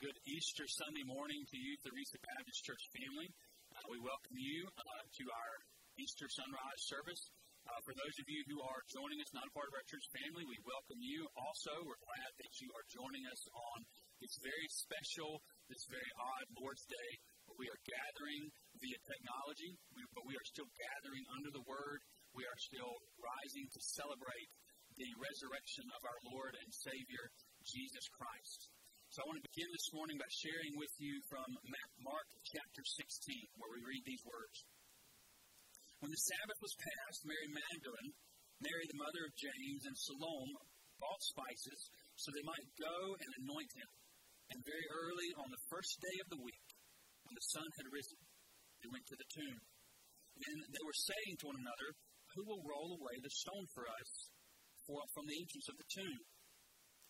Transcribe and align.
good 0.00 0.16
Easter 0.24 0.64
Sunday 0.64 1.04
morning 1.04 1.44
to 1.52 1.60
you, 1.60 1.76
the 1.84 1.92
Reese 1.92 2.16
Baptist 2.16 2.64
Church 2.64 2.80
family. 2.96 3.28
Uh, 3.76 3.84
we 3.92 4.00
welcome 4.00 4.32
you 4.32 4.64
uh, 4.64 5.04
to 5.12 5.24
our 5.28 5.54
Easter 6.00 6.24
sunrise 6.24 6.82
service. 6.88 7.28
Uh, 7.68 7.76
for 7.84 7.92
those 7.92 8.16
of 8.16 8.24
you 8.24 8.40
who 8.48 8.64
are 8.64 8.80
joining 8.88 9.20
us, 9.20 9.28
not 9.36 9.44
a 9.44 9.52
part 9.52 9.68
of 9.68 9.76
our 9.76 9.84
church 9.84 10.08
family, 10.16 10.48
we 10.48 10.56
welcome 10.64 10.96
you. 11.04 11.28
Also, 11.36 11.68
we're 11.84 12.00
glad 12.00 12.32
that 12.40 12.52
you 12.64 12.72
are 12.72 12.86
joining 12.88 13.28
us 13.28 13.44
on 13.52 13.84
this 14.24 14.40
very 14.40 14.68
special, 14.72 15.44
this 15.68 15.84
very 15.92 16.08
odd 16.16 16.48
Lord's 16.56 16.88
Day 16.88 17.10
we 17.60 17.68
are 17.68 17.82
gathering 17.84 18.48
via 18.80 18.98
technology, 19.04 19.76
but 20.16 20.24
we 20.24 20.32
are 20.32 20.48
still 20.48 20.70
gathering 20.80 21.28
under 21.36 21.52
the 21.52 21.60
Word. 21.68 22.00
We 22.32 22.48
are 22.48 22.56
still 22.56 22.96
rising 23.20 23.68
to 23.68 23.80
celebrate 23.84 24.48
the 24.96 25.12
resurrection 25.20 25.84
of 25.92 26.00
our 26.08 26.20
Lord 26.32 26.56
and 26.56 26.70
Savior, 26.72 27.24
Jesus 27.68 28.08
Christ. 28.16 28.79
So 29.10 29.26
I 29.26 29.26
want 29.26 29.42
to 29.42 29.50
begin 29.50 29.66
this 29.74 29.90
morning 29.90 30.22
by 30.22 30.30
sharing 30.30 30.78
with 30.78 30.94
you 31.02 31.18
from 31.26 31.50
Mark 31.98 32.30
chapter 32.46 32.78
16, 32.78 33.58
where 33.58 33.74
we 33.74 33.82
read 33.82 34.06
these 34.06 34.22
words. 34.22 34.62
When 35.98 36.14
the 36.14 36.26
Sabbath 36.30 36.62
was 36.62 36.78
past, 36.78 37.26
Mary 37.26 37.50
Magdalene, 37.50 38.14
Mary 38.62 38.86
the 38.86 39.02
mother 39.02 39.26
of 39.26 39.34
James, 39.34 39.82
and 39.82 39.98
Salome 39.98 40.54
bought 41.02 41.22
spices 41.26 41.90
so 42.22 42.30
they 42.30 42.46
might 42.46 42.70
go 42.78 43.18
and 43.18 43.30
anoint 43.42 43.72
him. 43.74 43.90
And 44.54 44.62
very 44.62 44.86
early 44.94 45.30
on 45.42 45.50
the 45.50 45.66
first 45.74 45.98
day 45.98 46.16
of 46.22 46.30
the 46.30 46.42
week, 46.46 46.68
when 47.26 47.34
the 47.34 47.50
sun 47.50 47.66
had 47.82 47.90
risen, 47.90 48.22
they 48.78 48.94
went 48.94 49.10
to 49.10 49.18
the 49.18 49.30
tomb. 49.34 49.58
And 50.38 50.58
they 50.70 50.84
were 50.86 51.02
saying 51.10 51.34
to 51.42 51.50
one 51.50 51.58
another, 51.58 51.98
Who 52.38 52.46
will 52.46 52.62
roll 52.62 52.94
away 52.94 53.18
the 53.18 53.34
stone 53.42 53.66
for 53.74 53.90
us 53.90 54.10
from 54.86 55.26
the 55.26 55.34
entrance 55.34 55.66
of 55.66 55.82
the 55.82 55.90
tomb? 55.98 56.22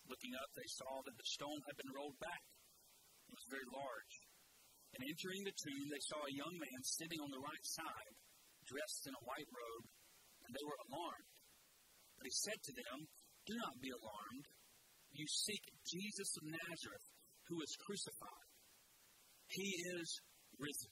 Looking 0.09 0.33
up, 0.37 0.49
they 0.53 0.69
saw 0.69 1.01
that 1.05 1.17
the 1.17 1.29
stone 1.33 1.61
had 1.65 1.77
been 1.77 1.93
rolled 1.93 2.17
back. 2.19 2.43
It 3.29 3.35
was 3.37 3.47
very 3.53 3.69
large. 3.71 4.13
And 4.97 5.07
entering 5.07 5.43
the 5.47 5.55
tomb, 5.55 5.87
they 5.87 6.03
saw 6.03 6.19
a 6.19 6.35
young 6.35 6.55
man 6.59 6.81
sitting 6.83 7.21
on 7.23 7.31
the 7.31 7.39
right 7.39 7.65
side, 7.65 8.13
dressed 8.67 9.07
in 9.07 9.15
a 9.15 9.23
white 9.23 9.47
robe, 9.47 9.87
and 10.43 10.51
they 10.51 10.65
were 10.67 10.81
alarmed. 10.91 11.31
But 12.19 12.27
he 12.27 12.35
said 12.43 12.59
to 12.59 12.73
them, 12.75 13.07
Do 13.47 13.55
not 13.55 13.79
be 13.79 13.89
alarmed. 13.89 14.45
You 15.15 15.27
seek 15.27 15.63
Jesus 15.87 16.29
of 16.37 16.45
Nazareth, 16.47 17.07
who 17.47 17.59
was 17.59 17.71
crucified. 17.87 18.47
He 19.47 19.67
is 19.95 20.07
risen. 20.59 20.91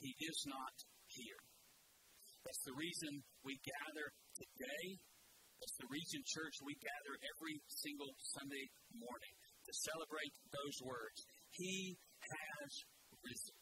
He 0.00 0.12
is 0.20 0.38
not 0.48 0.74
here. 1.08 1.40
That's 2.44 2.64
the 2.68 2.76
reason 2.76 3.24
we 3.44 3.56
gather 3.64 4.06
today 4.36 5.00
the 5.80 5.88
Region 5.88 6.20
Church 6.28 6.60
we 6.60 6.76
gather 6.76 7.14
every 7.36 7.56
single 7.68 8.12
Sunday 8.36 8.66
morning 8.92 9.34
to 9.64 9.72
celebrate 9.72 10.34
those 10.52 10.76
words. 10.84 11.18
He 11.56 11.96
has 12.20 12.70
risen. 13.24 13.56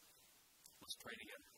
Let's 0.83 0.99
pray 0.99 1.15
together. 1.15 1.51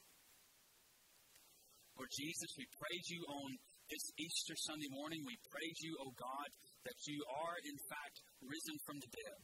Lord 1.98 2.12
Jesus, 2.12 2.52
we 2.60 2.68
praise 2.76 3.08
you 3.10 3.24
on 3.26 3.50
this 3.90 4.06
Easter 4.20 4.54
Sunday 4.68 4.92
morning. 4.92 5.24
We 5.24 5.40
praise 5.48 5.80
you, 5.82 5.96
O 6.04 6.12
oh 6.12 6.14
God, 6.14 6.50
that 6.84 7.00
you 7.08 7.24
are 7.26 7.58
in 7.64 7.78
fact 7.88 8.16
risen 8.44 8.78
from 8.84 9.00
the 9.00 9.10
dead. 9.10 9.40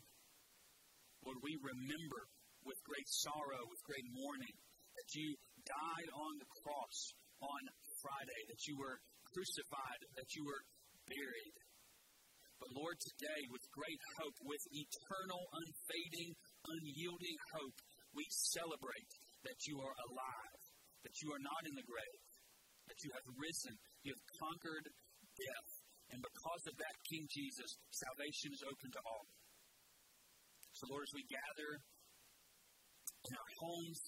Lord, 1.24 1.40
we 1.42 1.56
remember 1.62 2.22
with 2.68 2.78
great 2.86 3.08
sorrow, 3.08 3.62
with 3.70 3.82
great 3.88 4.06
mourning, 4.14 4.56
that 5.00 5.10
you 5.16 5.34
died 5.66 6.10
on 6.14 6.34
the 6.38 6.50
cross 6.62 6.98
on 7.42 7.62
Friday, 8.04 8.42
that 8.52 8.62
you 8.68 8.76
were 8.78 9.00
crucified, 9.32 10.02
that 10.20 10.30
you 10.36 10.44
were 10.44 10.62
buried. 11.12 11.58
But 12.62 12.78
Lord, 12.78 12.98
today, 13.02 13.42
with 13.50 13.76
great 13.76 14.02
hope, 14.22 14.38
with 14.45 14.64
eternal, 14.70 15.42
unfading, 15.50 16.31
unyielding 16.70 17.38
hope, 17.58 17.78
we 18.14 18.23
celebrate 18.54 19.12
that 19.44 19.59
you 19.66 19.82
are 19.82 19.98
alive, 20.08 20.62
that 21.02 21.17
you 21.26 21.34
are 21.34 21.42
not 21.42 21.66
in 21.66 21.73
the 21.73 21.89
grave, 21.89 22.22
that 22.86 23.02
you 23.02 23.10
have 23.17 23.27
risen, 23.33 23.76
you 24.05 24.14
have 24.14 24.26
conquered 24.38 24.86
death. 25.33 25.70
And 26.14 26.22
because 26.22 26.64
of 26.70 26.76
that, 26.77 26.95
King 27.08 27.26
Jesus, 27.32 27.72
salvation 27.89 28.52
is 28.54 28.64
open 28.67 28.89
to 28.93 29.02
all. 29.10 29.26
So, 30.76 30.86
Lord, 30.92 31.08
as 31.08 31.16
we 31.17 31.26
gather 31.32 31.72
in 33.26 33.33
our 33.33 33.52
homes, 33.64 33.99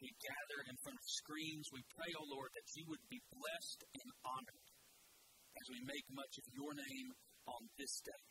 we 0.00 0.12
gather 0.20 0.58
in 0.68 0.76
front 0.84 0.96
of 0.96 1.06
screens, 1.08 1.66
we 1.72 1.82
pray, 1.92 2.12
O 2.14 2.20
oh 2.20 2.28
Lord, 2.36 2.52
that 2.52 2.68
you 2.76 2.84
would 2.88 3.04
be 3.08 3.20
blessed 3.32 3.80
and 3.96 4.08
honored 4.24 4.65
as 5.60 5.66
we 5.72 5.80
make 5.88 6.06
much 6.12 6.34
of 6.38 6.46
your 6.52 6.72
name 6.76 7.08
on 7.48 7.62
this 7.80 8.00
day. 8.04 8.22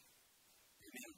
Amen. 0.85 1.13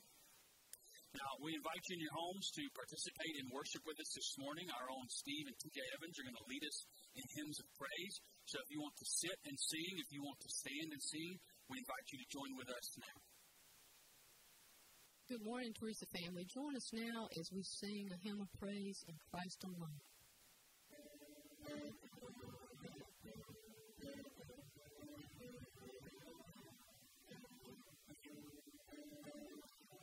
Now, 1.16 1.32
we 1.42 1.56
invite 1.56 1.82
you 1.90 1.98
in 1.98 2.04
your 2.04 2.14
homes 2.14 2.46
to 2.54 2.64
participate 2.78 3.36
in 3.42 3.50
worship 3.50 3.82
with 3.90 3.98
us 3.98 4.12
this 4.14 4.38
morning. 4.38 4.70
Our 4.70 4.92
own 4.92 5.08
Steve 5.10 5.50
and 5.50 5.58
TJ 5.58 5.80
Evans 5.98 6.14
are 6.20 6.28
going 6.30 6.38
to 6.38 6.50
lead 6.52 6.62
us 6.62 6.78
in 7.18 7.24
hymns 7.42 7.58
of 7.58 7.68
praise. 7.74 8.16
So 8.46 8.62
if 8.62 8.70
you 8.70 8.80
want 8.84 8.94
to 9.02 9.08
sit 9.08 9.38
and 9.50 9.58
sing, 9.58 9.98
if 9.98 10.10
you 10.14 10.22
want 10.22 10.38
to 10.46 10.52
stand 10.52 10.94
and 10.94 11.02
sing, 11.02 11.32
we 11.74 11.82
invite 11.82 12.08
you 12.14 12.20
to 12.22 12.28
join 12.30 12.52
with 12.54 12.70
us 12.70 12.88
now. 13.02 13.18
Good 15.28 15.44
morning, 15.44 15.74
Teresa 15.74 16.06
family. 16.14 16.46
Join 16.48 16.76
us 16.78 16.88
now 16.94 17.28
as 17.36 17.52
we 17.52 17.64
sing 17.64 18.08
a 18.14 18.20
hymn 18.22 18.40
of 18.40 18.48
praise 18.62 19.04
in 19.10 19.16
Christ 19.28 19.60
alone. 19.66 20.00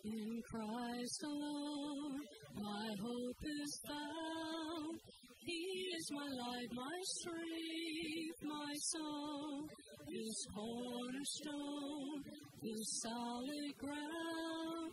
In 0.04 0.42
Christ 0.50 1.22
alone, 1.24 2.20
my 2.60 2.88
hope 3.00 3.42
is 3.42 3.80
found. 3.88 5.00
He 5.46 5.88
is 5.96 6.10
my 6.10 6.28
light, 6.28 6.68
my 6.72 6.98
strength, 7.04 8.42
my 8.42 8.74
song. 8.80 9.66
His 10.06 10.46
cornerstone, 10.54 12.22
His 12.62 13.00
solid 13.00 13.78
ground, 13.78 14.83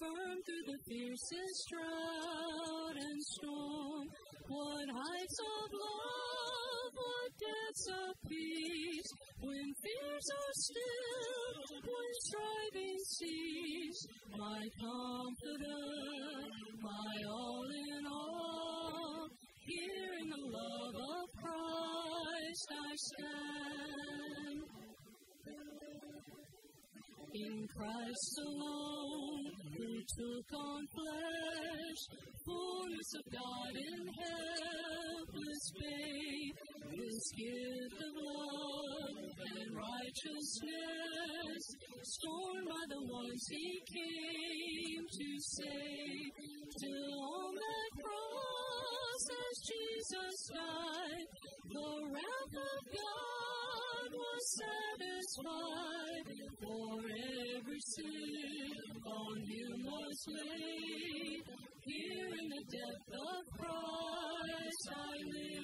firm 0.00 0.38
through 0.48 0.64
the 0.72 0.80
fiercest 0.88 1.68
drought 1.68 2.96
and 2.96 3.22
storm. 3.22 4.08
What 4.48 4.88
heights 4.88 5.38
of 5.44 5.68
love, 5.76 6.92
what 6.96 7.30
depths 7.36 7.86
of 7.92 8.14
peace, 8.28 9.10
when 9.40 9.68
fears 9.84 10.26
are 10.40 10.54
still, 10.56 11.80
when 11.84 12.12
striving 12.24 12.98
cease, 13.12 14.06
my 14.38 14.62
confidant, 14.80 16.48
my 16.80 17.14
all 17.28 17.68
in 17.68 18.06
all, 18.06 19.28
here 19.66 20.12
in 20.22 20.30
the 20.30 20.44
love 20.48 20.96
of 20.96 21.28
Christ 21.44 22.68
I 22.72 22.96
stand. 22.96 24.09
In 27.32 27.68
Christ 27.76 28.40
alone, 28.44 29.52
who 29.76 30.02
took 30.18 30.52
on 30.52 30.82
flesh, 30.90 32.00
fullness 32.44 33.14
of 33.14 33.22
God 33.32 33.76
in 33.76 34.08
helpless 34.18 35.72
babe, 35.78 36.54
this 36.90 37.30
gift 37.38 38.02
of 38.02 38.14
love 38.18 39.14
and 39.62 39.76
righteousness, 39.76 41.62
scorned 42.02 42.66
by 42.66 42.84
the 42.88 43.02
ones 43.12 43.46
he 43.48 43.80
came 43.94 45.06
to 45.06 45.38
save, 45.38 46.34
till 46.80 47.14
on 47.14 47.54
that 47.54 47.92
cross 48.02 49.24
as 49.30 49.54
Jesus 49.70 50.50
died, 50.52 51.28
the 51.70 51.90
wrath 52.10 52.56
of 52.58 52.82
God 52.90 54.10
was 54.18 54.42
satisfied, 54.58 56.26
for 56.60 57.19
every 57.56 57.80
sin 57.80 58.40
him 59.50 59.84
was 59.84 60.26
laid, 60.28 61.42
here 61.84 62.28
in 62.40 62.48
the 62.48 62.62
depth 62.70 63.12
of 63.12 63.42
Christ 63.58 64.88
I 64.90 65.16
live. 65.34 65.60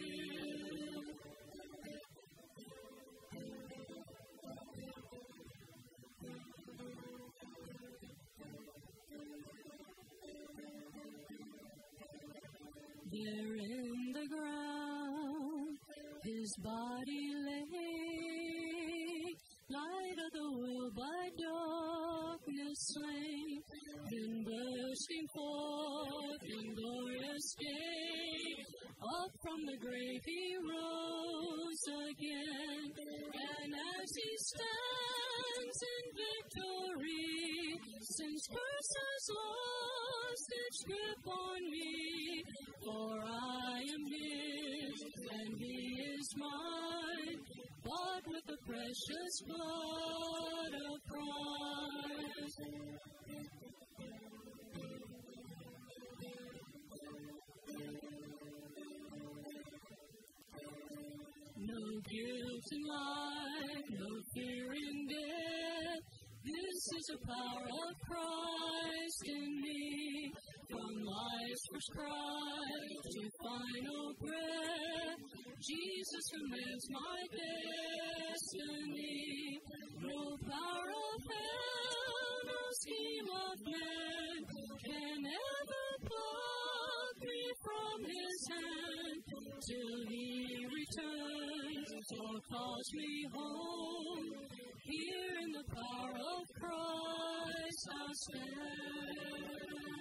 There 13.13 13.57
in 13.57 14.13
the 14.13 14.27
ground, 14.29 15.79
his 16.25 16.57
body 16.63 17.33
lay, 17.47 18.06
light 19.71 20.19
of 20.25 20.33
the 20.33 20.51
world 20.59 20.95
by 20.95 21.29
darkness 21.37 22.79
slain, 22.95 23.63
then 24.11 24.45
bursting 24.45 25.27
forth 25.35 26.45
in 26.47 26.75
glorious 26.75 27.55
day, 27.59 28.65
up 29.03 29.31
from 29.43 29.67
the 29.67 29.77
grave 29.79 30.23
he 30.25 30.57
rose 30.63 31.85
again, 32.11 32.93
and 32.95 33.75
as 33.75 34.11
he 34.15 34.31
stands 34.39 35.79
in 35.95 36.05
victory, 36.15 37.81
since 38.01 38.47
curse 38.47 38.93
has 39.03 39.25
lost 39.35 40.49
its 40.67 40.85
grip 40.85 41.27
on 41.27 41.71
me, 41.71 42.45
for 42.85 43.19
I 43.25 43.81
am 43.83 44.03
His 44.15 45.03
and 45.33 45.59
He 45.59 46.01
is 46.15 46.29
mine, 46.39 47.56
bought 47.87 48.27
with 48.27 48.45
the 48.47 48.57
precious 48.67 49.35
blood 49.47 50.73
of 50.91 50.99
Christ. 51.07 52.61
No 61.59 61.83
guilt 62.11 62.67
in 62.73 62.83
life, 62.87 63.87
no 63.91 64.11
fear 64.35 64.73
in 64.73 65.07
death. 65.09 66.03
This 66.45 66.81
is 66.99 67.07
the 67.11 67.19
power 67.27 67.67
of 67.67 67.95
Christ 68.09 69.23
in 69.27 69.61
me. 69.61 70.33
From 70.69 70.95
life's 71.05 71.65
first 71.73 71.91
cry 71.93 72.67
to 73.13 73.21
final 73.39 74.15
breath, 74.21 75.23
Jesus 75.63 76.25
commands 76.35 76.87
my 76.91 77.23
destiny. 78.31 79.61
No 80.03 80.37
power 80.43 80.91
of 80.91 81.23
hell, 81.31 82.35
no 82.51 82.61
scheme 82.83 83.31
of 83.31 83.57
man 83.67 84.39
can 84.85 85.21
ever 85.27 85.87
pluck 86.03 87.17
me 87.23 87.43
from 87.63 87.97
His 88.05 88.39
hand 88.51 89.23
till 89.63 90.01
He 90.11 90.67
returns 90.67 92.09
or 92.21 92.41
calls 92.51 92.89
me 92.93 93.27
home. 93.33 94.27
Here 94.83 95.37
in 95.43 95.51
the 95.53 95.65
power 95.75 96.15
of 96.15 96.43
Christ 96.59 97.89
I 97.93 98.13
stand. 98.13 99.96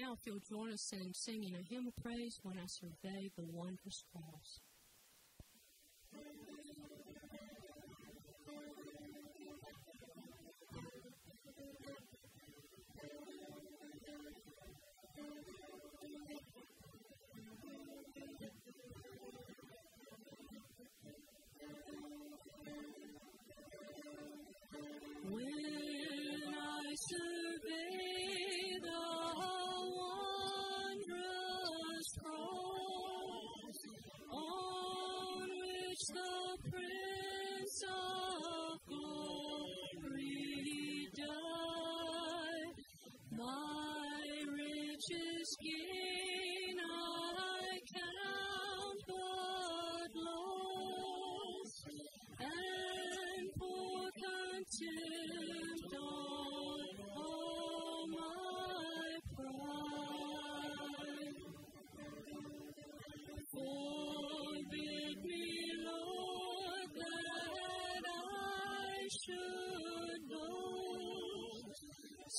Now, 0.00 0.12
if 0.12 0.26
you'll 0.26 0.40
join 0.40 0.72
us 0.72 0.92
in 0.92 1.14
singing 1.14 1.54
a 1.54 1.62
hymn 1.72 1.86
of 1.86 1.96
praise 2.02 2.38
when 2.42 2.58
I 2.58 2.66
survey 2.66 3.30
the 3.36 3.44
wondrous 3.50 4.04
cross. 4.12 4.60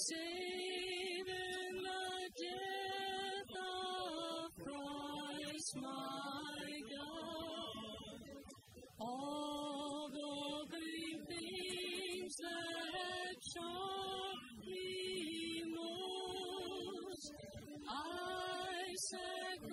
Save 0.06 1.28
in 1.28 1.76
the 1.76 2.30
death 2.38 3.54
of 3.58 4.54
Christ 4.64 5.74
my 5.78 6.70
God. 6.94 8.22
All 9.00 10.10
the 10.14 10.70
vain 10.72 11.26
things 11.26 12.36
that 12.38 13.42
me 14.68 15.64
most, 15.74 17.34
I 17.90 18.94
sacrifice 19.10 19.68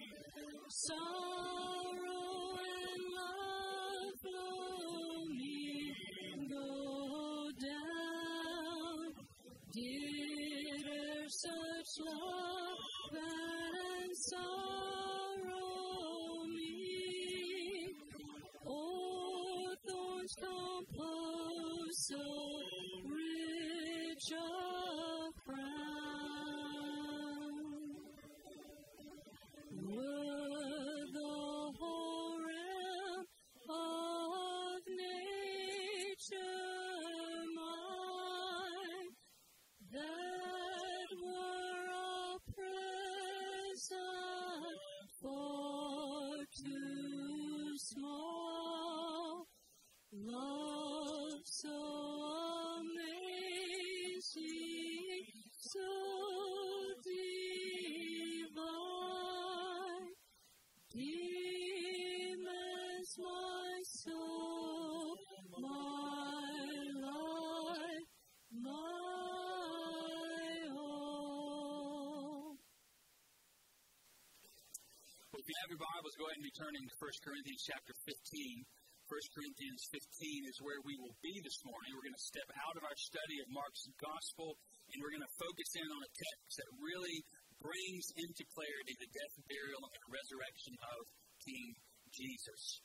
if 75.44 75.52
you 75.52 75.60
have 75.60 75.76
your 75.76 75.84
Bibles, 75.92 76.16
go 76.16 76.24
ahead 76.24 76.40
and 76.40 76.48
be 76.48 76.56
turning 76.56 76.80
to 76.88 76.96
1 77.04 77.20
Corinthians 77.20 77.68
chapter 77.68 77.92
15. 78.08 78.64
1 79.12 79.36
Corinthians 79.36 79.82
15 79.92 80.00
is 80.48 80.56
where 80.64 80.80
we 80.88 80.96
will 80.96 81.12
be 81.20 81.36
this 81.44 81.60
morning. 81.68 81.92
We're 81.92 82.08
going 82.08 82.16
to 82.16 82.30
step 82.32 82.48
out 82.64 82.80
of 82.80 82.84
our 82.88 82.96
study 82.96 83.44
of 83.44 83.52
Mark's 83.52 83.84
gospel 84.00 84.56
and 84.88 85.04
we're 85.04 85.12
going 85.12 85.28
to 85.28 85.36
focus 85.36 85.68
in 85.76 85.84
on 85.84 86.00
a 86.00 86.16
text 86.16 86.64
that 86.64 86.80
really 86.80 87.20
brings 87.60 88.08
into 88.24 88.40
clarity 88.56 88.96
the 88.96 89.12
death, 89.12 89.36
burial, 89.44 89.84
and 89.84 90.02
resurrection 90.08 90.80
of 90.80 91.12
King 91.44 91.76
Jesus. 92.08 92.80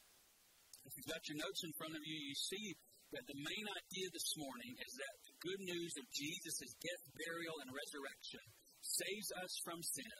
If 0.83 0.99
you've 0.99 1.15
got 1.15 1.23
your 1.31 1.39
notes 1.39 1.63
in 1.63 1.71
front 1.79 1.95
of 1.95 2.03
you, 2.03 2.17
you 2.27 2.35
see 2.35 2.75
that 3.15 3.23
the 3.23 3.39
main 3.39 3.67
idea 3.71 4.07
this 4.11 4.35
morning 4.35 4.75
is 4.83 4.91
that 4.99 5.15
the 5.31 5.35
good 5.47 5.63
news 5.63 5.95
of 5.95 6.11
Jesus' 6.11 6.75
death, 6.75 7.03
burial, 7.23 7.55
and 7.63 7.71
resurrection 7.71 8.43
saves 8.83 9.31
us 9.47 9.53
from 9.63 9.79
sin 9.79 10.11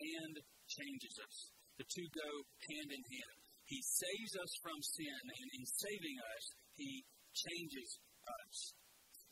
and 0.00 0.40
changes 0.72 1.20
us. 1.20 1.52
The 1.82 1.98
two 1.98 2.14
go 2.14 2.30
hand 2.70 2.94
in 2.94 3.02
hand. 3.02 3.38
He 3.66 3.82
saves 3.82 4.38
us 4.38 4.52
from 4.62 4.78
sin, 4.94 5.18
and 5.18 5.48
in 5.58 5.66
saving 5.66 6.14
us, 6.14 6.44
He 6.78 7.02
changes 7.34 7.98
us. 8.22 8.56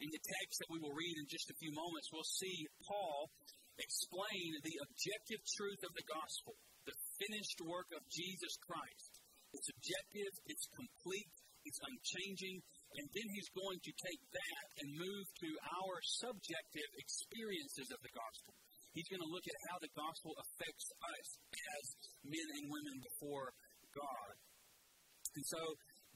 In 0.02 0.10
the 0.10 0.18
text 0.18 0.58
that 0.58 0.72
we 0.74 0.82
will 0.82 0.98
read 0.98 1.14
in 1.14 1.30
just 1.30 1.46
a 1.46 1.60
few 1.62 1.70
moments, 1.70 2.10
we'll 2.10 2.26
see 2.26 2.66
Paul 2.90 3.30
explain 3.78 4.50
the 4.66 4.82
objective 4.82 5.38
truth 5.46 5.78
of 5.86 5.94
the 5.94 6.02
gospel, 6.10 6.58
the 6.90 6.98
finished 7.22 7.62
work 7.70 7.86
of 7.94 8.02
Jesus 8.10 8.58
Christ. 8.66 9.10
It's 9.54 9.70
objective, 9.70 10.34
it's 10.50 10.66
complete, 10.74 11.30
it's 11.62 11.78
unchanging, 11.86 12.58
and 12.98 13.06
then 13.14 13.28
he's 13.30 13.50
going 13.54 13.78
to 13.78 13.92
take 13.94 14.22
that 14.34 14.66
and 14.82 14.98
move 14.98 15.26
to 15.38 15.50
our 15.86 16.02
subjective 16.02 16.90
experiences 16.98 17.94
of 17.94 18.02
the 18.02 18.10
gospel. 18.10 18.58
He's 18.92 19.06
going 19.06 19.22
to 19.22 19.30
look 19.30 19.46
at 19.46 19.58
how 19.70 19.78
the 19.78 19.92
gospel 19.94 20.34
affects 20.34 20.88
us 20.90 21.28
as 21.78 21.84
men 22.26 22.48
and 22.58 22.64
women 22.66 22.96
before 22.98 23.54
God. 23.94 24.34
And 25.38 25.46
so, 25.46 25.62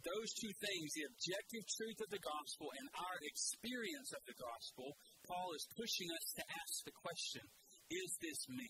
those 0.02 0.30
two 0.36 0.52
things, 0.60 0.86
the 0.92 1.08
objective 1.08 1.64
truth 1.64 1.98
of 2.02 2.10
the 2.12 2.20
gospel 2.20 2.68
and 2.76 2.86
our 2.98 3.18
experience 3.24 4.10
of 4.12 4.22
the 4.26 4.36
gospel, 4.36 4.92
Paul 5.24 5.54
is 5.56 5.64
pushing 5.78 6.10
us 6.12 6.26
to 6.36 6.44
ask 6.44 6.74
the 6.84 6.98
question 6.98 7.44
Is 7.88 8.10
this 8.20 8.40
me? 8.50 8.68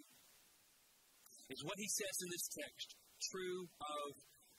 Is 1.51 1.65
what 1.65 1.81
he 1.81 1.89
says 1.89 2.17
in 2.25 2.31
this 2.31 2.49
text 2.55 2.89
true 3.33 3.67
of 3.81 4.11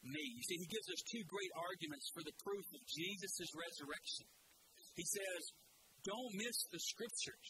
me? 0.06 0.22
You 0.22 0.44
see, 0.46 0.58
he 0.62 0.70
gives 0.70 0.90
us 0.90 1.02
two 1.06 1.24
great 1.26 1.54
arguments 1.54 2.12
for 2.14 2.22
the 2.26 2.36
proof 2.42 2.66
of 2.74 2.82
Jesus' 2.86 3.54
resurrection. 3.56 4.28
He 4.98 5.06
says, 5.06 5.42
Don't 6.04 6.34
miss 6.34 6.58
the 6.70 6.82
scriptures. 6.82 7.48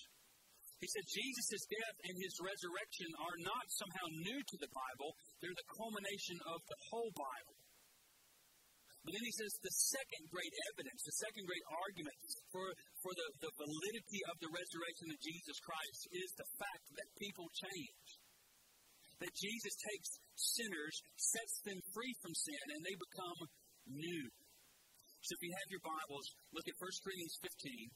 He 0.84 0.88
said 0.92 1.08
Jesus' 1.08 1.66
death 1.72 1.98
and 2.04 2.16
his 2.20 2.36
resurrection 2.44 3.10
are 3.24 3.40
not 3.42 3.66
somehow 3.72 4.08
new 4.28 4.40
to 4.40 4.58
the 4.60 4.72
Bible, 4.72 5.16
they're 5.40 5.56
the 5.56 5.72
culmination 5.72 6.38
of 6.52 6.60
the 6.68 6.80
whole 6.92 7.12
Bible. 7.16 7.56
But 9.06 9.14
then 9.14 9.22
he 9.22 9.38
says 9.38 9.54
the 9.62 9.78
second 9.94 10.24
great 10.34 10.50
evidence, 10.74 11.06
the 11.06 11.22
second 11.22 11.46
great 11.46 11.62
argument 11.70 12.18
for, 12.50 12.66
for 13.06 13.14
the, 13.14 13.28
the 13.38 13.54
validity 13.54 14.22
of 14.34 14.36
the 14.42 14.50
resurrection 14.50 15.14
of 15.14 15.22
Jesus 15.22 15.58
Christ 15.62 16.02
is 16.10 16.30
the 16.34 16.50
fact 16.58 16.86
that 16.98 17.22
people 17.22 17.46
change. 17.54 18.08
That 19.22 19.32
Jesus 19.38 19.76
takes 19.78 20.10
sinners, 20.34 20.96
sets 21.22 21.56
them 21.70 21.80
free 21.94 22.14
from 22.26 22.34
sin, 22.34 22.66
and 22.74 22.82
they 22.82 22.98
become 22.98 23.40
new. 23.94 24.26
So 25.22 25.32
if 25.38 25.42
you 25.46 25.54
have 25.54 25.70
your 25.70 25.86
Bibles, 25.86 26.26
look 26.50 26.66
at 26.66 26.76
1 26.82 27.06
Corinthians 27.06 27.38
15. 27.46 27.94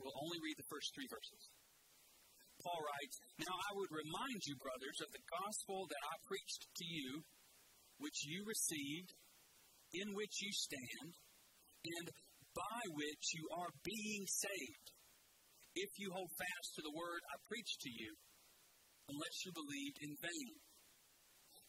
We'll 0.00 0.16
only 0.16 0.40
read 0.40 0.56
the 0.56 0.72
first 0.72 0.88
three 0.96 1.08
verses. 1.12 1.42
Paul 2.64 2.80
writes, 2.80 3.16
Now 3.40 3.56
I 3.56 3.70
would 3.76 3.92
remind 3.92 4.40
you, 4.48 4.56
brothers, 4.60 4.98
of 5.04 5.12
the 5.12 5.24
gospel 5.28 5.84
that 5.88 6.04
I 6.08 6.28
preached 6.28 6.64
to 6.64 6.86
you, 6.88 7.24
which 8.00 8.24
you 8.24 8.44
received, 8.48 9.12
in 9.92 10.12
which 10.16 10.40
you 10.40 10.52
stand, 10.52 11.12
and 11.84 12.06
by 12.56 12.80
which 12.96 13.24
you 13.36 13.44
are 13.56 13.72
being 13.84 14.24
saved, 14.28 14.86
if 15.76 15.90
you 15.96 16.12
hold 16.12 16.32
fast 16.36 16.68
to 16.76 16.82
the 16.84 16.96
word 16.96 17.20
I 17.32 17.48
preached 17.48 17.80
to 17.84 17.92
you, 17.92 18.12
unless 19.08 19.36
you 19.44 19.52
believed 19.52 19.98
in 20.00 20.12
vain. 20.20 20.54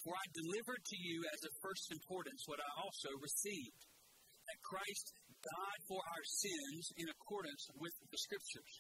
For 0.04 0.18
I 0.18 0.26
delivered 0.34 0.82
to 0.82 0.98
you 0.98 1.22
as 1.30 1.42
of 1.46 1.62
first 1.62 1.94
importance 1.94 2.42
what 2.50 2.64
I 2.64 2.72
also 2.82 3.12
received 3.22 3.82
that 4.50 4.66
Christ 4.66 5.08
died 5.42 5.82
for 5.90 6.02
our 6.02 6.26
sins 6.26 6.94
in 6.98 7.08
accordance 7.10 7.64
with 7.78 7.96
the 8.10 8.22
Scriptures, 8.22 8.74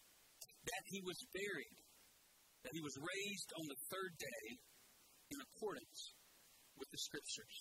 that 0.66 0.84
he 0.90 1.02
was 1.02 1.18
buried, 1.34 1.78
that 2.64 2.74
he 2.74 2.82
was 2.86 2.96
raised 2.98 3.50
on 3.58 3.66
the 3.66 3.82
third 3.90 4.14
day 4.22 4.46
in 5.34 5.40
accordance 5.42 6.14
with 6.78 6.90
the 6.94 7.02
Scriptures. 7.02 7.58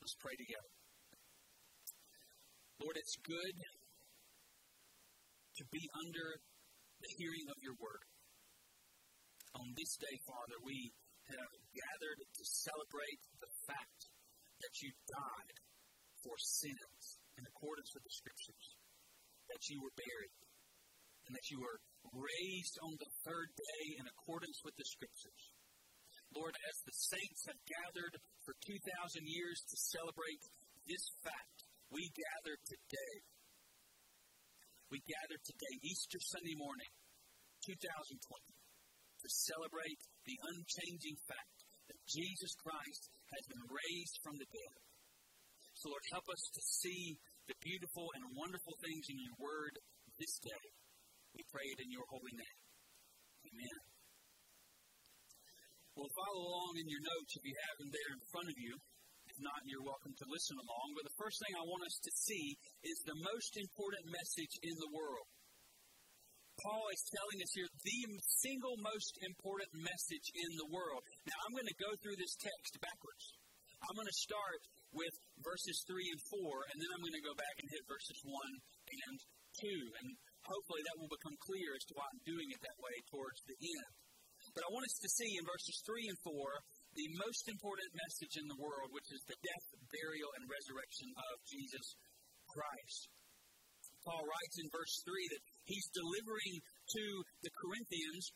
Let's 0.00 0.16
pray 0.18 0.34
together. 0.34 0.72
Lord, 2.80 2.96
it's 2.98 3.16
good 3.22 3.56
to 5.56 5.64
be 5.70 5.84
under 6.02 6.28
the 6.98 7.10
hearing 7.20 7.46
of 7.52 7.58
your 7.62 7.76
word. 7.78 8.02
On 9.54 9.68
this 9.76 9.94
day, 10.00 10.16
Father, 10.26 10.58
we 10.64 10.90
have 11.28 11.52
gathered 11.70 12.20
to 12.24 12.44
celebrate 12.66 13.22
the 13.38 13.52
fact 13.68 14.00
that 14.58 14.74
you 14.80 14.90
died 15.06 15.58
for 16.24 16.34
sins 16.40 17.21
in 17.38 17.44
accordance 17.48 17.90
with 17.94 18.04
the 18.04 18.16
Scriptures, 18.16 18.66
that 19.48 19.62
you 19.68 19.80
were 19.80 19.94
buried, 19.96 20.36
and 21.28 21.32
that 21.32 21.48
you 21.48 21.58
were 21.62 21.78
raised 22.12 22.76
on 22.82 22.94
the 22.98 23.12
third 23.24 23.48
day 23.54 23.84
in 24.00 24.06
accordance 24.10 24.58
with 24.66 24.74
the 24.76 24.88
Scriptures. 24.88 25.42
Lord, 26.32 26.56
as 26.56 26.76
the 26.82 26.96
saints 27.12 27.44
have 27.48 27.60
gathered 27.68 28.14
for 28.44 28.56
2,000 28.64 28.80
years 29.28 29.60
to 29.68 29.76
celebrate 29.92 30.42
this 30.88 31.04
fact, 31.20 31.58
we 31.92 32.08
gather 32.16 32.56
today. 32.64 33.16
We 34.88 35.00
gather 35.04 35.38
today, 35.44 35.74
Easter 35.84 36.20
Sunday 36.20 36.56
morning, 36.56 36.88
2020, 37.64 38.16
to 38.16 39.28
celebrate 39.28 40.00
the 40.24 40.36
unchanging 40.52 41.16
fact 41.28 41.58
that 41.88 42.00
Jesus 42.08 42.52
Christ 42.60 43.02
has 43.32 43.44
been 43.48 43.64
raised 43.68 44.16
from 44.24 44.36
the 44.36 44.48
dead. 44.48 44.76
So, 45.82 45.90
Lord, 45.90 46.14
help 46.14 46.30
us 46.30 46.44
to 46.54 46.62
see 46.62 47.18
the 47.50 47.58
beautiful 47.58 48.06
and 48.14 48.38
wonderful 48.38 48.78
things 48.86 49.02
in 49.10 49.18
your 49.18 49.34
word 49.34 49.74
this 50.14 50.38
day. 50.38 50.66
We 51.34 51.42
pray 51.50 51.66
it 51.74 51.82
in 51.82 51.90
your 51.90 52.06
holy 52.06 52.38
name. 52.38 52.58
Amen. 53.50 53.78
Well, 55.98 56.06
follow 56.06 56.38
along 56.38 56.78
in 56.78 56.86
your 56.86 57.02
notes 57.02 57.34
if 57.34 57.42
you 57.42 57.56
have 57.66 57.76
them 57.82 57.90
there 57.90 58.10
in 58.14 58.22
front 58.30 58.46
of 58.46 58.58
you. 58.62 58.74
If 59.26 59.38
not, 59.42 59.58
you're 59.66 59.82
welcome 59.82 60.14
to 60.22 60.26
listen 60.30 60.54
along. 60.62 60.86
But 60.94 61.10
the 61.10 61.18
first 61.18 61.42
thing 61.42 61.54
I 61.58 61.66
want 61.66 61.82
us 61.82 61.98
to 61.98 62.12
see 62.14 62.46
is 62.86 62.98
the 63.02 63.18
most 63.18 63.52
important 63.58 64.06
message 64.06 64.54
in 64.62 64.78
the 64.78 64.92
world. 64.94 65.26
Paul 66.62 66.86
is 66.94 67.10
telling 67.10 67.42
us 67.42 67.52
here 67.58 67.66
the 67.66 68.00
single 68.38 68.78
most 68.78 69.18
important 69.26 69.82
message 69.82 70.30
in 70.30 70.50
the 70.62 70.70
world. 70.70 71.02
Now, 71.26 71.42
I'm 71.42 71.58
going 71.58 71.74
to 71.74 71.82
go 71.82 71.90
through 71.98 72.22
this 72.22 72.38
text 72.38 72.78
backwards. 72.78 73.34
I'm 73.82 73.98
going 73.98 74.06
to 74.06 74.22
start 74.30 74.62
with 74.94 75.14
verses 75.42 75.78
3 75.86 76.14
and 76.14 76.22
4, 76.30 76.70
and 76.72 76.76
then 76.78 76.90
I'm 76.94 77.04
going 77.04 77.18
to 77.18 77.28
go 77.28 77.36
back 77.36 77.56
and 77.58 77.68
hit 77.68 77.84
verses 77.90 78.18
1 78.24 78.32
and 78.32 79.16
2. 79.62 79.98
And 80.02 80.08
hopefully 80.46 80.82
that 80.86 80.98
will 80.98 81.12
become 81.12 81.36
clear 81.44 81.70
as 81.76 81.84
to 81.90 81.94
why 81.98 82.06
I'm 82.08 82.24
doing 82.26 82.48
it 82.50 82.60
that 82.62 82.82
way 82.82 82.96
towards 83.10 83.40
the 83.46 83.58
end. 83.58 83.92
But 84.54 84.66
I 84.66 84.74
want 84.74 84.90
us 84.90 84.98
to 84.98 85.14
see 85.14 85.38
in 85.38 85.46
verses 85.46 85.76
3 85.86 86.10
and 86.10 86.18
4 86.26 86.34
the 86.98 87.08
most 87.22 87.44
important 87.46 87.90
message 87.94 88.34
in 88.42 88.46
the 88.50 88.58
world, 88.58 88.90
which 88.90 89.10
is 89.14 89.22
the 89.24 89.38
death, 89.38 89.66
burial, 89.86 90.30
and 90.34 90.50
resurrection 90.50 91.08
of 91.14 91.34
Jesus 91.46 91.86
Christ. 92.50 93.00
Paul 94.02 94.26
writes 94.26 94.56
in 94.58 94.66
verse 94.74 94.94
3 95.06 95.14
that 95.14 95.44
he's 95.62 95.94
delivering 95.94 96.58
to 96.58 97.04
the 97.46 97.54
Corinthians 97.54 98.34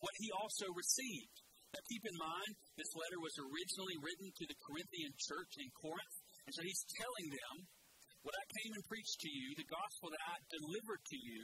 what 0.00 0.16
he 0.16 0.32
also 0.32 0.64
received. 0.72 1.44
Now, 1.76 1.82
keep 1.90 2.04
in 2.08 2.16
mind, 2.16 2.52
this 2.78 2.94
letter 2.96 3.20
was 3.20 3.36
originally 3.36 3.98
written 4.00 4.32
to 4.32 4.46
the 4.48 4.58
Corinthian 4.64 5.12
church 5.18 5.52
in 5.60 5.68
Corinth, 5.76 6.16
and 6.44 6.52
so 6.52 6.60
he's 6.64 6.84
telling 7.00 7.28
them, 7.32 7.54
What 8.22 8.36
I 8.36 8.44
came 8.60 8.72
and 8.76 8.84
preached 8.88 9.18
to 9.24 9.30
you, 9.32 9.46
the 9.56 9.68
gospel 9.68 10.12
that 10.12 10.24
I 10.28 10.36
delivered 10.48 11.02
to 11.04 11.18
you, 11.18 11.42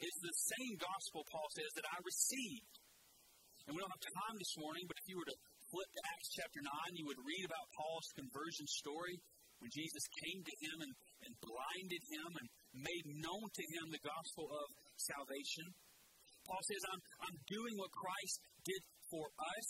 is 0.00 0.14
the 0.24 0.36
same 0.56 0.74
gospel, 0.80 1.28
Paul 1.28 1.48
says, 1.52 1.70
that 1.76 1.88
I 1.88 1.98
received. 2.00 2.74
And 3.68 3.76
we 3.76 3.84
don't 3.84 3.92
have 3.92 4.16
time 4.24 4.36
this 4.40 4.56
morning, 4.56 4.88
but 4.88 4.96
if 4.96 5.06
you 5.12 5.20
were 5.20 5.28
to 5.28 5.38
flip 5.68 5.90
to 5.92 6.02
Acts 6.16 6.30
chapter 6.34 6.60
9, 6.64 6.98
you 6.98 7.04
would 7.06 7.20
read 7.20 7.44
about 7.44 7.68
Paul's 7.76 8.08
conversion 8.16 8.66
story 8.66 9.14
when 9.60 9.70
Jesus 9.70 10.04
came 10.24 10.40
to 10.40 10.54
him 10.64 10.76
and, 10.88 10.94
and 11.28 11.32
blinded 11.44 12.02
him 12.08 12.30
and 12.40 12.46
made 12.80 13.06
known 13.20 13.44
to 13.44 13.64
him 13.76 13.84
the 13.92 14.00
gospel 14.02 14.48
of 14.48 14.66
salvation. 14.96 15.68
Paul 16.48 16.64
says, 16.64 16.82
I'm, 16.88 17.02
I'm 17.28 17.38
doing 17.46 17.76
what 17.76 17.92
Christ 17.92 18.40
did 18.64 18.82
for 19.12 19.28
us. 19.28 19.68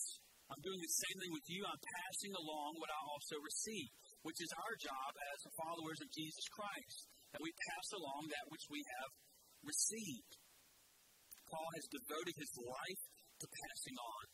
I'm 0.51 0.63
doing 0.63 0.81
the 0.83 0.97
same 1.07 1.17
thing 1.21 1.35
with 1.35 1.47
you. 1.47 1.63
I'm 1.63 1.83
passing 2.01 2.35
along 2.35 2.79
what 2.79 2.91
I 2.91 3.01
also 3.07 3.37
received, 3.39 3.93
which 4.23 4.41
is 4.41 4.53
our 4.53 4.75
job 4.77 5.11
as 5.33 5.55
followers 5.57 6.01
of 6.01 6.13
Jesus 6.13 6.47
Christ, 6.53 7.09
that 7.33 7.45
we 7.45 7.53
pass 7.73 7.89
along 7.97 8.29
that 8.29 8.51
which 8.53 8.67
we 8.69 8.83
have 9.01 9.13
received. 9.65 10.33
Paul 11.49 11.71
has 11.77 11.87
devoted 11.91 12.37
his 12.37 12.55
life 12.63 13.03
to 13.43 13.47
passing 13.49 13.99
on 13.99 14.25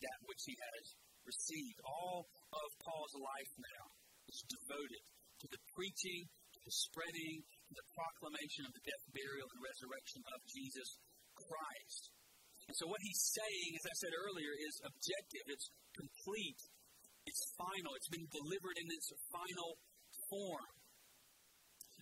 that 0.00 0.20
which 0.28 0.42
he 0.46 0.54
has 0.54 0.84
received. 1.26 1.78
All 1.84 2.28
of 2.52 2.68
Paul's 2.84 3.16
life 3.16 3.52
now 3.58 3.84
is 4.28 4.40
devoted 4.46 5.04
to 5.42 5.46
the 5.50 5.62
preaching, 5.72 6.28
to 6.28 6.60
the 6.62 6.74
spreading, 6.74 7.36
to 7.40 7.74
the 7.74 7.88
proclamation 7.96 8.68
of 8.68 8.72
the 8.76 8.84
death, 8.84 9.04
burial, 9.12 9.48
and 9.50 9.60
resurrection 9.64 10.22
of 10.30 10.40
Jesus 10.52 10.88
Christ. 11.34 12.02
And 12.68 12.76
so 12.76 12.86
what 12.86 13.02
he's 13.02 13.24
saying, 13.34 13.70
as 13.82 13.86
I 13.88 13.96
said 13.98 14.14
earlier, 14.14 14.52
is 14.52 14.74
objective, 14.86 15.44
it's 15.48 15.68
complete, 15.96 16.60
it's 17.26 17.44
final, 17.56 17.92
it's 17.96 18.12
been 18.12 18.28
delivered 18.30 18.76
in 18.80 18.88
its 18.90 19.08
final 19.30 19.76
form. 20.28 20.72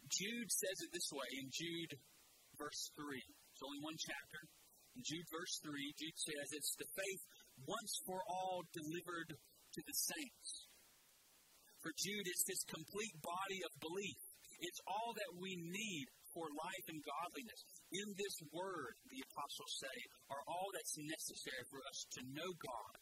Jude 0.09 0.51
says 0.51 0.79
it 0.85 0.91
this 0.93 1.11
way 1.13 1.29
in 1.37 1.53
Jude 1.53 1.93
verse 2.57 2.91
3. 2.97 3.21
It's 3.53 3.65
only 3.65 3.83
one 3.85 3.99
chapter. 3.99 4.41
In 4.97 5.03
Jude 5.05 5.29
verse 5.31 5.55
3, 5.63 5.71
Jude 5.95 6.19
says, 6.19 6.49
It's 6.57 6.75
the 6.75 6.91
faith 6.97 7.23
once 7.67 7.93
for 8.03 8.19
all 8.27 8.67
delivered 8.75 9.31
to 9.37 9.81
the 9.85 9.97
saints. 9.97 10.67
For 11.85 11.95
Jude, 11.95 12.27
it's 12.27 12.47
this 12.49 12.65
complete 12.67 13.15
body 13.23 13.63
of 13.63 13.73
belief. 13.79 14.19
It's 14.59 14.83
all 14.91 15.15
that 15.15 15.39
we 15.39 15.55
need 15.55 16.07
for 16.35 16.51
life 16.51 16.87
and 16.91 16.99
godliness. 17.07 17.63
In 17.95 18.09
this 18.19 18.37
word, 18.51 18.95
the 19.07 19.23
apostles 19.23 19.73
say, 19.79 19.99
are 20.35 20.43
all 20.51 20.69
that's 20.75 20.99
necessary 20.99 21.65
for 21.71 21.79
us 21.87 21.99
to 22.19 22.21
know 22.35 22.51
God, 22.59 22.95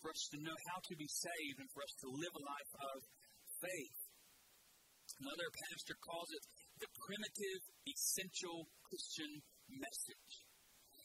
for 0.00 0.10
us 0.10 0.24
to 0.32 0.38
know 0.40 0.56
how 0.72 0.80
to 0.88 0.94
be 0.96 1.08
saved, 1.08 1.58
and 1.60 1.70
for 1.72 1.84
us 1.84 1.94
to 2.04 2.08
live 2.08 2.34
a 2.36 2.44
life 2.44 2.72
of 2.96 2.98
faith. 3.60 4.00
Another 5.20 5.48
pastor 5.52 5.96
calls 6.00 6.30
it 6.32 6.42
the 6.80 6.90
primitive, 7.04 7.60
essential 7.84 8.64
Christian 8.88 9.44
message. 9.68 10.32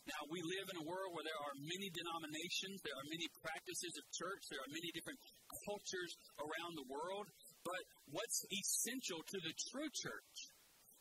Now, 0.05 0.21
we 0.29 0.39
live 0.45 0.69
in 0.69 0.77
a 0.79 0.87
world 0.87 1.17
where 1.17 1.25
there 1.25 1.41
are 1.41 1.55
many 1.57 1.89
denominations, 1.89 2.77
there 2.85 2.93
are 2.93 3.09
many 3.09 3.25
practices 3.41 3.93
of 3.97 4.05
church, 4.13 4.43
there 4.53 4.61
are 4.61 4.71
many 4.71 4.93
different 4.93 5.17
cultures 5.65 6.11
around 6.37 6.77
the 6.77 6.87
world, 6.87 7.25
but 7.65 7.81
what's 8.13 8.45
essential 8.53 9.25
to 9.25 9.37
the 9.41 9.53
true 9.73 9.89
church 9.89 10.37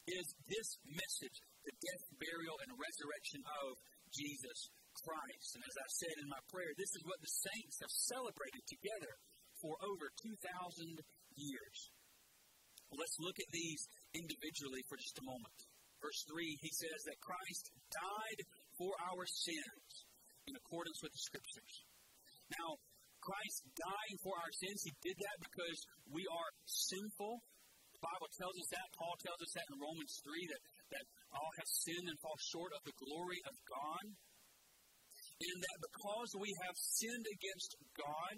is 0.09 0.25
this 0.49 0.69
message 0.89 1.37
the 1.65 1.77
death, 1.81 2.05
burial, 2.21 2.57
and 2.65 2.77
resurrection 2.77 3.41
of 3.65 3.77
Jesus 4.13 4.59
Christ. 5.05 5.49
And 5.55 5.63
as 5.69 5.77
I 5.77 5.89
said 6.01 6.17
in 6.25 6.33
my 6.33 6.43
prayer, 6.49 6.73
this 6.81 6.93
is 6.97 7.05
what 7.05 7.21
the 7.21 7.37
saints 7.45 7.77
have 7.85 7.93
celebrated 8.09 8.65
together 8.65 9.13
for 9.61 9.77
over 9.85 10.09
2,000 10.25 10.41
years. 11.37 11.79
Well, 12.89 13.01
let's 13.01 13.21
look 13.21 13.37
at 13.37 13.53
these 13.53 13.83
individually 14.17 14.83
for 14.89 14.97
just 14.97 15.21
a 15.21 15.29
moment. 15.29 15.59
Verse 16.01 16.21
3, 16.29 16.45
he 16.61 16.73
says 16.73 17.01
that 17.09 17.25
Christ 17.25 17.65
died 17.93 18.41
for 18.77 18.93
our 19.09 19.25
sins 19.25 19.85
in 20.45 20.55
accordance 20.57 21.01
with 21.01 21.13
the 21.13 21.25
Scriptures. 21.25 21.75
Now, 22.61 22.77
Christ 23.25 23.65
dying 23.73 24.17
for 24.21 24.37
our 24.37 24.53
sins, 24.53 24.85
he 24.85 24.93
did 25.01 25.17
that 25.17 25.39
because 25.41 25.79
we 26.13 26.29
are 26.29 26.51
sinful. 26.69 27.41
The 27.97 28.05
Bible 28.05 28.29
tells 28.37 28.53
us 28.61 28.69
that. 28.77 28.85
Paul 29.01 29.17
tells 29.17 29.41
us 29.41 29.53
that 29.57 29.65
in 29.73 29.81
Romans 29.81 30.13
3 30.29 30.53
that, 30.53 30.63
that 30.93 31.05
all 31.33 31.53
have 31.57 31.71
sinned 31.89 32.05
and 32.05 32.21
fall 32.21 32.37
short 32.37 32.77
of 32.77 32.85
the 32.85 32.99
glory 33.01 33.41
of 33.49 33.57
God. 33.65 34.05
And 35.35 35.59
that 35.59 35.79
because 35.83 36.31
we 36.39 36.51
have 36.63 36.77
sinned 36.79 37.27
against 37.27 37.71
God, 37.99 38.35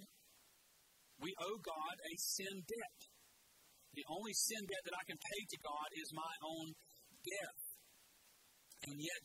we 1.21 1.31
owe 1.45 1.59
God 1.61 1.97
a 1.97 2.15
sin 2.17 2.57
debt. 2.65 2.99
The 3.97 4.05
only 4.13 4.33
sin 4.37 4.65
debt 4.65 4.85
that 4.85 4.97
I 4.97 5.05
can 5.09 5.21
pay 5.21 5.43
to 5.45 5.59
God 5.65 5.89
is 5.97 6.09
my 6.13 6.35
own 6.45 6.67
death. 7.25 7.61
And 8.93 8.97
yet, 9.01 9.23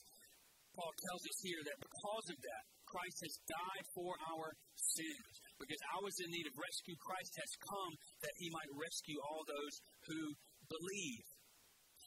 Paul 0.75 0.93
tells 0.95 1.23
us 1.27 1.39
here 1.43 1.61
that 1.67 1.79
because 1.83 2.27
of 2.31 2.39
that, 2.39 2.63
Christ 2.87 3.19
has 3.23 3.35
died 3.47 3.85
for 3.95 4.11
our 4.35 4.47
sins. 4.75 5.31
Because 5.59 5.79
I 5.95 5.99
was 6.03 6.15
in 6.23 6.31
need 6.31 6.47
of 6.47 6.55
rescue, 6.55 6.95
Christ 6.99 7.33
has 7.39 7.51
come 7.63 7.93
that 8.23 8.35
he 8.39 8.47
might 8.51 8.71
rescue 8.75 9.19
all 9.23 9.43
those 9.47 9.75
who 10.11 10.21
believe. 10.67 11.23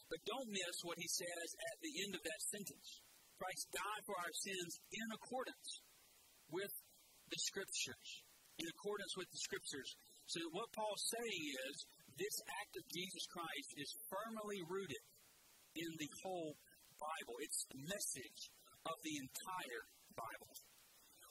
But 0.09 0.21
don't 0.28 0.50
miss 0.52 0.76
what 0.85 1.00
he 1.00 1.09
says 1.09 1.49
at 1.56 1.76
the 1.80 1.94
end 2.04 2.12
of 2.16 2.23
that 2.25 2.40
sentence. 2.52 2.88
Christ 3.38 3.64
died 3.75 4.03
for 4.07 4.17
our 4.17 4.35
sins 4.35 4.73
in 4.95 5.09
accordance 5.14 5.71
with 6.50 6.73
the 7.31 7.41
Scriptures. 7.41 8.09
In 8.62 8.67
accordance 8.71 9.14
with 9.19 9.29
the 9.31 9.43
Scriptures. 9.43 9.91
So, 10.31 10.41
what 10.55 10.71
Paul's 10.73 11.05
saying 11.11 11.45
is 11.69 11.75
this 12.17 12.37
act 12.62 12.73
of 12.79 12.85
Jesus 12.95 13.25
Christ 13.29 13.71
is 13.76 13.91
firmly 14.07 14.62
rooted 14.71 15.05
in 15.75 15.91
the 15.99 16.11
whole 16.23 16.55
Bible. 16.97 17.37
It's 17.43 17.67
the 17.69 17.83
message 17.91 18.41
of 18.87 18.97
the 19.03 19.17
entire 19.19 19.85
Bible. 20.14 20.55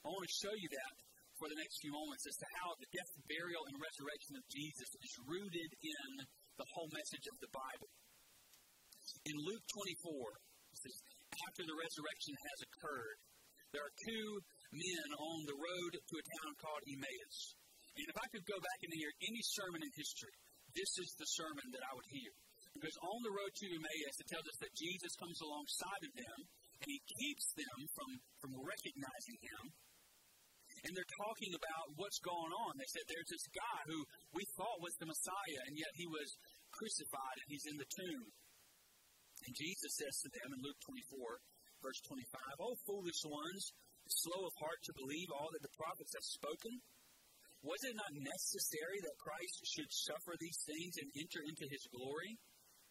I 0.04 0.12
want 0.12 0.28
to 0.28 0.40
show 0.44 0.52
you 0.52 0.70
that 0.76 0.94
for 1.40 1.48
the 1.48 1.56
next 1.56 1.80
few 1.80 1.96
moments 1.96 2.28
as 2.28 2.36
to 2.36 2.48
how 2.60 2.76
the 2.78 2.90
death, 2.92 3.12
burial, 3.32 3.64
and 3.72 3.80
resurrection 3.80 4.36
of 4.36 4.44
Jesus 4.52 4.90
is 5.00 5.14
rooted 5.24 5.72
in 5.80 6.10
the 6.60 6.68
whole 6.76 6.92
message 6.92 7.26
of 7.32 7.38
the 7.40 7.52
Bible. 7.56 7.90
In 9.24 9.36
Luke 9.40 9.64
24, 9.72 10.44
says, 10.84 11.00
after 11.48 11.64
the 11.66 11.78
resurrection 11.78 12.36
has 12.36 12.60
occurred, 12.66 13.18
there 13.74 13.84
are 13.84 14.04
two 14.06 14.28
men 14.70 15.10
on 15.18 15.40
the 15.50 15.58
road 15.58 15.94
to 15.98 16.16
a 16.18 16.26
town 16.40 16.52
called 16.62 16.84
Emmaus. 16.86 17.38
And 17.98 18.08
if 18.10 18.18
I 18.18 18.28
could 18.34 18.46
go 18.46 18.58
back 18.58 18.80
and 18.86 18.94
hear 18.94 19.14
any 19.22 19.42
sermon 19.54 19.82
in 19.82 19.92
history, 19.94 20.38
this 20.74 20.92
is 20.98 21.10
the 21.18 21.30
sermon 21.38 21.68
that 21.74 21.86
I 21.86 21.94
would 21.94 22.10
hear. 22.10 22.34
Because 22.74 22.98
on 23.06 23.20
the 23.22 23.34
road 23.34 23.54
to 23.54 23.68
Emmaus, 23.70 24.16
it 24.18 24.30
tells 24.34 24.50
us 24.50 24.58
that 24.66 24.74
Jesus 24.74 25.14
comes 25.22 25.38
alongside 25.46 26.04
of 26.10 26.14
them 26.18 26.40
and 26.82 26.90
he 26.90 27.00
keeps 27.22 27.54
them 27.54 27.80
from, 27.94 28.10
from 28.42 28.52
recognizing 28.66 29.38
him. 29.40 29.64
And 30.84 30.92
they're 30.98 31.16
talking 31.22 31.54
about 31.54 31.96
what's 31.96 32.20
going 32.26 32.52
on. 32.52 32.76
They 32.76 32.90
said 32.92 33.06
there's 33.08 33.30
this 33.30 33.48
guy 33.56 33.80
who 33.88 34.00
we 34.36 34.44
thought 34.58 34.84
was 34.84 34.92
the 35.00 35.08
Messiah, 35.08 35.62
and 35.70 35.80
yet 35.80 35.94
he 35.96 36.10
was 36.10 36.28
crucified 36.76 37.38
and 37.40 37.50
he's 37.54 37.68
in 37.70 37.78
the 37.78 37.88
tomb. 37.88 38.26
And 39.44 39.54
Jesus 39.60 40.00
says 40.00 40.16
to 40.24 40.30
them 40.32 40.56
in 40.56 40.64
Luke 40.64 40.80
24, 40.88 41.84
verse 41.84 42.00
25, 42.08 42.64
Oh, 42.64 42.80
foolish 42.88 43.22
ones, 43.28 43.76
slow 44.08 44.48
of 44.48 44.56
heart 44.56 44.80
to 44.88 44.96
believe 44.96 45.28
all 45.36 45.52
that 45.52 45.64
the 45.64 45.76
prophets 45.76 46.16
have 46.16 46.24
spoken. 46.24 46.80
Was 47.64 47.80
it 47.84 47.96
not 47.96 48.12
necessary 48.16 49.00
that 49.04 49.24
Christ 49.24 49.56
should 49.68 49.92
suffer 49.92 50.36
these 50.40 50.60
things 50.68 51.00
and 51.00 51.08
enter 51.16 51.44
into 51.44 51.68
his 51.68 51.84
glory? 51.92 52.36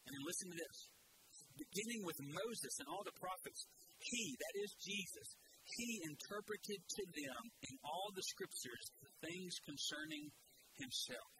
And 0.05 0.13
then 0.13 0.25
listen 0.29 0.49
to 0.53 0.61
this. 0.61 0.79
Beginning 1.57 2.05
with 2.05 2.17
Moses 2.21 2.75
and 2.81 2.89
all 2.89 3.05
the 3.05 3.17
prophets, 3.21 3.69
he, 4.01 4.37
that 4.41 4.57
is 4.65 4.73
Jesus, 4.81 5.29
he 5.77 6.01
interpreted 6.09 6.81
to 6.81 7.05
them 7.13 7.43
in 7.69 7.75
all 7.85 8.09
the 8.17 8.25
scriptures 8.25 8.85
the 9.05 9.13
things 9.25 9.53
concerning 9.65 10.33
himself. 10.81 11.33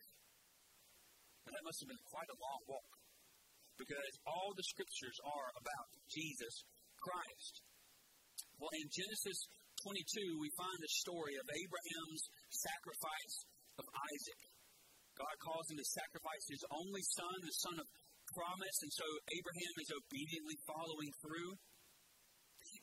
And 1.49 1.53
that 1.57 1.65
must 1.65 1.81
have 1.81 1.91
been 1.91 2.07
quite 2.13 2.29
a 2.29 2.39
long 2.39 2.61
walk 2.69 3.02
because 3.83 4.15
all 4.31 4.55
the 4.55 4.67
scriptures 4.71 5.19
are 5.27 5.51
about 5.59 5.89
Jesus 6.07 6.55
Christ. 7.03 7.55
Well, 8.63 8.71
in 8.79 8.87
Genesis 8.95 9.39
22, 9.83 10.39
we 10.39 10.51
find 10.55 10.79
the 10.79 10.95
story 11.03 11.35
of 11.35 11.47
Abraham's 11.51 12.23
sacrifice 12.55 13.37
of 13.83 13.87
Isaac. 13.91 14.43
God 15.19 15.37
calls 15.43 15.67
him 15.67 15.83
to 15.83 15.89
sacrifice 15.99 16.45
his 16.47 16.63
only 16.71 17.03
son, 17.19 17.37
the 17.43 17.59
son 17.67 17.77
of 17.83 17.87
promise, 18.31 18.79
and 18.87 18.93
so 18.95 19.07
Abraham 19.35 19.75
is 19.83 19.91
obediently 19.93 20.57
following 20.65 21.13
through. 21.21 21.53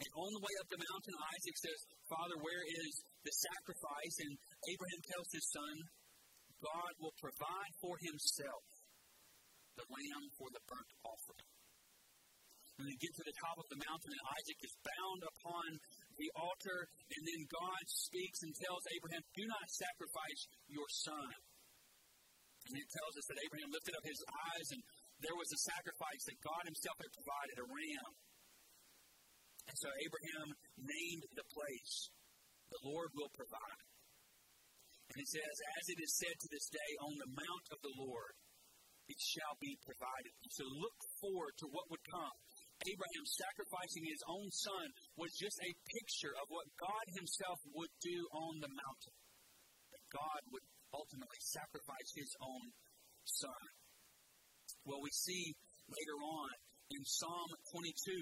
And 0.03 0.12
on 0.19 0.31
the 0.35 0.43
way 0.43 0.53
up 0.59 0.67
the 0.69 0.83
mountain, 0.83 1.15
Isaac 1.15 1.57
says, 1.63 1.79
Father, 2.12 2.38
where 2.43 2.63
is 2.67 2.91
the 3.23 3.33
sacrifice? 3.33 4.15
And 4.27 4.33
Abraham 4.67 5.01
tells 5.07 5.29
his 5.31 5.47
son, 5.49 5.75
God 6.59 6.91
will 6.99 7.15
provide 7.23 7.73
for 7.79 7.95
himself 8.03 8.63
the 9.79 9.87
lamb 9.87 10.25
for 10.35 10.51
the 10.51 10.63
burnt 10.67 10.91
offering. 11.07 11.47
And 12.79 12.87
they 12.87 12.95
get 12.95 13.11
to 13.11 13.27
the 13.27 13.39
top 13.43 13.59
of 13.59 13.67
the 13.67 13.79
mountain, 13.83 14.11
and 14.15 14.23
Isaac 14.39 14.59
is 14.63 14.75
bound 14.87 15.21
upon 15.27 15.67
the 16.15 16.31
altar, 16.39 16.79
and 16.87 17.23
then 17.27 17.41
God 17.51 17.83
speaks 17.87 18.39
and 18.43 18.55
tells 18.55 18.83
Abraham, 18.95 19.23
Do 19.35 19.43
not 19.47 19.67
sacrifice 19.67 20.41
your 20.71 20.87
son. 21.03 21.31
And 22.71 22.75
it 22.79 22.87
tells 22.87 23.13
us 23.19 23.27
that 23.27 23.43
Abraham 23.43 23.71
lifted 23.75 23.95
up 23.99 24.05
his 24.07 24.23
eyes, 24.23 24.67
and 24.75 24.81
there 25.19 25.35
was 25.35 25.51
a 25.51 25.65
sacrifice 25.75 26.23
that 26.31 26.39
God 26.39 26.63
himself 26.71 26.97
had 27.03 27.11
provided, 27.11 27.55
a 27.59 27.67
ram. 27.67 28.11
And 29.67 29.75
so 29.75 29.89
Abraham 29.99 30.47
named 30.79 31.25
the 31.35 31.47
place, 31.51 31.93
The 32.71 32.83
Lord 32.87 33.11
will 33.11 33.31
provide. 33.35 33.83
And 35.11 35.19
it 35.19 35.29
says, 35.35 35.55
As 35.75 35.85
it 35.91 35.99
is 35.99 36.13
said 36.15 36.35
to 36.35 36.47
this 36.47 36.67
day, 36.71 36.91
on 37.03 37.13
the 37.19 37.31
mount 37.35 37.65
of 37.75 37.79
the 37.83 37.95
Lord, 37.99 38.33
it 39.10 39.19
shall 39.19 39.58
be 39.58 39.74
provided. 39.82 40.34
So 40.54 40.63
look 40.69 40.98
forward 41.17 41.58
to 41.60 41.67
what 41.74 41.89
would 41.89 42.06
come. 42.06 42.36
Abraham 42.86 43.26
sacrificing 43.26 44.06
his 44.08 44.24
own 44.30 44.48
son 44.54 44.86
was 45.19 45.36
just 45.36 45.58
a 45.60 45.82
picture 46.00 46.32
of 46.38 46.48
what 46.48 46.69
God 46.80 47.06
himself 47.17 47.60
would 47.76 47.91
do 48.00 48.17
on 48.32 48.62
the 48.62 48.72
mountain. 48.72 49.17
That 49.91 50.06
God 50.13 50.41
would 50.54 50.65
ultimately 50.93 51.41
sacrifice 51.41 52.10
his 52.15 52.32
own 52.39 52.72
son. 53.26 53.63
Well, 54.86 55.02
we 55.04 55.12
see 55.12 55.58
later 55.89 56.17
on 56.22 56.50
in 56.93 57.02
Psalm 57.04 57.50
22, 57.74 58.13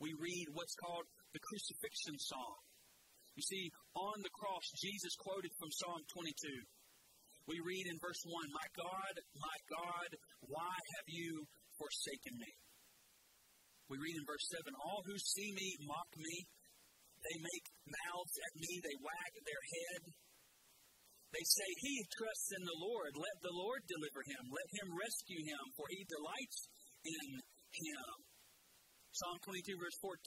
we 0.00 0.10
read 0.18 0.46
what's 0.52 0.74
called 0.76 1.06
the 1.32 1.40
crucifixion 1.40 2.18
psalm. 2.18 2.60
You 3.36 3.44
see, 3.44 3.72
on 3.96 4.20
the 4.20 4.34
cross, 4.36 4.66
Jesus 4.76 5.16
quoted 5.16 5.52
from 5.56 5.72
Psalm 5.72 6.02
22. 6.12 6.66
We 7.50 7.58
read 7.58 7.84
in 7.90 7.98
verse 7.98 8.22
1 8.22 8.32
My 8.54 8.68
God, 8.78 9.14
my 9.34 9.58
God, 9.66 10.10
why 10.46 10.76
have 10.98 11.08
you 11.10 11.42
forsaken 11.74 12.38
me? 12.38 12.52
We 13.90 13.98
read 13.98 14.14
in 14.14 14.24
verse 14.24 14.46
7 14.54 14.72
All 14.78 15.02
who 15.02 15.16
see 15.18 15.50
me 15.52 15.68
mock 15.84 16.10
me. 16.16 16.36
They 17.22 17.38
make 17.38 17.66
mouths 17.86 18.34
at 18.34 18.54
me, 18.58 18.82
they 18.82 18.96
wag 18.98 19.32
their 19.46 19.62
head. 19.62 20.02
They 21.32 21.46
say, 21.48 21.68
He 21.80 21.94
trusts 22.12 22.50
in 22.60 22.62
the 22.66 22.78
Lord. 22.82 23.16
Let 23.16 23.36
the 23.40 23.56
Lord 23.56 23.80
deliver 23.88 24.20
him. 24.26 24.42
Let 24.52 24.68
him 24.76 24.88
rescue 24.92 25.42
him, 25.48 25.64
for 25.78 25.86
he 25.88 26.04
delights 26.04 26.60
in 27.08 27.28
him. 27.40 28.12
Psalm 29.16 29.38
22, 29.44 29.80
verse 29.80 29.98
14. 30.00 30.20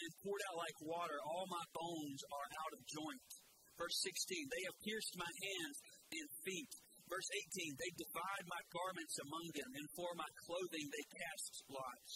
And 0.00 0.16
poured 0.24 0.44
out 0.48 0.56
like 0.60 0.78
water, 0.88 1.18
all 1.24 1.44
my 1.48 1.66
bones 1.76 2.20
are 2.32 2.48
out 2.64 2.72
of 2.72 2.88
joint. 2.88 3.28
Verse 3.76 3.96
16. 4.04 4.48
They 4.48 4.64
have 4.68 4.84
pierced 4.84 5.14
my 5.16 5.28
hands 5.28 5.76
and 6.10 6.30
feet. 6.42 6.72
Verse 7.06 7.30
18 7.58 7.74
They 7.74 7.92
divide 7.98 8.44
my 8.46 8.62
garments 8.70 9.16
among 9.22 9.46
them, 9.54 9.70
and 9.74 9.86
for 9.98 10.10
my 10.14 10.30
clothing 10.46 10.86
they 10.90 11.06
cast 11.10 11.52
lots. 11.70 12.12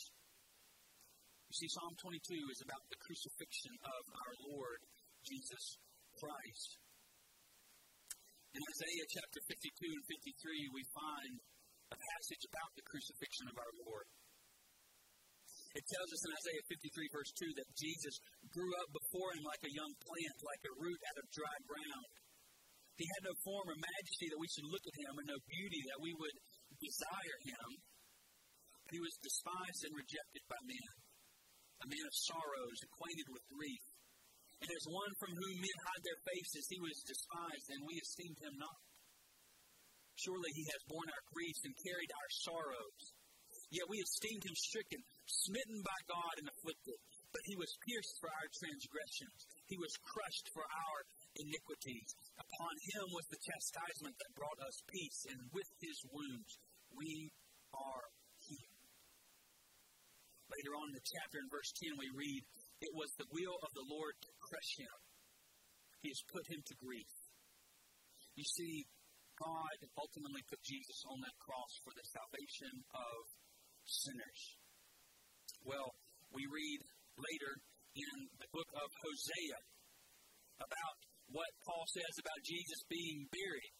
You 1.50 1.54
see, 1.54 1.70
Psalm 1.70 1.94
22 2.02 2.18
is 2.50 2.60
about 2.66 2.82
the 2.90 2.98
crucifixion 2.98 3.74
of 3.82 4.02
our 4.10 4.34
Lord 4.50 4.80
Jesus 5.22 5.78
Christ. 6.18 6.70
In 8.54 8.62
Isaiah 8.62 9.08
chapter 9.10 9.40
52 9.50 9.98
and 9.98 10.04
53, 10.06 10.78
we 10.78 10.82
find 10.94 11.34
a 11.90 11.98
passage 11.98 12.44
about 12.46 12.70
the 12.78 12.86
crucifixion 12.86 13.46
of 13.50 13.56
our 13.58 13.74
Lord. 13.82 14.06
It 15.74 15.82
tells 15.90 16.06
us 16.06 16.22
in 16.22 16.38
Isaiah 16.38 16.66
53, 16.70 17.18
verse 17.18 17.32
2, 17.34 17.50
that 17.58 17.70
Jesus 17.74 18.14
grew 18.54 18.70
up 18.78 18.94
before 18.94 19.34
him 19.34 19.42
like 19.42 19.62
a 19.66 19.74
young 19.74 19.90
plant, 20.06 20.36
like 20.38 20.62
a 20.70 20.78
root 20.78 21.00
out 21.02 21.18
of 21.18 21.26
dry 21.34 21.56
ground. 21.66 22.08
He 22.94 23.06
had 23.10 23.26
no 23.26 23.34
form 23.42 23.66
or 23.66 23.78
majesty 23.78 24.30
that 24.30 24.38
we 24.38 24.50
should 24.54 24.70
look 24.70 24.86
at 24.86 25.00
him, 25.02 25.14
and 25.18 25.26
no 25.26 25.40
beauty 25.50 25.82
that 25.90 25.98
we 25.98 26.14
would 26.14 26.36
desire 26.78 27.38
him. 27.42 27.68
He 28.94 29.02
was 29.02 29.18
despised 29.18 29.82
and 29.88 29.98
rejected 29.98 30.44
by 30.46 30.60
men, 30.62 30.92
a 31.82 31.86
man 31.90 32.06
of 32.06 32.22
sorrows, 32.30 32.78
acquainted 32.86 33.28
with 33.34 33.50
grief. 33.50 33.84
And 34.62 34.70
as 34.70 34.86
one 34.86 35.12
from 35.18 35.34
whom 35.34 35.56
men 35.58 35.78
hide 35.90 36.04
their 36.06 36.20
faces, 36.22 36.70
he 36.70 36.78
was 36.78 37.08
despised, 37.08 37.68
and 37.74 37.82
we 37.82 37.98
esteemed 37.98 38.38
him 38.38 38.54
not. 38.62 38.80
Surely 40.14 40.50
he 40.54 40.64
has 40.70 40.86
borne 40.86 41.10
our 41.10 41.24
griefs 41.34 41.66
and 41.66 41.74
carried 41.82 42.12
our 42.14 42.30
sorrows. 42.46 43.02
Yet 43.74 43.90
we 43.90 43.98
esteemed 43.98 44.46
him 44.46 44.54
stricken, 44.54 45.02
smitten 45.26 45.82
by 45.82 46.00
God, 46.06 46.34
and 46.38 46.46
afflicted. 46.46 46.98
But 47.34 47.50
he 47.50 47.58
was 47.58 47.82
pierced 47.82 48.14
for 48.22 48.30
our 48.30 48.48
transgressions, 48.54 49.40
he 49.66 49.74
was 49.76 49.90
crushed 50.06 50.46
for 50.54 50.62
our 50.62 50.98
iniquities. 51.34 52.14
Upon 52.38 52.74
him 52.94 53.10
was 53.10 53.26
the 53.26 53.42
chastisement 53.42 54.14
that 54.14 54.38
brought 54.38 54.60
us 54.62 54.78
peace, 54.86 55.26
and 55.34 55.50
with 55.50 55.66
his 55.82 55.98
wounds 56.14 56.62
we 56.94 57.34
are 57.74 58.06
healed. 58.46 58.86
Later 60.46 60.78
on 60.78 60.94
in 60.94 60.94
the 60.94 61.10
chapter, 61.10 61.42
in 61.42 61.50
verse 61.50 61.74
10, 61.82 61.98
we 61.98 62.06
read, 62.14 62.42
It 62.78 62.94
was 62.94 63.10
the 63.18 63.26
will 63.34 63.58
of 63.66 63.74
the 63.74 63.88
Lord 63.90 64.14
to 64.14 64.30
crush 64.38 64.72
him. 64.78 64.96
He 66.06 66.14
has 66.14 66.22
put 66.30 66.46
him 66.46 66.62
to 66.62 66.74
grief. 66.78 67.10
You 68.38 68.46
see, 68.46 68.86
God 69.34 69.78
ultimately 69.98 70.46
put 70.46 70.62
Jesus 70.62 71.02
on 71.10 71.18
that 71.26 71.34
cross 71.42 71.72
for 71.82 71.90
the 71.98 72.06
salvation 72.06 72.86
of 72.94 73.18
sinners. 73.82 74.42
Well, 75.66 75.90
we 76.30 76.46
read 76.46 76.82
later 77.18 77.52
in 77.94 78.14
the 78.42 78.50
book 78.50 78.70
of 78.74 78.88
Hosea 78.90 79.58
about 80.58 80.96
what 81.30 81.50
Paul 81.66 81.86
says 81.90 82.14
about 82.18 82.46
Jesus 82.46 82.80
being 82.90 83.26
buried. 83.30 83.74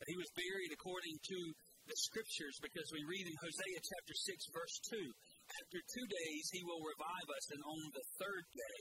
That 0.00 0.10
he 0.10 0.18
was 0.18 0.30
buried 0.34 0.72
according 0.74 1.16
to 1.22 1.38
the 1.86 1.98
scriptures 2.08 2.56
because 2.60 2.88
we 2.90 3.04
read 3.06 3.24
in 3.24 3.36
Hosea 3.38 3.78
chapter 3.78 4.14
6, 4.16 4.56
verse 4.56 4.76
2 4.90 4.98
After 4.98 5.78
two 5.80 6.06
days 6.08 6.44
he 6.50 6.62
will 6.66 6.82
revive 6.82 7.28
us, 7.30 7.46
and 7.54 7.62
on 7.62 7.80
the 7.94 8.06
third 8.18 8.44
day 8.50 8.80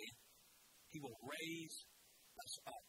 he 0.89 0.99
will 0.99 1.19
raise 1.21 1.75
us 2.39 2.53
up. 2.65 2.87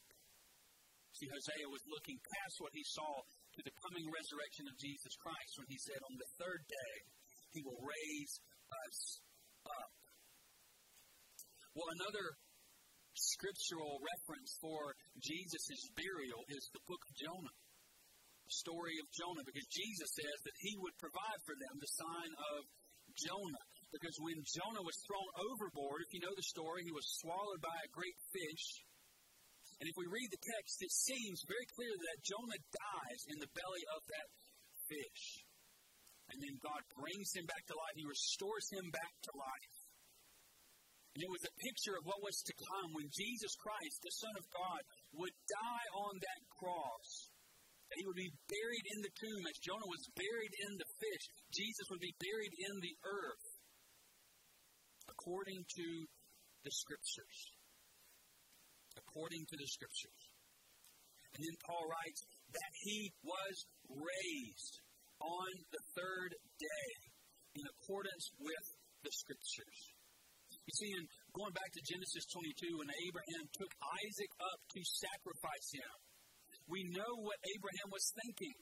See, 1.15 1.31
Hosea 1.31 1.71
was 1.71 1.85
looking 1.87 2.19
past 2.19 2.59
what 2.59 2.75
he 2.75 2.83
saw 2.91 3.23
to 3.55 3.61
the 3.63 3.77
coming 3.87 4.07
resurrection 4.11 4.67
of 4.67 4.75
Jesus 4.83 5.15
Christ 5.23 5.53
when 5.63 5.71
he 5.71 5.79
said, 5.79 6.01
On 6.03 6.17
the 6.19 6.31
third 6.43 6.63
day 6.67 6.95
he 7.55 7.63
will 7.63 7.79
raise 7.79 8.35
us. 8.89 8.99
Well, 11.75 11.91
another 11.91 12.39
scriptural 13.19 13.99
reference 13.99 14.55
for 14.63 14.95
Jesus' 15.19 15.91
burial 15.99 16.43
is 16.55 16.71
the 16.71 16.87
book 16.87 17.03
of 17.03 17.19
Jonah. 17.19 17.57
The 18.47 18.61
story 18.63 18.95
of 19.03 19.11
Jonah, 19.11 19.43
because 19.43 19.67
Jesus 19.75 20.11
says 20.15 20.39
that 20.47 20.63
he 20.63 20.79
would 20.79 20.95
provide 21.03 21.41
for 21.43 21.59
them 21.59 21.75
the 21.83 21.95
sign 21.99 22.33
of 22.55 22.61
Jonah. 23.19 23.67
Because 23.91 24.15
when 24.23 24.39
Jonah 24.43 24.87
was 24.87 24.99
thrown 25.07 25.31
overboard, 25.51 26.03
if 26.07 26.15
you 26.15 26.23
know 26.23 26.35
the 26.35 26.51
story, 26.51 26.87
he 26.87 26.95
was 26.95 27.19
swallowed 27.23 27.63
by 27.63 27.75
a 27.75 27.95
great 27.95 28.19
fish. 28.31 28.67
And 29.83 29.91
if 29.91 29.99
we 29.99 30.07
read 30.07 30.31
the 30.31 30.47
text, 30.55 30.79
it 30.79 30.95
seems 30.95 31.43
very 31.51 31.67
clear 31.75 31.91
that 31.91 32.27
Jonah 32.27 32.61
dies 32.71 33.23
in 33.35 33.39
the 33.43 33.51
belly 33.51 33.85
of 33.99 34.03
that 34.15 34.29
fish. 34.87 35.23
And 36.31 36.39
then 36.39 36.55
God 36.63 36.83
brings 36.95 37.35
him 37.35 37.47
back 37.51 37.67
to 37.67 37.75
life. 37.75 37.99
He 37.99 38.07
restores 38.07 38.67
him 38.71 38.87
back 38.95 39.15
to 39.27 39.33
life. 39.35 39.84
And 41.14 41.22
it 41.22 41.31
was 41.31 41.46
a 41.46 41.62
picture 41.62 41.94
of 41.94 42.07
what 42.11 42.27
was 42.27 42.42
to 42.42 42.55
come 42.59 42.90
when 42.90 43.07
Jesus 43.14 43.55
Christ, 43.62 44.03
the 44.03 44.18
Son 44.18 44.35
of 44.35 44.50
God, 44.50 44.83
would 45.14 45.35
die 45.46 45.88
on 45.94 46.14
that 46.18 46.42
cross. 46.59 47.11
That 47.87 48.03
he 48.03 48.07
would 48.11 48.18
be 48.18 48.35
buried 48.50 48.87
in 48.90 49.00
the 49.07 49.14
tomb 49.14 49.42
as 49.46 49.62
Jonah 49.62 49.87
was 49.87 50.11
buried 50.18 50.55
in 50.66 50.72
the 50.74 50.90
fish. 50.98 51.24
Jesus 51.55 51.87
would 51.94 52.03
be 52.03 52.18
buried 52.18 52.55
in 52.66 52.74
the 52.83 52.96
earth 53.07 53.46
according 55.07 55.62
to 55.62 55.87
the 56.66 56.74
Scriptures. 56.74 57.38
According 58.98 59.46
to 59.46 59.57
the 59.57 59.70
Scriptures. 59.70 60.22
And 61.38 61.46
then 61.46 61.57
Paul 61.62 61.87
writes 61.87 62.20
that 62.50 62.72
he 62.83 63.14
was 63.22 63.55
raised 63.87 64.74
on 65.22 65.50
the 65.70 65.83
third 65.94 66.31
day 66.59 66.90
in 67.55 67.64
accordance 67.79 68.27
with 68.42 68.66
the 69.07 69.14
Scriptures. 69.14 69.93
You 70.64 70.74
see, 70.81 70.90
in 70.96 71.05
going 71.37 71.53
back 71.53 71.70
to 71.77 71.83
Genesis 71.85 72.24
22, 72.33 72.81
when 72.81 72.88
Abraham 72.88 73.44
took 73.53 73.72
Isaac 73.85 74.33
up 74.40 74.61
to 74.64 74.81
sacrifice 74.81 75.68
him, 75.77 75.92
we 76.64 76.81
know 76.88 77.12
what 77.20 77.37
Abraham 77.44 77.88
was 77.92 78.07
thinking. 78.24 78.57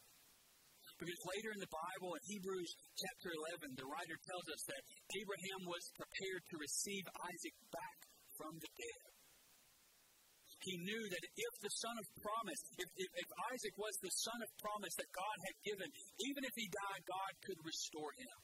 Because 0.99 1.31
later 1.35 1.51
in 1.55 1.63
the 1.63 1.71
Bible, 1.71 2.15
in 2.15 2.23
Hebrews 2.27 2.71
chapter 2.99 3.31
11, 3.55 3.79
the 3.79 3.87
writer 3.87 4.19
tells 4.27 4.47
us 4.51 4.63
that 4.67 4.83
Abraham 5.15 5.63
was 5.67 5.83
prepared 5.95 6.43
to 6.47 6.57
receive 6.59 7.05
Isaac 7.07 7.57
back 7.71 7.99
from 8.39 8.55
the 8.59 8.71
dead. 8.75 9.03
He 10.63 10.79
knew 10.79 11.03
that 11.11 11.25
if 11.27 11.55
the 11.59 11.75
son 11.83 11.97
of 11.99 12.07
promise, 12.23 12.63
if, 12.79 12.87
if, 12.95 13.11
if, 13.19 13.29
Isaac 13.51 13.75
was 13.75 13.95
the 13.99 14.15
son 14.23 14.39
of 14.39 14.51
promise 14.63 14.95
that 14.95 15.11
God 15.11 15.37
had 15.43 15.57
given, 15.67 15.91
even 16.23 16.43
if 16.47 16.55
he 16.55 16.71
died, 16.71 17.03
God 17.03 17.33
could 17.43 17.61
restore 17.67 18.15
him. 18.15 18.39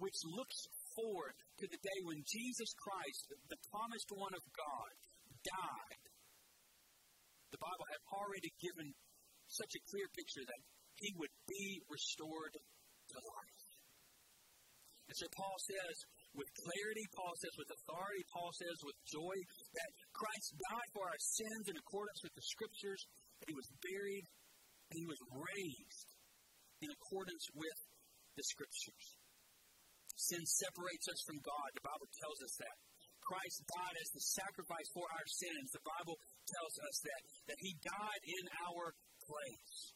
Which 0.00 0.16
looks 0.24 0.56
forward 1.00 1.32
to 1.64 1.66
the 1.66 1.80
day 1.80 1.98
when 2.04 2.20
Jesus 2.28 2.70
Christ, 2.76 3.32
the 3.48 3.60
promised 3.72 4.10
one 4.12 4.36
of 4.36 4.44
God, 4.52 4.90
died. 5.40 6.04
The 7.56 7.62
Bible 7.64 7.86
had 7.88 8.02
already 8.12 8.52
given 8.60 8.92
such 9.48 9.72
a 9.72 9.84
clear 9.88 10.06
picture 10.12 10.44
that 10.44 10.62
he 11.00 11.10
would 11.16 11.32
be 11.48 11.80
restored 11.88 12.54
to 12.54 13.16
life. 13.16 13.64
And 15.10 15.16
so 15.18 15.26
Paul 15.34 15.58
says, 15.66 15.96
with 16.38 16.46
clarity, 16.54 17.02
Paul 17.18 17.34
says, 17.42 17.50
with 17.58 17.74
authority, 17.74 18.22
Paul 18.30 18.52
says, 18.54 18.76
with 18.86 18.98
joy, 19.10 19.36
that 19.74 19.90
Christ 20.14 20.48
died 20.70 20.90
for 20.94 21.04
our 21.10 21.18
sins 21.18 21.66
in 21.66 21.74
accordance 21.74 22.20
with 22.22 22.34
the 22.38 22.46
Scriptures, 22.46 23.02
he 23.42 23.54
was 23.58 23.66
buried, 23.82 24.26
and 24.86 24.96
he 25.02 25.06
was 25.10 25.18
raised 25.34 26.10
in 26.86 26.94
accordance 26.94 27.44
with 27.58 27.78
the 28.38 28.44
Scriptures. 28.54 29.19
Sin 30.20 30.44
separates 30.44 31.08
us 31.08 31.20
from 31.24 31.40
God. 31.40 31.68
The 31.72 31.86
Bible 31.86 32.10
tells 32.20 32.40
us 32.44 32.54
that. 32.60 32.76
Christ 33.24 33.62
died 33.62 33.96
as 34.00 34.10
the 34.10 34.26
sacrifice 34.26 34.88
for 34.90 35.06
our 35.06 35.28
sins. 35.28 35.70
The 35.70 35.86
Bible 35.86 36.18
tells 36.50 36.74
us 36.82 36.96
that, 37.06 37.22
that 37.52 37.60
He 37.62 37.78
died 37.78 38.22
in 38.26 38.44
our 38.68 38.90
place. 39.22 39.94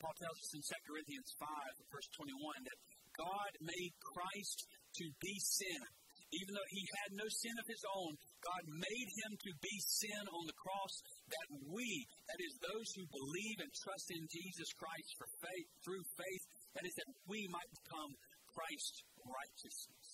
Paul 0.00 0.14
tells 0.16 0.38
us 0.38 0.54
in 0.54 0.62
2 0.62 0.70
Corinthians 0.86 1.30
5, 1.42 1.50
verse 1.90 2.08
21, 2.14 2.62
that 2.66 2.80
God 3.18 3.52
made 3.60 3.92
Christ 3.98 4.58
to 5.02 5.06
be 5.18 5.34
sin. 5.42 5.82
Even 6.28 6.52
though 6.54 6.70
he 6.70 6.84
had 7.02 7.16
no 7.16 7.24
sin 7.24 7.56
of 7.56 7.66
his 7.66 7.80
own, 7.88 8.12
God 8.44 8.64
made 8.68 9.08
him 9.24 9.32
to 9.32 9.52
be 9.64 9.76
sin 9.80 10.22
on 10.28 10.44
the 10.44 10.60
cross 10.60 10.94
that 11.32 11.48
we, 11.72 11.88
that 12.28 12.40
is, 12.44 12.52
those 12.60 12.88
who 12.94 13.08
believe 13.08 13.58
and 13.64 13.72
trust 13.72 14.12
in 14.12 14.28
Jesus 14.28 14.68
Christ 14.76 15.10
for 15.16 15.28
faith, 15.40 15.68
through 15.82 16.04
faith, 16.20 16.44
that 16.76 16.84
is, 16.84 16.94
that 17.00 17.10
we 17.32 17.48
might 17.48 17.72
become 17.80 18.12
Christ's 18.52 19.00
righteousness. 19.28 20.08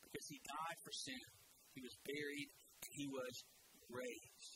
Because 0.00 0.26
he 0.26 0.40
died 0.42 0.78
for 0.82 0.92
sin, 0.96 1.24
he 1.76 1.80
was 1.84 1.94
buried, 2.02 2.48
and 2.82 2.90
he 2.96 3.06
was 3.06 3.34
raised. 3.92 4.52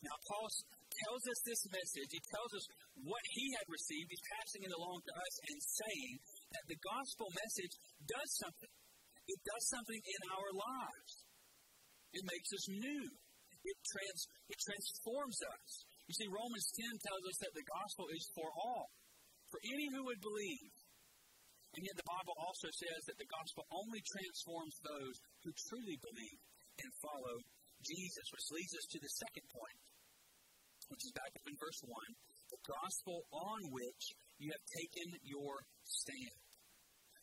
Now, 0.00 0.16
Paul 0.26 0.48
tells 0.48 1.22
us 1.28 1.40
this 1.44 1.62
message. 1.68 2.08
He 2.08 2.24
tells 2.32 2.52
us 2.56 2.64
what 3.04 3.24
he 3.36 3.46
had 3.60 3.68
received. 3.68 4.08
He's 4.08 4.26
passing 4.40 4.64
it 4.64 4.72
along 4.72 5.04
to 5.04 5.12
us 5.12 5.34
and 5.44 5.58
saying 5.60 6.14
that 6.56 6.64
the 6.72 6.80
gospel 6.80 7.28
message 7.36 7.74
does 8.08 8.30
something. 8.40 8.72
It 9.28 9.40
does 9.44 9.64
something 9.68 10.00
in 10.00 10.20
our 10.32 10.50
lives. 10.56 11.12
It 12.16 12.24
makes 12.26 12.50
us 12.50 12.64
new. 12.74 13.04
It, 13.60 13.76
trans, 13.92 14.20
it 14.48 14.58
transforms 14.58 15.38
us. 15.44 15.68
You 16.08 16.14
see, 16.16 16.28
Romans 16.32 16.66
10 16.74 17.06
tells 17.06 17.24
us 17.28 17.38
that 17.44 17.54
the 17.54 17.66
gospel 17.70 18.06
is 18.10 18.24
for 18.34 18.48
all, 18.50 18.88
for 19.52 19.60
any 19.62 19.86
who 19.94 20.02
would 20.10 20.18
believe. 20.24 20.69
And 21.76 21.86
yet 21.86 21.94
the 21.94 22.10
Bible 22.10 22.34
also 22.34 22.66
says 22.74 23.00
that 23.06 23.18
the 23.18 23.30
gospel 23.30 23.62
only 23.70 24.02
transforms 24.02 24.74
those 24.82 25.16
who 25.46 25.50
truly 25.70 25.96
believe 26.02 26.40
and 26.82 26.90
follow 26.98 27.36
Jesus, 27.86 28.26
which 28.34 28.50
leads 28.52 28.74
us 28.74 28.86
to 28.90 28.98
the 29.00 29.12
second 29.22 29.46
point, 29.54 29.78
which 30.90 31.04
is 31.06 31.14
back 31.14 31.30
up 31.30 31.46
in 31.46 31.56
verse 31.56 31.80
1. 31.86 31.94
the 32.50 32.62
gospel 32.66 33.22
on 33.30 33.60
which 33.70 34.04
you 34.42 34.50
have 34.50 34.66
taken 34.74 35.08
your 35.22 35.54
stand. 35.86 36.38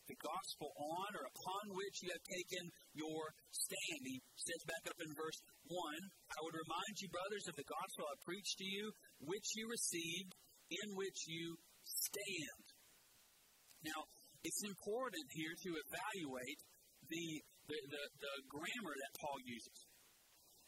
The 0.08 0.24
gospel 0.24 0.72
on 0.72 1.12
or 1.20 1.28
upon 1.28 1.76
which 1.76 2.00
you 2.00 2.08
have 2.16 2.24
taken 2.32 2.64
your 2.96 3.28
stand. 3.52 4.02
He 4.08 4.24
says 4.40 4.64
back 4.64 4.88
up 4.88 5.00
in 5.04 5.12
verse 5.12 5.40
1 5.68 5.76
I 5.76 6.38
would 6.48 6.56
remind 6.56 6.96
you, 7.04 7.12
brothers, 7.12 7.44
of 7.52 7.60
the 7.60 7.68
gospel 7.68 8.08
I 8.08 8.16
preached 8.24 8.56
to 8.64 8.68
you, 8.72 8.88
which 9.20 9.48
you 9.60 9.68
received, 9.68 10.32
in 10.72 10.96
which 10.96 11.28
you 11.28 11.60
stand. 11.84 12.66
Now, 13.84 14.08
it's 14.48 14.64
important 14.64 15.28
here 15.36 15.52
to 15.52 15.70
evaluate 15.76 16.60
the, 17.12 17.28
the, 17.68 17.80
the, 17.92 18.04
the 18.24 18.34
grammar 18.48 18.96
that 18.96 19.20
Paul 19.20 19.40
uses 19.44 19.80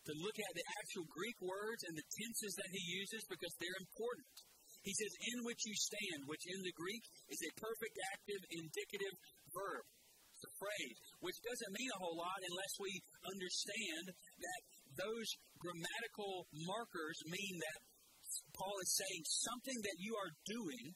to 0.08 0.14
look 0.20 0.38
at 0.42 0.54
the 0.56 0.68
actual 0.84 1.08
Greek 1.08 1.38
words 1.40 1.82
and 1.88 1.96
the 1.96 2.08
tenses 2.18 2.54
that 2.60 2.72
he 2.76 2.84
uses 3.00 3.24
because 3.32 3.54
they're 3.60 3.84
important. 3.84 4.36
He 4.84 4.96
says, 4.96 5.12
in 5.36 5.44
which 5.44 5.62
you 5.68 5.76
stand, 5.76 6.26
which 6.26 6.44
in 6.48 6.60
the 6.64 6.76
Greek 6.76 7.04
is 7.30 7.42
a 7.44 7.60
perfect 7.60 7.96
active 8.16 8.42
indicative 8.52 9.16
verb. 9.52 9.86
It's 10.34 10.48
a 10.48 10.56
phrase, 10.56 11.00
which 11.20 11.36
doesn't 11.44 11.76
mean 11.76 11.92
a 11.92 12.00
whole 12.00 12.16
lot 12.16 12.40
unless 12.40 12.74
we 12.80 12.96
understand 13.28 14.16
that 14.16 14.62
those 14.96 15.30
grammatical 15.60 16.48
markers 16.64 17.20
mean 17.28 17.56
that 17.60 17.80
Paul 18.56 18.76
is 18.80 18.92
saying 18.96 19.24
something 19.28 19.80
that 19.84 20.00
you 20.00 20.16
are 20.16 20.32
doing 20.48 20.96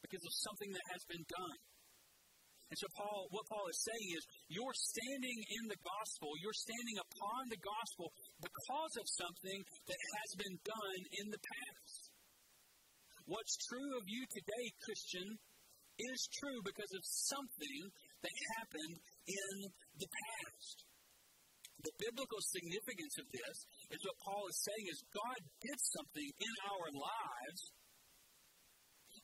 because 0.00 0.24
of 0.24 0.34
something 0.48 0.72
that 0.72 0.86
has 0.96 1.04
been 1.12 1.26
done. 1.28 1.58
And 2.68 2.76
so, 2.76 2.88
Paul, 2.92 3.32
what 3.32 3.48
Paul 3.48 3.64
is 3.72 3.80
saying 3.80 4.08
is, 4.12 4.24
you're 4.52 4.76
standing 4.76 5.40
in 5.40 5.64
the 5.72 5.80
gospel, 5.80 6.36
you're 6.36 6.56
standing 6.56 7.00
upon 7.00 7.48
the 7.48 7.62
gospel 7.64 8.12
because 8.44 8.94
of 9.00 9.06
something 9.08 9.60
that 9.88 10.00
has 10.20 10.30
been 10.36 10.56
done 10.60 11.00
in 11.16 11.26
the 11.32 11.40
past. 11.40 12.00
What's 13.24 13.56
true 13.68 13.92
of 13.96 14.04
you 14.04 14.20
today, 14.28 14.66
Christian, 14.84 15.28
is 15.96 16.20
true 16.40 16.60
because 16.60 16.92
of 16.92 17.04
something 17.32 17.80
that 18.20 18.36
happened 18.60 18.96
in 19.26 19.54
the 19.96 20.08
past. 20.08 20.76
The 21.88 21.94
biblical 22.04 22.42
significance 22.42 23.14
of 23.22 23.26
this 23.32 23.56
is 23.96 24.00
what 24.02 24.18
Paul 24.28 24.44
is 24.50 24.58
saying 24.60 24.86
is 24.92 24.98
God 25.14 25.40
did 25.62 25.78
something 25.94 26.28
in 26.36 26.54
our 26.68 26.88
lives 26.90 27.62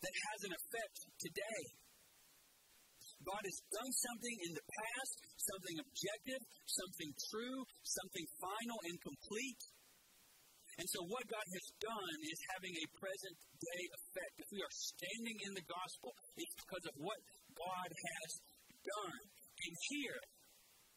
that 0.00 0.14
has 0.14 0.40
an 0.48 0.52
effect 0.54 0.96
today. 1.18 1.83
God 3.24 3.42
has 3.44 3.58
done 3.72 3.92
something 3.92 4.36
in 4.44 4.52
the 4.52 4.66
past, 4.68 5.12
something 5.40 5.76
objective, 5.80 6.42
something 6.68 7.10
true, 7.32 7.58
something 7.82 8.26
final 8.40 8.78
and 8.88 8.96
complete. 9.00 9.62
And 10.74 10.88
so, 10.90 11.06
what 11.06 11.22
God 11.30 11.46
has 11.54 11.66
done 11.78 12.16
is 12.26 12.38
having 12.50 12.74
a 12.74 12.86
present 12.98 13.36
day 13.62 13.82
effect. 13.94 14.34
If 14.42 14.48
we 14.50 14.58
are 14.58 14.74
standing 14.74 15.38
in 15.46 15.52
the 15.54 15.66
gospel, 15.70 16.10
it's 16.34 16.56
because 16.58 16.84
of 16.90 16.94
what 16.98 17.20
God 17.54 17.88
has 17.88 18.30
done. 18.82 19.22
And 19.54 19.74
here, 19.94 20.18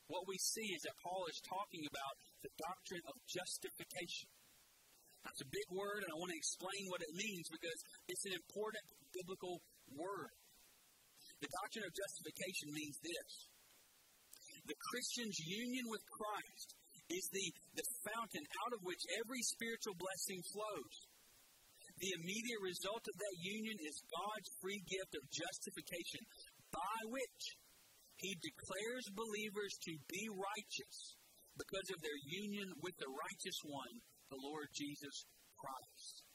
what 0.10 0.26
we 0.26 0.38
see 0.42 0.66
is 0.74 0.82
that 0.82 0.98
Paul 1.06 1.30
is 1.30 1.38
talking 1.46 1.84
about 1.86 2.16
the 2.42 2.52
doctrine 2.58 3.06
of 3.06 3.16
justification. 3.30 4.34
That's 5.22 5.44
a 5.44 5.50
big 5.52 5.68
word, 5.76 6.08
and 6.08 6.10
I 6.10 6.18
want 6.18 6.32
to 6.32 6.40
explain 6.40 6.84
what 6.88 7.04
it 7.04 7.12
means 7.12 7.46
because 7.52 7.80
it's 8.08 8.26
an 8.32 8.36
important 8.40 8.86
biblical 9.12 9.60
word. 9.94 10.32
The 11.42 11.54
doctrine 11.64 11.86
of 11.86 11.94
justification 11.94 12.74
means 12.74 12.98
this 13.02 13.32
the 14.68 14.84
Christian's 14.92 15.40
union 15.48 15.86
with 15.88 16.04
Christ 16.12 16.68
is 17.08 17.26
the, 17.32 17.48
the 17.80 17.88
fountain 18.04 18.44
out 18.68 18.76
of 18.76 18.84
which 18.84 19.00
every 19.16 19.40
spiritual 19.56 19.96
blessing 19.96 20.44
flows. 20.52 20.96
The 22.04 22.14
immediate 22.20 22.62
result 22.62 23.00
of 23.08 23.16
that 23.16 23.38
union 23.40 23.78
is 23.80 24.12
God's 24.12 24.50
free 24.60 24.84
gift 24.86 25.16
of 25.16 25.24
justification, 25.32 26.22
by 26.70 26.98
which 27.10 27.42
He 28.20 28.36
declares 28.38 29.08
believers 29.16 29.74
to 29.88 29.94
be 30.12 30.24
righteous 30.30 30.98
because 31.56 31.88
of 31.90 32.04
their 32.04 32.20
union 32.28 32.70
with 32.84 32.94
the 33.00 33.10
righteous 33.10 33.60
one, 33.66 33.96
the 34.30 34.42
Lord 34.44 34.68
Jesus 34.76 35.26
Christ. 35.58 36.27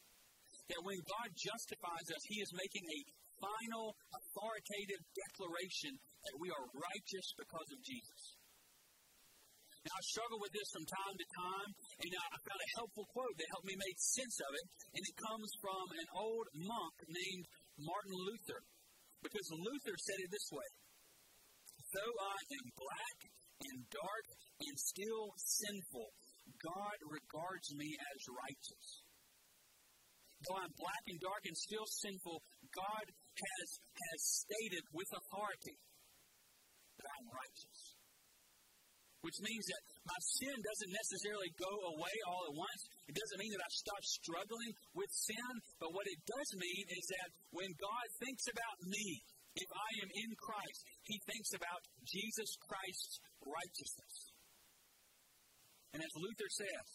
That 0.71 0.83
when 0.87 1.01
God 1.03 1.29
justifies 1.35 2.07
us, 2.13 2.23
He 2.31 2.39
is 2.39 2.53
making 2.55 2.87
a 2.87 3.01
final 3.43 3.97
authoritative 4.15 5.03
declaration 5.11 5.93
that 5.99 6.37
we 6.39 6.49
are 6.55 6.67
righteous 6.71 7.27
because 7.35 7.69
of 7.75 7.81
Jesus. 7.83 8.23
Now, 9.83 9.99
I 9.99 10.03
struggle 10.15 10.39
with 10.39 10.55
this 10.55 10.71
from 10.71 10.87
time 10.87 11.17
to 11.19 11.27
time, 11.35 11.71
and 12.07 12.11
I 12.15 12.39
found 12.39 12.63
a 12.63 12.75
helpful 12.79 13.07
quote 13.11 13.35
that 13.35 13.51
helped 13.51 13.67
me 13.67 13.75
make 13.75 13.99
sense 13.99 14.39
of 14.47 14.53
it, 14.55 14.67
and 14.95 15.03
it 15.03 15.17
comes 15.19 15.51
from 15.59 15.87
an 15.99 16.09
old 16.15 16.47
monk 16.55 16.95
named 17.11 17.47
Martin 17.83 18.15
Luther. 18.15 18.63
Because 19.27 19.47
Luther 19.51 19.97
said 19.99 20.19
it 20.23 20.31
this 20.31 20.49
way 20.55 20.71
Though 21.99 22.15
I 22.15 22.39
am 22.63 22.67
black 22.79 23.19
and 23.59 23.79
dark 23.91 24.27
and 24.63 24.77
still 24.79 25.35
sinful, 25.35 26.09
God 26.63 26.99
regards 27.03 27.69
me 27.75 27.91
as 27.91 28.21
righteous. 28.31 29.02
Though 30.43 30.59
I'm 30.59 30.75
black 30.75 31.05
and 31.07 31.19
dark 31.23 31.43
and 31.47 31.55
still 31.55 31.87
sinful, 31.87 32.43
God 32.75 33.07
has, 33.07 33.69
has 33.79 34.21
stated 34.43 34.83
with 34.91 35.07
authority 35.15 35.79
that 36.99 37.07
I'm 37.07 37.29
righteous. 37.31 37.81
Which 39.23 39.39
means 39.39 39.63
that 39.71 39.83
my 40.03 40.21
sin 40.43 40.57
doesn't 40.59 40.93
necessarily 40.99 41.51
go 41.55 41.71
away 41.95 42.17
all 42.27 42.43
at 42.51 42.59
once. 42.59 42.83
It 43.07 43.15
doesn't 43.15 43.39
mean 43.39 43.55
that 43.55 43.63
I 43.63 43.71
stop 43.71 44.03
struggling 44.03 44.73
with 44.99 45.11
sin, 45.15 45.53
but 45.79 45.95
what 45.95 46.11
it 46.11 46.19
does 46.27 46.49
mean 46.59 46.85
is 46.91 47.05
that 47.07 47.29
when 47.55 47.71
God 47.79 48.07
thinks 48.19 48.51
about 48.51 48.79
me, 48.83 49.23
if 49.55 49.71
I 49.71 49.91
am 50.03 50.11
in 50.11 50.31
Christ, 50.43 50.81
He 51.07 51.23
thinks 51.23 51.55
about 51.55 51.83
Jesus 52.03 52.51
Christ's 52.67 53.15
righteousness. 53.47 54.17
And 55.95 56.01
as 56.03 56.13
Luther 56.19 56.51
says, 56.51 56.87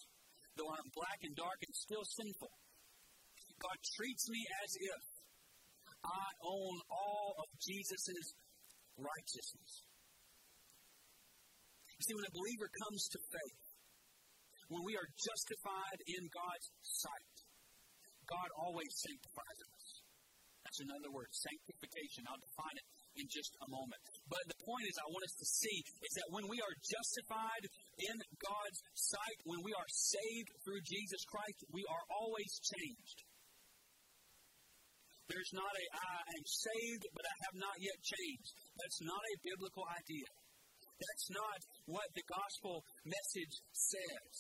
though 0.60 0.68
I'm 0.68 0.90
black 1.00 1.20
and 1.24 1.36
dark 1.38 1.60
and 1.64 1.76
still 1.80 2.04
sinful, 2.04 2.52
God 3.58 3.78
treats 3.98 4.30
me 4.30 4.42
as 4.64 4.72
if 4.78 5.04
I 6.06 6.28
own 6.46 6.76
all 6.94 7.36
of 7.42 7.48
Jesus' 7.58 8.34
righteousness. 8.98 9.74
You 11.98 12.04
see, 12.06 12.16
when 12.16 12.30
a 12.30 12.38
believer 12.38 12.70
comes 12.86 13.10
to 13.10 13.20
faith, 13.34 13.64
when 14.70 14.86
we 14.86 14.94
are 14.94 15.10
justified 15.18 16.00
in 16.06 16.30
God's 16.30 16.68
sight, 16.86 17.38
God 18.30 18.50
always 18.60 18.92
sanctifies 19.02 19.60
us. 19.74 19.86
That's 20.68 20.84
another 20.84 21.10
word, 21.16 21.32
sanctification. 21.32 22.28
I'll 22.28 22.44
define 22.44 22.76
it 22.76 22.88
in 23.24 23.26
just 23.32 23.56
a 23.64 23.68
moment. 23.72 24.04
But 24.28 24.44
the 24.52 24.60
point 24.68 24.84
is, 24.84 25.00
I 25.00 25.08
want 25.08 25.24
us 25.24 25.36
to 25.40 25.48
see 25.48 25.78
is 26.04 26.14
that 26.20 26.28
when 26.36 26.44
we 26.52 26.60
are 26.60 26.76
justified 26.84 27.64
in 28.04 28.16
God's 28.36 28.80
sight, 28.94 29.38
when 29.48 29.64
we 29.64 29.72
are 29.72 29.88
saved 29.88 30.52
through 30.68 30.84
Jesus 30.84 31.24
Christ, 31.32 31.64
we 31.72 31.88
are 31.88 32.04
always 32.12 32.52
changed. 32.60 33.18
There's 35.28 35.54
not 35.54 35.68
a 35.68 35.86
I 35.92 36.34
am 36.40 36.48
saved, 36.48 37.06
but 37.12 37.26
I 37.28 37.36
have 37.52 37.58
not 37.60 37.78
yet 37.84 38.00
changed. 38.00 38.52
That's 38.80 39.02
not 39.04 39.20
a 39.20 39.44
biblical 39.44 39.84
idea. 39.84 40.30
That's 40.98 41.28
not 41.30 41.60
what 41.86 42.08
the 42.16 42.26
gospel 42.26 42.82
message 43.04 43.56
says. 43.76 44.34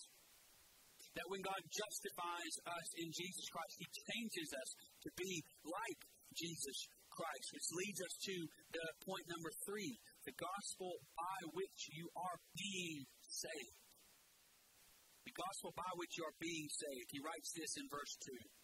That 1.19 1.27
when 1.27 1.43
God 1.43 1.61
justifies 1.67 2.55
us 2.65 2.87
in 3.03 3.09
Jesus 3.11 3.45
Christ, 3.51 3.75
He 3.77 3.89
changes 3.89 4.49
us 4.53 4.69
to 5.03 5.09
be 5.17 5.31
like 5.65 6.01
Jesus 6.33 6.77
Christ, 7.11 7.47
which 7.51 7.69
leads 7.73 7.99
us 7.99 8.15
to 8.29 8.35
the 8.77 8.85
point 9.03 9.25
number 9.27 9.51
three 9.65 9.97
the 10.23 10.35
gospel 10.37 10.91
by 11.15 11.39
which 11.55 11.79
you 11.95 12.05
are 12.15 12.37
being 12.55 13.03
saved. 13.27 13.79
The 15.25 15.35
gospel 15.35 15.71
by 15.75 15.91
which 15.99 16.15
you 16.15 16.23
are 16.23 16.37
being 16.39 16.67
saved. 16.71 17.09
He 17.11 17.19
writes 17.19 17.51
this 17.55 17.75
in 17.75 17.87
verse 17.91 18.13
2 18.23 18.56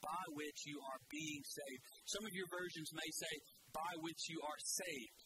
by 0.00 0.24
which 0.36 0.66
you 0.66 0.80
are 0.80 1.00
being 1.12 1.42
saved. 1.44 1.82
Some 2.08 2.24
of 2.24 2.32
your 2.32 2.48
versions 2.50 2.90
may 2.92 3.10
say, 3.12 3.34
by 3.72 3.92
which 4.00 4.28
you 4.28 4.40
are 4.42 4.60
saved. 4.60 5.20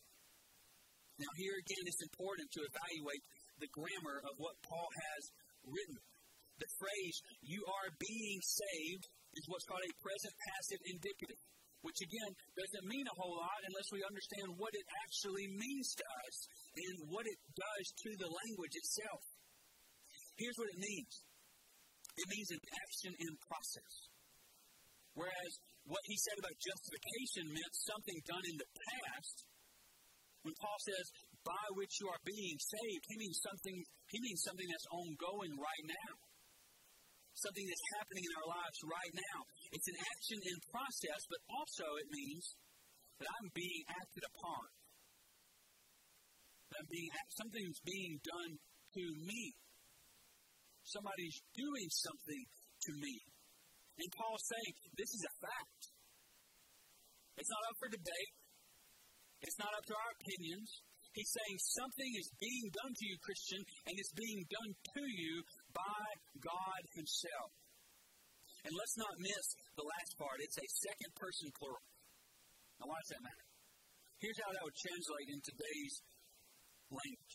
Now, 1.19 1.31
here 1.39 1.55
again, 1.55 1.85
it's 1.87 2.03
important 2.03 2.51
to 2.59 2.67
evaluate 2.67 3.25
the 3.63 3.71
grammar 3.71 4.19
of 4.27 4.35
what 4.43 4.59
Paul 4.67 4.91
has 4.91 5.23
written. 5.63 5.99
The 6.59 6.71
phrase, 6.79 7.17
you 7.43 7.63
are 7.67 7.91
being 8.03 8.41
saved, 8.43 9.05
is 9.35 9.47
what's 9.51 9.67
called 9.67 9.83
a 9.83 10.01
present 10.03 10.35
passive 10.47 10.83
indicative, 10.91 11.41
which 11.83 11.99
again 12.03 12.33
doesn't 12.55 12.87
mean 12.87 13.07
a 13.07 13.19
whole 13.19 13.39
lot 13.39 13.61
unless 13.67 13.91
we 13.91 14.03
understand 14.07 14.59
what 14.59 14.75
it 14.75 14.87
actually 15.03 15.51
means 15.51 15.89
to 15.99 16.05
us 16.27 16.37
and 16.79 16.95
what 17.11 17.27
it 17.27 17.41
does 17.55 17.85
to 18.07 18.11
the 18.19 18.31
language 18.31 18.75
itself. 18.75 19.23
Here's 20.39 20.59
what 20.59 20.71
it 20.71 20.79
means 20.83 21.13
it 22.15 22.27
means 22.31 22.51
an 22.55 22.63
action 22.63 23.13
in 23.19 23.33
process. 23.43 24.14
Whereas 25.15 25.53
what 25.87 26.03
he 26.07 26.17
said 26.19 26.39
about 26.43 26.57
justification 26.59 27.45
meant 27.55 27.75
something 27.87 28.19
done 28.27 28.45
in 28.51 28.57
the 28.59 28.71
past. 28.71 29.37
When 30.43 30.55
Paul 30.61 30.81
says, 30.85 31.07
by 31.45 31.67
which 31.77 32.01
you 32.01 32.09
are 32.13 32.23
being 32.25 32.59
saved, 32.61 33.05
he 33.09 33.17
means 33.17 33.39
something, 33.41 33.77
he 34.13 34.19
means 34.21 34.41
something 34.45 34.69
that's 34.69 34.91
ongoing 34.93 35.55
right 35.57 35.85
now. 35.89 36.15
something 37.35 37.67
that's 37.67 37.89
happening 37.99 38.23
in 38.23 38.35
our 38.39 38.49
lives 38.55 38.79
right 38.87 39.15
now. 39.15 39.39
It's 39.75 39.89
an 39.91 39.99
action 39.99 40.39
in 40.39 40.57
process, 40.71 41.21
but 41.27 41.41
also 41.51 41.87
it 41.99 42.09
means 42.11 42.45
that 43.19 43.29
I'm 43.29 43.51
being 43.55 43.83
acted 43.91 44.25
upon. 44.31 44.65
That 46.71 46.77
I'm 46.87 46.91
being, 46.91 47.11
something's 47.35 47.81
being 47.83 48.15
done 48.23 48.53
to 48.55 49.05
me. 49.27 49.43
Somebody's 50.87 51.39
doing 51.59 51.89
something 51.91 52.43
to 52.87 52.91
me. 53.03 53.15
And 53.99 54.09
Paul's 54.15 54.47
saying, 54.51 54.73
this 54.99 55.11
is 55.15 55.23
a 55.23 55.35
fact. 55.39 55.83
It's 57.39 57.51
not 57.51 57.63
up 57.71 57.77
for 57.79 57.91
debate. 57.91 58.35
It's 59.43 59.59
not 59.59 59.71
up 59.75 59.85
to 59.87 59.95
our 59.95 60.13
opinions. 60.19 60.71
He's 61.15 61.31
saying 61.31 61.59
something 61.79 62.11
is 62.19 62.31
being 62.43 62.67
done 62.75 62.91
to 62.91 63.05
you, 63.07 63.17
Christian, 63.23 63.63
and 63.87 63.95
it's 63.95 64.15
being 64.19 64.43
done 64.51 64.73
to 64.75 65.03
you 65.15 65.35
by 65.71 66.07
God 66.43 66.81
Himself. 66.99 67.51
And 68.67 68.73
let's 68.75 68.97
not 68.99 69.15
miss 69.23 69.47
the 69.79 69.87
last 69.87 70.13
part. 70.19 70.43
It's 70.43 70.59
a 70.59 70.69
second 70.91 71.13
person 71.15 71.55
plural. 71.55 71.87
Now, 72.83 72.91
why 72.91 72.99
does 72.99 73.13
that 73.15 73.23
matter? 73.23 73.47
Here's 74.19 74.41
how 74.43 74.51
that 74.51 74.65
would 74.65 74.79
translate 74.81 75.29
in 75.31 75.41
today's 75.45 75.95
language 76.91 77.35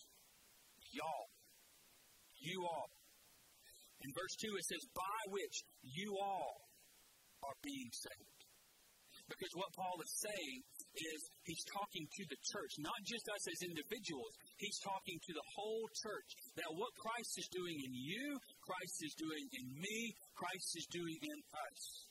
Y'all. 0.89 1.29
You 2.41 2.65
all. 2.65 2.89
In 4.01 4.11
verse 4.15 4.35
2, 4.39 4.47
it 4.55 4.65
says, 4.65 4.83
By 4.95 5.19
which 5.31 5.57
you 5.83 6.15
all 6.19 6.69
are 7.43 7.57
being 7.63 7.91
saved. 7.91 8.39
Because 9.29 9.53
what 9.53 9.69
Paul 9.77 10.01
is 10.01 10.09
saying 10.25 10.57
is 10.97 11.19
he's 11.45 11.65
talking 11.69 12.01
to 12.01 12.23
the 12.33 12.39
church, 12.49 12.73
not 12.81 12.97
just 13.05 13.29
us 13.29 13.45
as 13.45 13.61
individuals. 13.61 14.33
He's 14.57 14.81
talking 14.81 15.21
to 15.21 15.33
the 15.37 15.47
whole 15.53 15.85
church. 16.01 16.29
That 16.57 16.73
what 16.73 16.89
Christ 16.97 17.37
is 17.37 17.47
doing 17.53 17.77
in 17.77 17.93
you, 17.93 18.25
Christ 18.65 18.97
is 19.05 19.13
doing 19.21 19.45
in 19.53 19.65
me, 19.77 19.97
Christ 20.33 20.69
is 20.81 20.87
doing 20.89 21.19
in 21.21 21.39
us. 21.45 22.08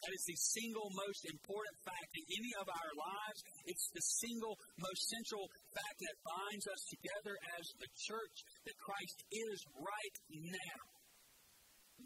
That 0.00 0.16
is 0.16 0.24
the 0.24 0.40
single 0.56 0.88
most 0.96 1.22
important 1.28 1.76
fact 1.84 2.10
in 2.16 2.24
any 2.24 2.52
of 2.56 2.66
our 2.72 2.92
lives. 2.96 3.40
It's 3.68 3.88
the 3.92 4.06
single 4.24 4.56
most 4.80 5.02
central 5.12 5.44
fact 5.76 5.98
that 6.00 6.16
binds 6.24 6.66
us 6.72 6.82
together 6.88 7.34
as 7.60 7.64
the 7.76 7.90
church 8.08 8.36
that 8.64 8.76
Christ 8.80 9.18
is 9.28 9.58
right 9.76 10.16
now 10.40 10.80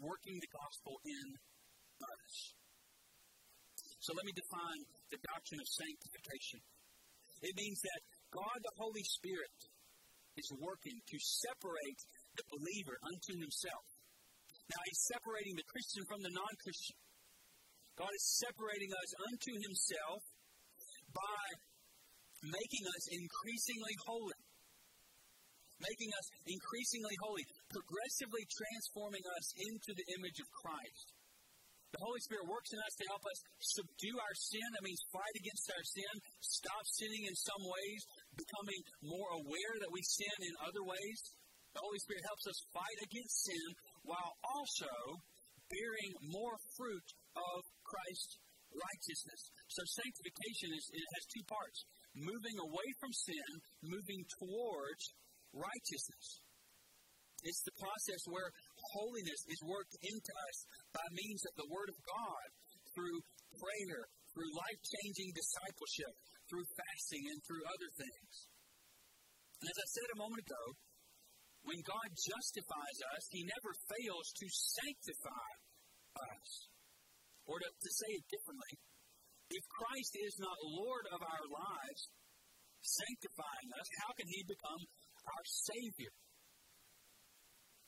working 0.03 0.35
the 0.43 0.51
gospel 0.51 0.99
in 1.07 1.25
us. 2.03 2.35
So 4.03 4.11
let 4.11 4.27
me 4.27 4.35
define 4.35 4.81
the 5.09 5.19
doctrine 5.31 5.63
of 5.63 5.69
sanctification. 5.71 6.59
It 7.47 7.55
means 7.55 7.79
that 7.79 8.01
God 8.35 8.59
the 8.59 8.75
Holy 8.75 9.07
Spirit 9.07 9.55
is 10.35 10.51
working 10.59 10.99
to 10.99 11.17
separate 11.19 12.01
the 12.35 12.45
believer 12.51 12.99
unto 13.07 13.33
himself. 13.39 13.85
Now, 14.67 14.81
he's 14.89 15.03
separating 15.13 15.55
the 15.55 15.67
Christian 15.69 16.03
from 16.09 16.21
the 16.25 16.33
non 16.33 16.53
Christian. 16.59 16.97
God 17.95 18.11
is 18.11 18.25
separating 18.43 18.91
us 18.91 19.11
unto 19.31 19.51
Himself 19.55 20.21
by 21.15 21.43
making 22.43 22.83
us 22.91 23.03
increasingly 23.11 23.95
holy. 24.03 24.39
Making 25.75 26.11
us 26.15 26.27
increasingly 26.47 27.15
holy, 27.19 27.43
progressively 27.67 28.43
transforming 28.47 29.25
us 29.35 29.45
into 29.59 29.91
the 29.91 30.07
image 30.15 30.39
of 30.39 30.47
Christ. 30.63 31.05
The 31.91 32.03
Holy 32.03 32.23
Spirit 32.27 32.47
works 32.47 32.71
in 32.75 32.79
us 32.79 32.95
to 32.95 33.05
help 33.11 33.23
us 33.23 33.39
subdue 33.59 34.17
our 34.19 34.35
sin. 34.35 34.67
That 34.71 34.87
means 34.87 34.99
fight 35.15 35.35
against 35.35 35.67
our 35.71 35.85
sin, 35.95 36.13
stop 36.43 36.83
sinning 36.99 37.23
in 37.27 37.35
some 37.35 37.63
ways, 37.63 38.01
becoming 38.35 38.81
more 39.03 39.31
aware 39.39 39.75
that 39.83 39.91
we 39.91 40.03
sin 40.03 40.37
in 40.47 40.55
other 40.63 40.83
ways. 40.83 41.19
The 41.75 41.83
Holy 41.83 41.99
Spirit 42.03 42.23
helps 42.23 42.47
us 42.51 42.59
fight 42.71 42.99
against 43.03 43.35
sin 43.47 43.67
while 44.07 44.31
also 44.43 44.91
bearing 45.71 46.11
more 46.35 46.55
fruit 46.75 47.07
of 47.35 47.59
Christ's 47.85 48.35
righteousness. 48.75 49.41
So 49.71 49.81
sanctification 50.03 50.69
is, 50.75 50.85
has 50.91 51.25
two 51.31 51.45
parts 51.47 51.79
moving 52.17 52.57
away 52.59 52.89
from 52.99 53.11
sin, 53.13 53.49
moving 53.83 54.21
towards 54.41 55.03
righteousness. 55.55 56.27
It's 57.45 57.63
the 57.63 57.77
process 57.77 58.21
where 58.27 58.49
holiness 58.97 59.41
is 59.47 59.61
worked 59.69 59.95
into 60.01 60.33
us 60.33 60.57
by 60.91 61.05
means 61.13 61.43
of 61.45 61.53
the 61.61 61.69
Word 61.69 61.93
of 61.93 61.97
God 62.01 62.45
through 62.95 63.19
prayer, 63.53 64.01
through 64.33 64.49
life 64.49 64.81
changing 64.81 65.29
discipleship, 65.35 66.13
through 66.49 66.65
fasting, 66.73 67.23
and 67.29 67.39
through 67.45 67.63
other 67.69 67.91
things. 68.01 68.33
And 69.61 69.67
as 69.69 69.77
I 69.77 69.87
said 69.93 70.09
a 70.15 70.21
moment 70.25 70.41
ago, 70.41 70.63
when 71.69 71.81
God 71.85 72.09
justifies 72.13 72.99
us, 73.13 73.23
He 73.29 73.41
never 73.45 73.71
fails 73.93 74.27
to 74.41 74.47
sanctify 74.49 75.49
us. 76.33 76.49
Or 77.45 77.61
to, 77.61 77.69
to 77.69 77.91
say 77.93 78.09
it 78.17 78.25
differently, 78.27 78.73
if 79.53 79.63
Christ 79.69 80.13
is 80.17 80.35
not 80.41 80.57
Lord 80.65 81.05
of 81.13 81.21
our 81.21 81.45
lives, 81.53 82.01
sanctifying 82.81 83.69
us, 83.77 83.87
how 84.01 84.11
can 84.17 84.27
He 84.29 84.41
become 84.45 84.81
our 85.29 85.45
Savior? 85.45 86.13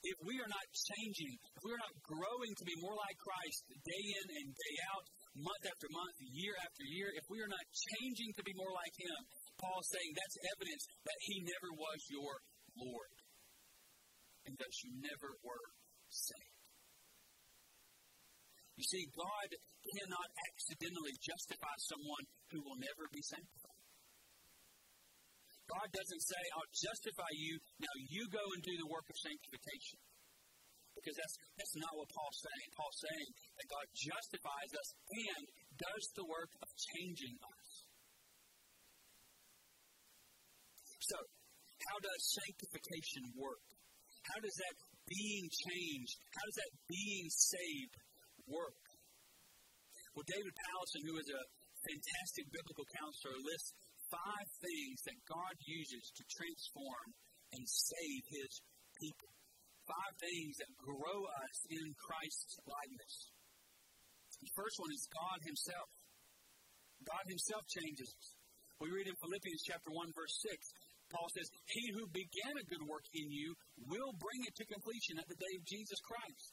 If 0.05 0.17
we 0.29 0.37
are 0.37 0.47
not 0.47 0.67
changing, 0.71 1.33
if 1.41 1.61
we 1.65 1.73
are 1.73 1.81
not 1.81 1.97
growing 2.05 2.53
to 2.53 2.65
be 2.69 2.77
more 2.85 2.93
like 2.93 3.17
Christ 3.17 3.65
day 3.81 4.05
in 4.13 4.27
and 4.29 4.47
day 4.53 4.75
out, 4.93 5.05
month 5.41 5.63
after 5.65 5.89
month, 5.89 6.15
year 6.21 6.53
after 6.53 6.85
year, 6.85 7.09
if 7.17 7.25
we 7.33 7.41
are 7.41 7.49
not 7.49 7.65
changing 7.73 8.29
to 8.37 8.43
be 8.45 8.53
more 8.53 8.71
like 8.77 8.93
Him, 8.93 9.19
Paul's 9.57 9.89
saying 9.89 10.11
that's 10.13 10.37
evidence 10.53 10.83
that 11.01 11.19
He 11.25 11.35
never 11.41 11.69
was 11.73 11.99
your 12.13 12.33
Lord 12.77 13.13
and 14.45 14.53
that 14.55 14.73
you 14.85 14.89
never 15.01 15.33
were 15.43 15.67
saved. 16.07 16.46
You 18.77 18.85
see, 18.85 19.09
God 19.09 19.49
cannot 19.89 20.29
accidentally 20.53 21.15
justify 21.17 21.75
someone 21.89 22.25
who 22.53 22.61
will 22.61 22.77
never 22.77 23.09
be 23.09 23.25
sanctified. 23.25 23.81
God 25.65 25.87
doesn't 25.91 26.23
say, 26.23 26.41
I'll 26.55 26.71
justify 26.71 27.31
you, 27.35 27.57
now 27.81 27.95
you 28.07 28.23
go 28.31 28.45
and 28.55 28.61
do 28.63 28.75
the 28.77 28.87
work 28.87 29.03
of 29.09 29.17
sanctification. 29.17 29.99
Because 30.95 31.17
that's, 31.17 31.35
that's 31.59 31.77
not 31.77 31.93
what 31.97 32.09
Paul's 32.09 32.39
saying. 32.41 32.69
Paul's 32.73 33.01
saying 33.01 33.29
that 33.57 33.67
God 33.69 33.87
justifies 33.93 34.71
us 34.73 34.89
and 35.13 35.43
does 35.77 36.03
the 36.17 36.25
work 36.25 36.51
of 36.61 36.69
changing 36.93 37.35
us. 37.37 37.69
So, 41.01 41.17
how 41.17 41.97
does 42.01 42.21
sanctification 42.41 43.23
work? 43.37 43.65
How 44.25 44.39
does 44.41 44.57
that 44.57 44.75
being 45.07 45.47
changed, 45.47 46.15
how 46.35 46.43
does 46.43 46.59
that 46.59 46.73
being 46.91 47.27
saved 47.31 47.95
work? 48.47 48.83
Well, 50.15 50.25
David 50.25 50.55
Powlison, 50.55 51.03
who 51.05 51.15
is 51.21 51.29
a 51.29 51.43
fantastic 51.85 52.49
biblical 52.49 52.87
counselor, 52.89 53.37
lists 53.37 53.71
five 54.09 54.47
things 54.63 54.97
that 55.05 55.19
God 55.27 55.55
uses 55.67 56.09
to 56.15 56.23
transform 56.31 57.07
and 57.53 57.63
save 57.67 58.23
his 58.31 58.51
people. 58.97 59.31
Five 59.87 60.15
things 60.19 60.59
that 60.59 60.71
grow 60.83 61.19
us 61.47 61.57
in 61.71 61.85
Christ's 61.95 62.59
likeness. 62.67 63.15
The 64.43 64.51
first 64.53 64.75
one 64.83 64.91
is 64.91 65.07
God 65.09 65.39
Himself. 65.47 65.89
God 67.07 67.25
Himself 67.31 67.63
changes 67.71 68.11
us. 68.11 68.27
We 68.83 68.91
read 68.91 69.07
in 69.07 69.15
Philippians 69.17 69.63
chapter 69.63 69.89
1, 69.89 70.11
verse 70.13 70.35
6, 70.43 70.59
Paul 71.09 71.29
says, 71.31 71.47
He 71.71 71.83
who 71.95 72.05
began 72.11 72.53
a 72.59 72.67
good 72.67 72.83
work 72.83 73.07
in 73.15 73.31
you 73.31 73.55
will 73.87 74.11
bring 74.19 74.43
it 74.43 74.53
to 74.59 74.65
completion 74.67 75.17
at 75.17 75.27
the 75.31 75.39
day 75.39 75.53
of 75.55 75.63
Jesus 75.63 75.97
Christ. 76.03 76.51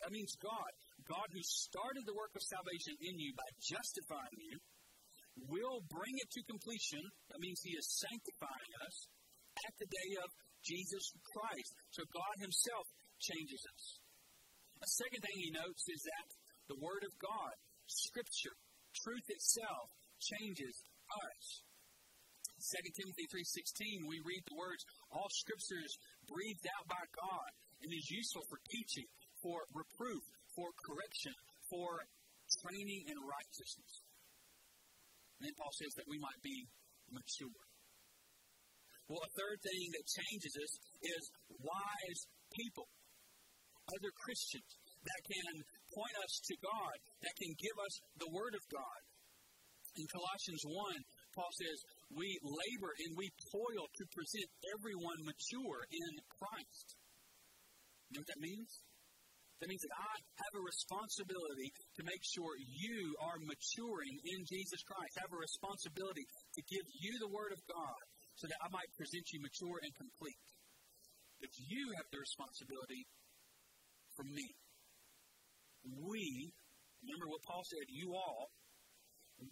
That 0.00 0.12
means 0.16 0.32
God. 0.40 0.72
God 1.06 1.28
who 1.30 1.42
started 1.42 2.04
the 2.04 2.18
work 2.18 2.34
of 2.34 2.42
salvation 2.42 2.94
in 3.02 3.14
you 3.18 3.30
by 3.34 3.48
justifying 3.62 4.38
you 4.38 4.58
will 5.48 5.84
bring 5.92 6.16
it 6.16 6.30
to 6.32 6.50
completion. 6.50 7.02
That 7.30 7.42
means 7.42 7.60
He 7.62 7.76
is 7.76 7.86
sanctifying 8.00 8.72
us 8.82 8.96
at 9.66 9.74
the 9.78 9.88
day 9.88 10.10
of 10.20 10.28
Jesus 10.64 11.12
Christ. 11.32 11.72
So 11.94 12.02
God 12.10 12.34
Himself 12.42 12.86
changes 13.20 13.62
us. 13.62 13.84
A 14.82 14.90
second 15.00 15.20
thing 15.22 15.36
He 15.40 15.52
notes 15.52 15.84
is 15.88 16.02
that 16.04 16.28
the 16.68 16.80
Word 16.82 17.04
of 17.04 17.12
God, 17.22 17.54
Scripture, 17.86 18.56
truth 19.04 19.26
itself, 19.28 19.88
changes 20.20 20.74
us. 21.06 21.44
2 22.56 22.88
Timothy 22.96 23.28
3.16, 23.28 24.08
we 24.08 24.18
read 24.24 24.42
the 24.48 24.56
words, 24.56 24.82
All 25.12 25.28
Scripture 25.28 25.78
is 25.84 25.94
breathed 26.24 26.66
out 26.72 26.88
by 26.88 27.04
God 27.12 27.50
and 27.84 27.92
is 27.92 28.08
useful 28.08 28.42
for 28.48 28.58
teaching, 28.72 29.06
for 29.44 29.60
reproof, 29.76 30.24
for 30.56 30.72
correction, 30.80 31.36
for 31.68 32.00
training 32.64 33.02
in 33.12 33.16
righteousness. 33.20 33.92
And 35.36 35.42
then 35.46 35.54
Paul 35.60 35.74
says 35.76 35.92
that 36.00 36.08
we 36.08 36.16
might 36.16 36.40
be 36.40 36.64
mature. 37.12 37.62
Well, 39.06 39.22
a 39.22 39.32
third 39.38 39.58
thing 39.62 39.84
that 39.94 40.14
changes 40.18 40.54
us 40.58 40.72
is 40.98 41.22
wise 41.62 42.20
people, 42.50 42.88
other 43.86 44.12
Christians 44.26 44.70
that 45.06 45.22
can 45.22 45.54
point 45.94 46.16
us 46.26 46.32
to 46.42 46.54
God, 46.58 46.96
that 47.22 47.36
can 47.38 47.52
give 47.54 47.76
us 47.78 47.94
the 48.18 48.30
Word 48.34 48.54
of 48.58 48.64
God. 48.72 49.00
In 49.96 50.06
Colossians 50.10 50.64
1, 50.66 51.38
Paul 51.38 51.52
says, 51.56 51.78
We 52.18 52.28
labor 52.42 52.92
and 53.06 53.10
we 53.14 53.30
toil 53.54 53.84
to 53.86 54.04
present 54.12 54.48
everyone 54.74 55.20
mature 55.22 55.80
in 55.88 56.12
Christ. 56.26 56.86
You 58.10 58.18
know 58.18 58.22
what 58.26 58.32
that 58.34 58.42
means? 58.42 58.70
That 59.60 59.72
means 59.72 59.80
that 59.88 59.96
I 59.96 60.16
have 60.44 60.54
a 60.60 60.68
responsibility 60.68 61.72
to 61.96 62.02
make 62.04 62.20
sure 62.28 62.52
you 62.60 63.16
are 63.24 63.40
maturing 63.40 64.16
in 64.36 64.44
Jesus 64.44 64.84
Christ. 64.84 65.16
I 65.16 65.24
have 65.24 65.32
a 65.32 65.40
responsibility 65.40 66.28
to 66.28 66.60
give 66.68 66.84
you 67.00 67.16
the 67.24 67.32
Word 67.32 67.56
of 67.56 67.60
God 67.64 68.00
so 68.36 68.44
that 68.52 68.60
I 68.60 68.68
might 68.68 68.90
present 69.00 69.24
you 69.32 69.40
mature 69.40 69.80
and 69.80 69.92
complete. 69.96 70.44
But 71.40 71.52
you 71.56 71.88
have 71.96 72.08
the 72.12 72.20
responsibility 72.20 73.08
for 74.12 74.28
me. 74.28 74.48
We, 76.04 76.52
remember 77.00 77.28
what 77.32 77.40
Paul 77.48 77.64
said, 77.64 77.88
you 77.88 78.12
all, 78.12 78.52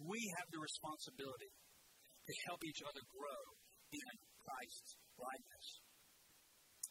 we 0.05 0.21
have 0.37 0.49
the 0.53 0.61
responsibility 0.61 1.49
to 2.29 2.33
help 2.49 2.61
each 2.65 2.81
other 2.85 3.01
grow 3.09 3.41
in 3.93 4.13
Christ's 4.45 4.97
likeness. 5.17 5.84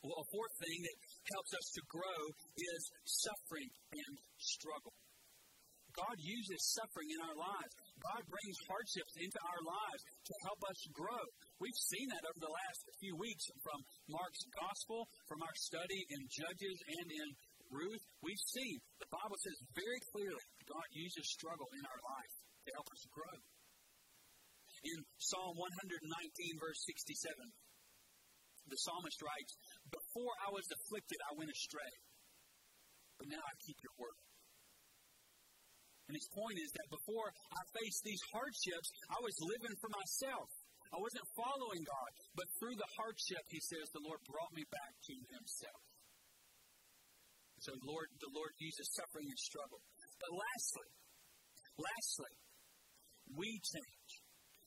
A 0.05 0.27
fourth 0.29 0.55
thing 0.61 0.79
that 0.85 0.99
helps 1.33 1.53
us 1.57 1.67
to 1.81 1.83
grow 1.89 2.21
is 2.61 2.83
suffering 3.09 3.71
and 3.89 4.13
struggle. 4.37 4.93
God 5.97 6.19
uses 6.21 6.61
suffering 6.77 7.09
in 7.09 7.21
our 7.25 7.39
lives. 7.39 7.73
God 8.03 8.23
brings 8.27 8.59
hardships 8.69 9.15
into 9.17 9.41
our 9.47 9.63
lives 9.65 10.03
to 10.05 10.35
help 10.45 10.61
us 10.67 10.81
grow. 10.93 11.25
We've 11.63 11.83
seen 11.89 12.11
that 12.11 12.27
over 12.27 12.41
the 12.43 12.53
last 12.53 12.81
few 13.01 13.15
weeks 13.17 13.47
from 13.63 13.81
Mark's 14.11 14.45
gospel, 14.59 15.07
from 15.31 15.41
our 15.41 15.57
study 15.57 16.01
in 16.11 16.21
Judges 16.29 16.79
and 17.01 17.09
in 17.09 17.29
Ruth. 17.73 18.05
We've 18.21 18.45
seen 18.53 18.77
the 19.01 19.09
Bible 19.09 19.39
says 19.41 19.57
very 19.73 20.01
clearly 20.13 20.45
God 20.69 20.89
uses 20.93 21.25
struggle 21.33 21.71
in 21.73 21.85
our 21.87 22.03
life 22.13 22.35
to 22.67 22.71
help 22.77 22.89
us 22.93 23.03
grow. 23.09 23.37
In 24.85 24.99
Psalm 25.17 25.57
119, 25.57 26.61
verse 26.61 26.81
67, 26.93 27.33
the 28.69 28.81
psalmist 28.81 29.21
writes, 29.21 29.53
Before 29.95 30.35
I 30.43 30.51
was 30.51 30.67
afflicted, 30.75 31.19
I 31.31 31.39
went 31.39 31.55
astray, 31.55 31.95
but 33.19 33.31
now 33.31 33.43
I 33.43 33.55
keep 33.63 33.79
your 33.79 33.95
word. 33.95 34.19
And 36.11 36.19
his 36.19 36.29
point 36.35 36.59
is 36.61 36.71
that 36.75 36.93
before 36.93 37.31
I 37.31 37.63
faced 37.79 38.03
these 38.05 38.21
hardships, 38.35 38.89
I 39.09 39.19
was 39.25 39.37
living 39.41 39.75
for 39.81 39.89
myself. 39.89 40.49
I 40.93 40.99
wasn't 41.01 41.25
following 41.33 41.81
God. 41.81 42.11
But 42.37 42.47
through 42.61 42.77
the 42.77 42.91
hardship, 43.01 43.41
he 43.49 43.61
says, 43.73 43.89
the 43.89 44.05
Lord 44.05 44.21
brought 44.29 44.53
me 44.53 44.69
back 44.69 44.93
to 44.93 45.15
himself. 45.33 45.83
So 47.65 47.73
Lord, 47.89 48.13
the 48.21 48.29
Lord 48.37 48.53
uses 48.61 48.85
suffering 48.93 49.25
and 49.25 49.41
struggle. 49.41 49.81
But 50.21 50.37
lastly, 50.37 50.91
lastly, 51.81 52.35
we 53.33 53.49
change. 53.65 54.04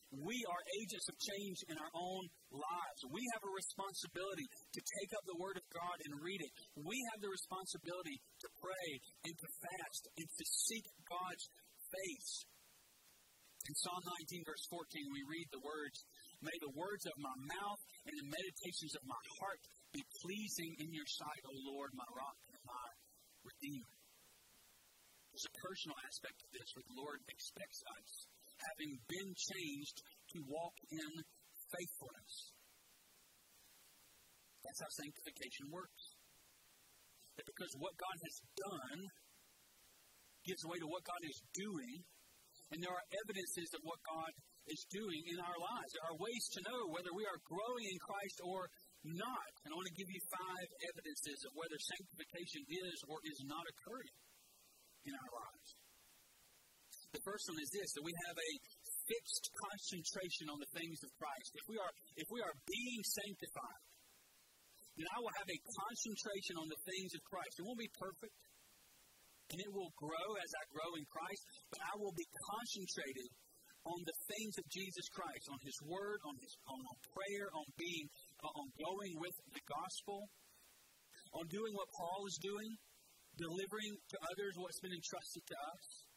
We 0.08 0.40
are 0.48 0.62
agents 0.80 1.04
of 1.12 1.20
change 1.20 1.58
in 1.68 1.76
our 1.76 1.92
own 1.92 2.24
lives. 2.48 3.00
We 3.12 3.20
have 3.36 3.44
a 3.44 3.52
responsibility 3.52 4.48
to 4.48 4.80
take 4.80 5.12
up 5.12 5.24
the 5.28 5.36
Word 5.36 5.60
of 5.60 5.66
God 5.68 5.96
and 6.08 6.24
read 6.24 6.40
it. 6.40 6.52
We 6.80 6.96
have 7.12 7.20
the 7.20 7.28
responsibility 7.28 8.16
to 8.16 8.48
pray 8.56 8.88
and 9.28 9.34
to 9.36 9.48
fast 9.60 10.02
and 10.16 10.28
to 10.28 10.44
seek 10.48 10.86
God's 11.04 11.44
face. 11.92 12.32
In 13.68 13.76
Psalm 13.84 14.00
19, 14.32 14.48
verse 14.48 14.64
14, 14.72 15.12
we 15.12 15.28
read 15.28 15.44
the 15.52 15.60
words 15.60 16.00
May 16.40 16.56
the 16.62 16.72
words 16.72 17.04
of 17.04 17.16
my 17.20 17.36
mouth 17.58 17.82
and 18.08 18.14
the 18.16 18.32
meditations 18.32 18.94
of 18.96 19.04
my 19.04 19.24
heart 19.42 19.60
be 19.92 20.00
pleasing 20.24 20.72
in 20.80 20.88
your 20.94 21.04
sight, 21.04 21.42
O 21.44 21.52
Lord, 21.74 21.92
my 21.92 22.06
rock 22.16 22.38
and 22.48 22.62
my 22.64 22.88
redeemer. 23.44 23.92
There's 25.34 25.52
a 25.52 25.58
personal 25.60 25.98
aspect 26.06 26.38
of 26.46 26.50
this 26.54 26.68
where 26.72 26.86
the 26.86 26.96
Lord 26.96 27.20
expects 27.28 27.82
us 27.92 28.08
having 28.72 28.98
been 29.06 29.30
changed 29.34 29.96
to 30.34 30.38
walk 30.46 30.76
in 30.90 31.12
faithfulness. 31.70 32.34
That's 34.64 34.80
how 34.82 34.90
sanctification 35.00 35.70
works. 35.70 36.04
That 37.38 37.46
because 37.46 37.72
what 37.78 37.94
God 37.94 38.16
has 38.18 38.36
done 38.58 39.00
gives 40.44 40.62
way 40.66 40.78
to 40.82 40.88
what 40.90 41.06
God 41.06 41.22
is 41.22 41.38
doing, 41.54 42.02
and 42.74 42.82
there 42.82 42.92
are 42.92 43.06
evidences 43.24 43.70
of 43.78 43.80
what 43.86 44.00
God 44.04 44.32
is 44.68 44.84
doing 44.92 45.22
in 45.32 45.38
our 45.40 45.56
lives. 45.56 45.90
There 45.96 46.08
are 46.12 46.18
ways 46.20 46.44
to 46.52 46.60
know 46.68 46.92
whether 46.92 47.12
we 47.16 47.24
are 47.24 47.40
growing 47.48 47.86
in 47.88 47.98
Christ 48.04 48.38
or 48.44 48.68
not. 49.06 49.52
And 49.64 49.72
I 49.72 49.76
want 49.78 49.88
to 49.88 49.96
give 49.96 50.10
you 50.10 50.20
five 50.28 50.68
evidences 50.92 51.38
of 51.48 51.56
whether 51.56 51.78
sanctification 51.80 52.62
is 52.68 52.96
or 53.08 53.16
is 53.24 53.40
not 53.48 53.64
occurring 53.64 54.16
in 55.08 55.14
our 55.16 55.32
lives. 55.32 55.68
The 57.12 57.24
first 57.24 57.48
one 57.48 57.56
is 57.60 57.72
this 57.72 57.88
that 57.96 58.04
we 58.04 58.12
have 58.28 58.36
a 58.36 58.52
fixed 59.08 59.46
concentration 59.48 60.52
on 60.52 60.60
the 60.60 60.70
things 60.76 61.00
of 61.00 61.10
Christ. 61.16 61.50
If 61.56 61.66
we 61.72 61.76
are 61.80 61.92
if 62.20 62.28
we 62.28 62.40
are 62.44 62.54
being 62.68 63.02
sanctified, 63.24 63.82
then 65.00 65.08
I 65.08 65.18
will 65.22 65.32
have 65.40 65.48
a 65.48 65.60
concentration 65.88 66.60
on 66.60 66.68
the 66.68 66.80
things 66.84 67.10
of 67.16 67.22
Christ. 67.24 67.56
It 67.56 67.64
won't 67.64 67.80
be 67.80 67.92
perfect. 67.96 68.36
And 69.48 69.64
it 69.64 69.72
will 69.72 69.88
grow 69.96 70.28
as 70.36 70.50
I 70.52 70.64
grow 70.68 70.92
in 71.00 71.08
Christ, 71.08 71.40
but 71.72 71.80
I 71.80 71.96
will 71.96 72.12
be 72.12 72.28
concentrated 72.52 73.32
on 73.88 74.04
the 74.04 74.18
things 74.28 74.54
of 74.60 74.68
Jesus 74.68 75.08
Christ, 75.08 75.48
on 75.48 75.56
His 75.64 75.78
Word, 75.88 76.20
on 76.28 76.36
His 76.36 76.52
on, 76.68 76.76
on 76.84 76.98
prayer, 77.16 77.48
on 77.56 77.64
being, 77.80 78.06
on 78.44 78.68
going 78.76 79.16
with 79.16 79.32
the 79.56 79.64
gospel, 79.64 80.28
on 81.32 81.48
doing 81.48 81.72
what 81.72 81.88
Paul 81.96 82.28
is 82.28 82.36
doing, 82.44 82.76
delivering 83.40 83.96
to 83.96 84.16
others 84.28 84.52
what's 84.60 84.82
been 84.84 84.92
entrusted 84.92 85.48
to 85.48 85.56
us. 85.56 86.07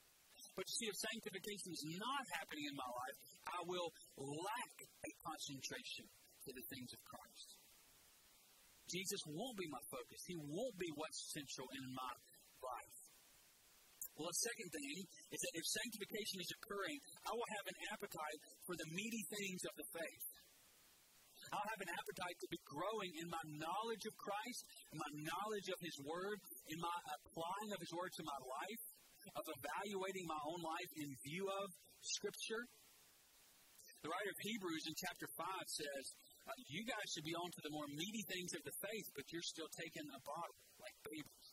But 0.62 0.70
see, 0.70 0.86
if 0.86 0.94
sanctification 0.94 1.74
is 1.74 1.86
not 1.98 2.22
happening 2.38 2.70
in 2.70 2.78
my 2.78 2.86
life, 2.86 3.18
I 3.50 3.60
will 3.66 3.90
lack 4.22 4.76
a 4.86 5.12
concentration 5.26 6.06
to 6.06 6.52
the 6.54 6.66
things 6.70 6.94
of 6.94 7.02
Christ. 7.02 7.50
Jesus 8.86 9.26
won't 9.26 9.58
be 9.58 9.66
my 9.74 9.82
focus. 9.90 10.22
He 10.30 10.38
won't 10.38 10.78
be 10.78 10.86
what's 10.94 11.34
central 11.34 11.66
in 11.66 11.86
my 11.98 12.14
life. 12.62 13.00
Well, 14.14 14.30
the 14.30 14.46
second 14.46 14.70
thing 14.70 14.98
is 15.34 15.40
that 15.42 15.58
if 15.58 15.66
sanctification 15.66 16.38
is 16.46 16.52
occurring, 16.62 16.98
I 17.26 17.34
will 17.34 17.52
have 17.58 17.66
an 17.66 17.80
appetite 17.98 18.40
for 18.70 18.78
the 18.78 18.86
meaty 18.94 19.24
things 19.34 19.66
of 19.66 19.74
the 19.82 19.88
faith. 19.98 20.28
I'll 21.58 21.72
have 21.74 21.82
an 21.82 21.90
appetite 21.90 22.38
to 22.38 22.50
be 22.54 22.62
growing 22.70 23.10
in 23.18 23.26
my 23.34 23.46
knowledge 23.58 24.06
of 24.06 24.14
Christ, 24.14 24.62
in 24.94 25.02
my 25.02 25.12
knowledge 25.26 25.74
of 25.74 25.80
His 25.82 25.98
Word, 26.06 26.38
in 26.70 26.78
my 26.78 26.98
applying 27.18 27.70
of 27.74 27.82
His 27.82 27.94
Word 27.98 28.14
to 28.14 28.30
my 28.30 28.40
life, 28.46 28.84
of 29.36 29.46
evaluating 29.48 30.26
my 30.28 30.42
own 30.50 30.62
life 30.62 30.92
in 30.98 31.10
view 31.26 31.46
of 31.48 31.68
Scripture. 32.02 32.64
The 34.02 34.10
writer 34.10 34.34
of 34.34 34.42
Hebrews 34.42 34.90
in 34.90 34.96
chapter 34.98 35.30
5 35.38 35.46
says, 35.70 36.06
uh, 36.50 36.58
You 36.74 36.82
guys 36.90 37.08
should 37.14 37.28
be 37.28 37.38
on 37.38 37.54
to 37.54 37.62
the 37.62 37.70
more 37.70 37.86
meaty 37.94 38.26
things 38.34 38.58
of 38.58 38.66
the 38.66 38.74
faith, 38.82 39.08
but 39.14 39.30
you're 39.30 39.46
still 39.46 39.70
taking 39.78 40.10
a 40.10 40.22
bottle 40.26 40.58
like 40.82 40.98
babies. 41.06 41.48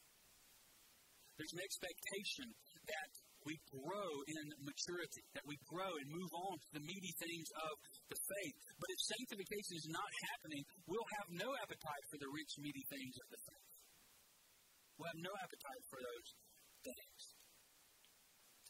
There's 1.37 1.55
an 1.55 1.63
expectation 1.63 2.49
that 2.89 3.11
we 3.47 3.61
grow 3.71 4.11
in 4.27 4.45
maturity, 4.65 5.23
that 5.37 5.47
we 5.47 5.61
grow 5.69 5.93
and 5.93 6.09
move 6.11 6.33
on 6.35 6.57
to 6.59 6.69
the 6.75 6.83
meaty 6.83 7.15
things 7.21 7.49
of 7.69 7.75
the 8.11 8.19
faith. 8.19 8.57
But 8.81 8.91
if 8.91 8.99
sanctification 9.13 9.75
is 9.79 9.89
not 9.93 10.11
happening, 10.35 10.65
we'll 10.89 11.11
have 11.21 11.29
no 11.31 11.53
appetite 11.63 12.05
for 12.11 12.19
the 12.19 12.33
rich, 12.33 12.53
meaty 12.59 12.85
things 12.91 13.15
of 13.23 13.29
the 13.29 13.41
faith. 13.45 13.71
We'll 14.99 15.13
have 15.15 15.23
no 15.23 15.35
appetite 15.37 15.85
for 15.93 16.01
those 16.03 16.29
things 16.83 17.38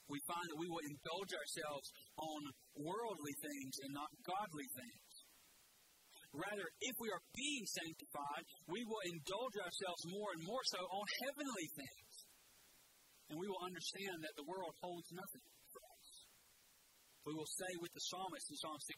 we 0.09 0.19
find 0.25 0.47
that 0.49 0.61
we 0.61 0.69
will 0.73 0.85
indulge 0.85 1.33
ourselves 1.37 1.89
on 2.17 2.41
worldly 2.81 3.37
things 3.45 3.75
and 3.85 3.93
not 3.93 4.09
godly 4.25 4.69
things. 4.73 5.13
Rather, 6.33 6.69
if 6.85 6.97
we 7.01 7.09
are 7.09 7.25
being 7.33 7.65
sanctified, 7.73 8.45
we 8.69 8.85
will 8.85 9.01
indulge 9.09 9.57
ourselves 9.65 10.03
more 10.13 10.29
and 10.37 10.45
more 10.45 10.65
so 10.69 10.81
on 10.81 11.05
heavenly 11.25 11.69
things. 11.73 12.13
And 13.33 13.37
we 13.41 13.49
will 13.49 13.61
understand 13.65 14.25
that 14.25 14.37
the 14.37 14.49
world 14.49 14.73
holds 14.81 15.09
nothing 15.13 15.45
for 15.73 15.81
us. 15.85 16.09
We 17.29 17.37
will 17.37 17.49
say 17.61 17.73
with 17.81 17.93
the 17.93 18.05
psalmist 18.09 18.49
in 18.49 18.57
Psalm 18.57 18.81
16 18.81 18.97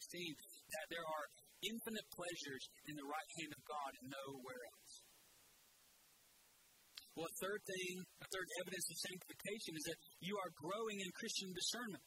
that 0.78 0.86
there 0.90 1.06
are 1.06 1.26
infinite 1.66 2.08
pleasures 2.14 2.64
in 2.86 2.94
the 2.94 3.06
right 3.10 3.30
hand 3.42 3.52
of 3.54 3.62
God 3.66 3.90
and 3.98 4.06
nowhere 4.10 4.62
else. 4.70 4.79
Well, 7.18 7.26
a 7.26 7.36
third 7.42 7.60
thing, 7.66 7.94
a 8.22 8.28
third 8.30 8.48
evidence 8.62 8.86
of 8.86 8.96
sanctification 9.02 9.72
is 9.76 9.84
that 9.90 9.98
you 10.22 10.34
are 10.38 10.52
growing 10.62 10.98
in 11.02 11.10
Christian 11.18 11.50
discernment. 11.50 12.06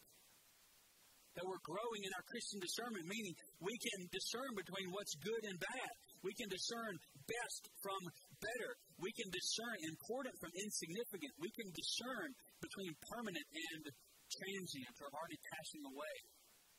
That 1.34 1.50
we're 1.50 1.66
growing 1.66 2.02
in 2.06 2.14
our 2.14 2.26
Christian 2.30 2.62
discernment, 2.62 3.10
meaning 3.10 3.34
we 3.58 3.74
can 3.74 4.06
discern 4.14 4.54
between 4.54 4.94
what's 4.94 5.18
good 5.18 5.44
and 5.50 5.58
bad. 5.58 5.92
We 6.22 6.30
can 6.38 6.46
discern 6.46 6.94
best 7.26 7.62
from 7.82 8.02
better. 8.38 8.72
We 9.02 9.10
can 9.18 9.34
discern 9.34 9.76
important 9.90 10.38
from 10.38 10.54
insignificant. 10.54 11.34
We 11.42 11.50
can 11.58 11.74
discern 11.74 12.30
between 12.62 12.94
permanent 13.18 13.48
and 13.50 13.84
transient 14.30 14.96
or 15.02 15.10
already 15.10 15.42
passing 15.58 15.84
away. 15.90 16.16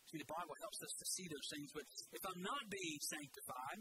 See, 0.07 0.23
the 0.23 0.31
Bible 0.31 0.55
helps 0.63 0.81
us 0.87 0.95
to 1.03 1.07
see 1.19 1.27
those 1.27 1.49
things. 1.51 1.69
But 1.75 1.87
if 2.15 2.23
I'm 2.23 2.43
not 2.47 2.63
being 2.71 2.99
sanctified, 3.11 3.81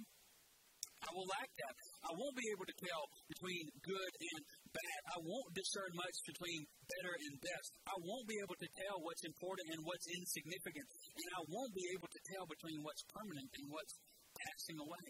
I 1.03 1.09
will 1.11 1.27
lack 1.27 1.51
that. 1.51 1.75
I 2.07 2.11
won't 2.15 2.37
be 2.39 2.47
able 2.55 2.63
to 2.63 2.77
tell 2.79 3.03
between 3.27 3.63
good 3.83 4.11
and 4.23 4.39
bad. 4.71 5.01
I 5.11 5.19
won't 5.19 5.51
discern 5.51 5.91
much 5.99 6.15
between 6.23 6.63
better 6.87 7.13
and 7.27 7.33
best. 7.43 7.69
I 7.83 7.97
won't 7.99 8.27
be 8.27 8.39
able 8.39 8.55
to 8.55 8.69
tell 8.79 9.03
what's 9.03 9.23
important 9.27 9.67
and 9.75 9.81
what's 9.83 10.07
insignificant. 10.07 10.87
And 11.19 11.29
I 11.35 11.43
won't 11.51 11.73
be 11.75 11.85
able 11.91 12.07
to 12.07 12.21
tell 12.31 12.45
between 12.47 12.79
what's 12.87 13.03
permanent 13.11 13.51
and 13.51 13.65
what's 13.67 13.95
passing 14.31 14.79
away. 14.79 15.07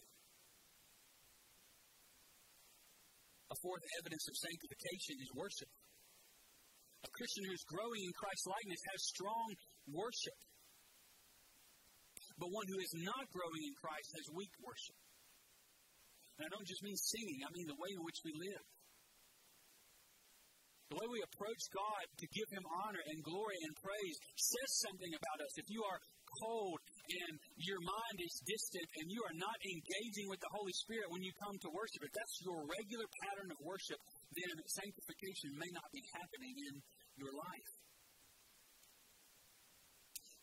A 3.54 3.58
fourth 3.62 3.86
evidence 4.02 4.26
of 4.26 4.34
sanctification 4.34 5.16
is 5.22 5.30
worship. 5.38 5.70
A 7.06 7.12
Christian 7.14 7.46
who's 7.46 7.66
growing 7.70 8.02
in 8.02 8.14
Christ's 8.18 8.50
likeness 8.50 8.82
has 8.90 9.00
strong 9.14 9.48
worship. 9.94 10.40
But 12.42 12.50
one 12.50 12.66
who 12.66 12.82
is 12.82 12.94
not 13.06 13.30
growing 13.30 13.62
in 13.62 13.76
Christ 13.78 14.10
has 14.18 14.26
weak 14.34 14.54
worship. 14.58 14.98
And 16.38 16.46
I 16.46 16.50
don't 16.50 16.66
just 16.66 16.82
mean 16.82 16.98
singing, 16.98 17.40
I 17.46 17.50
mean 17.54 17.68
the 17.70 17.78
way 17.78 17.92
in 17.94 18.02
which 18.02 18.20
we 18.26 18.34
live. 18.34 18.66
The 20.90 20.98
way 21.02 21.10
we 21.10 21.26
approach 21.26 21.64
God 21.74 22.06
to 22.06 22.26
give 22.30 22.50
Him 22.54 22.66
honor 22.86 23.02
and 23.10 23.18
glory 23.26 23.58
and 23.66 23.74
praise 23.82 24.18
says 24.38 24.72
something 24.86 25.10
about 25.10 25.42
us. 25.42 25.54
If 25.58 25.66
you 25.74 25.82
are 25.82 26.00
cold 26.42 26.78
and 27.10 27.34
your 27.58 27.82
mind 27.82 28.18
is 28.22 28.34
distant 28.46 28.88
and 29.02 29.10
you 29.10 29.22
are 29.26 29.38
not 29.38 29.58
engaging 29.62 30.30
with 30.30 30.42
the 30.42 30.54
Holy 30.54 30.74
Spirit 30.86 31.10
when 31.10 31.26
you 31.26 31.34
come 31.42 31.58
to 31.66 31.70
worship, 31.74 32.02
if 32.06 32.14
that's 32.14 32.38
your 32.46 32.62
regular 32.66 33.10
pattern 33.26 33.50
of 33.54 33.58
worship, 33.66 33.98
then 34.38 34.54
sanctification 34.70 35.54
may 35.58 35.72
not 35.74 35.90
be 35.94 36.02
happening 36.14 36.54
in 36.62 36.74
your 37.18 37.34
life. 37.34 37.70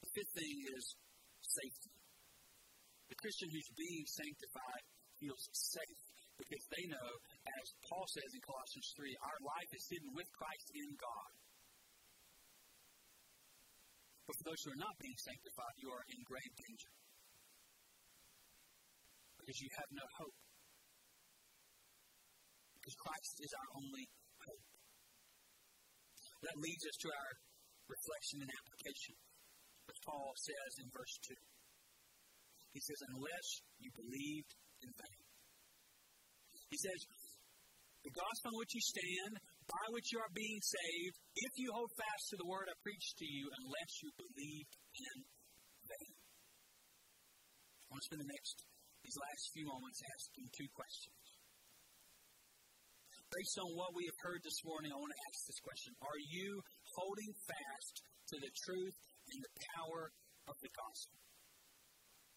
The 0.02 0.10
fifth 0.14 0.34
thing 0.34 0.56
is 0.74 0.84
safety. 1.42 1.94
The 3.10 3.18
Christian 3.18 3.50
who's 3.50 3.70
being 3.74 4.06
sanctified 4.06 4.84
feels 5.20 5.44
safe 5.52 6.00
because 6.40 6.64
they 6.72 6.84
know, 6.88 7.08
as 7.44 7.66
Paul 7.84 8.08
says 8.08 8.30
in 8.32 8.40
Colossians 8.40 8.88
3, 8.96 9.12
our 9.20 9.40
life 9.44 9.70
is 9.76 9.84
hidden 9.92 10.10
with 10.16 10.28
Christ 10.32 10.68
in 10.72 10.88
God. 10.96 11.30
But 14.24 14.34
for 14.40 14.44
those 14.48 14.60
who 14.64 14.72
are 14.72 14.84
not 14.84 14.96
being 14.96 15.20
sanctified, 15.20 15.76
you 15.84 15.92
are 15.92 16.06
in 16.08 16.20
grave 16.24 16.54
danger 16.56 16.92
because 19.36 19.58
you 19.60 19.70
have 19.76 19.90
no 19.92 20.06
hope. 20.22 20.38
Because 22.78 22.96
Christ 22.96 23.34
is 23.44 23.52
our 23.52 23.68
only 23.76 24.06
hope. 24.40 24.66
That 26.40 26.56
leads 26.56 26.84
us 26.88 26.96
to 27.04 27.08
our 27.12 27.30
reflection 27.84 28.38
and 28.40 28.52
application, 28.54 29.14
which 29.84 30.00
Paul 30.08 30.32
says 30.40 30.72
in 30.80 30.88
verse 30.88 31.16
2. 31.28 31.36
He 32.72 32.80
says, 32.80 33.00
Unless 33.12 33.48
you 33.82 33.90
believed 33.92 34.52
in 34.82 34.92
vain. 34.96 35.20
He 36.70 36.78
says, 36.78 37.00
The 38.06 38.14
gospel 38.14 38.54
on 38.54 38.58
which 38.62 38.74
you 38.74 38.82
stand, 38.82 39.32
by 39.66 39.84
which 39.90 40.08
you 40.14 40.18
are 40.22 40.32
being 40.34 40.62
saved, 40.62 41.16
if 41.34 41.52
you 41.58 41.68
hold 41.74 41.90
fast 41.98 42.24
to 42.30 42.36
the 42.38 42.50
word 42.50 42.70
I 42.70 42.76
preached 42.86 43.18
to 43.18 43.26
you, 43.26 43.50
unless 43.50 43.92
you 44.02 44.08
believed 44.14 44.74
in 44.94 45.16
vain. 45.86 46.14
I 46.16 47.86
want 47.90 48.02
to 48.02 48.08
spend 48.10 48.22
the 48.22 48.30
next, 48.30 48.54
these 49.02 49.18
last 49.18 49.44
few 49.50 49.66
moments 49.66 49.98
asking 49.98 50.46
two 50.54 50.70
questions. 50.74 51.26
Based 53.30 53.58
on 53.62 53.78
what 53.78 53.94
we 53.94 54.10
have 54.10 54.20
heard 54.26 54.42
this 54.42 54.58
morning, 54.66 54.90
I 54.90 54.98
want 54.98 55.14
to 55.14 55.22
ask 55.30 55.38
this 55.46 55.62
question 55.62 55.94
Are 56.02 56.22
you 56.34 56.58
holding 56.98 57.30
fast 57.46 57.94
to 58.34 58.36
the 58.42 58.52
truth 58.66 58.98
and 59.30 59.38
the 59.38 59.54
power 59.74 60.10
of 60.50 60.58
the 60.58 60.70
gospel? 60.74 61.18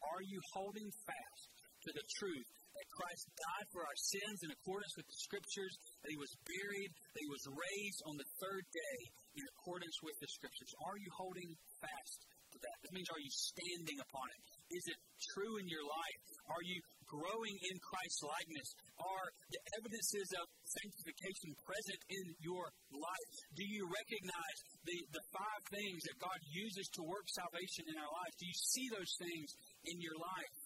Are 0.05 0.21
you 0.21 0.37
holding 0.53 0.89
fast 1.05 1.49
to 1.84 1.91
the 1.93 2.07
truth 2.19 2.47
that 2.73 2.88
Christ 2.89 3.25
died 3.38 3.67
for 3.69 3.81
our 3.86 3.99
sins 3.99 4.39
in 4.41 4.49
accordance 4.49 4.93
with 4.97 5.05
the 5.05 5.19
Scriptures, 5.29 5.73
that 6.01 6.11
He 6.11 6.17
was 6.17 6.34
buried, 6.41 6.89
that 6.89 7.21
He 7.21 7.29
was 7.29 7.45
raised 7.45 8.01
on 8.09 8.15
the 8.17 8.29
third 8.41 8.65
day 8.73 8.97
in 9.38 9.45
accordance 9.57 9.97
with 10.01 10.17
the 10.17 10.29
Scriptures. 10.34 10.71
Are 10.81 10.97
you 10.97 11.11
holding 11.13 11.49
fast 11.77 12.19
to 12.53 12.57
that? 12.57 12.77
That 12.81 12.93
means, 12.97 13.09
are 13.13 13.21
you 13.21 13.34
standing 13.53 13.99
upon 14.01 14.27
it? 14.34 14.41
Is 14.73 14.86
it 14.89 14.99
true 15.38 15.61
in 15.61 15.69
your 15.69 15.86
life? 15.86 16.21
Are 16.49 16.65
you 16.65 16.81
growing 17.05 17.55
in 17.69 17.75
Christ's 17.77 18.25
likeness? 18.25 18.69
Are 18.97 19.27
the 19.53 19.61
evidences 19.77 20.29
of 20.41 20.45
sanctification 20.65 21.53
present 21.61 22.01
in 22.09 22.25
your 22.41 22.65
life? 22.89 23.31
Do 23.53 23.65
you 23.69 23.86
recognize 23.86 24.57
the, 24.81 24.97
the 25.13 25.23
five 25.29 25.63
things 25.69 26.01
that 26.09 26.17
God 26.17 26.39
uses 26.49 26.89
to 26.97 27.01
work 27.05 27.29
salvation 27.29 27.86
in 27.86 27.95
our 28.01 28.09
lives? 28.09 28.34
Do 28.41 28.49
you 28.49 28.57
see 28.57 28.88
those 28.89 29.13
things 29.21 29.49
in 29.93 30.01
your 30.01 30.17
life? 30.17 30.57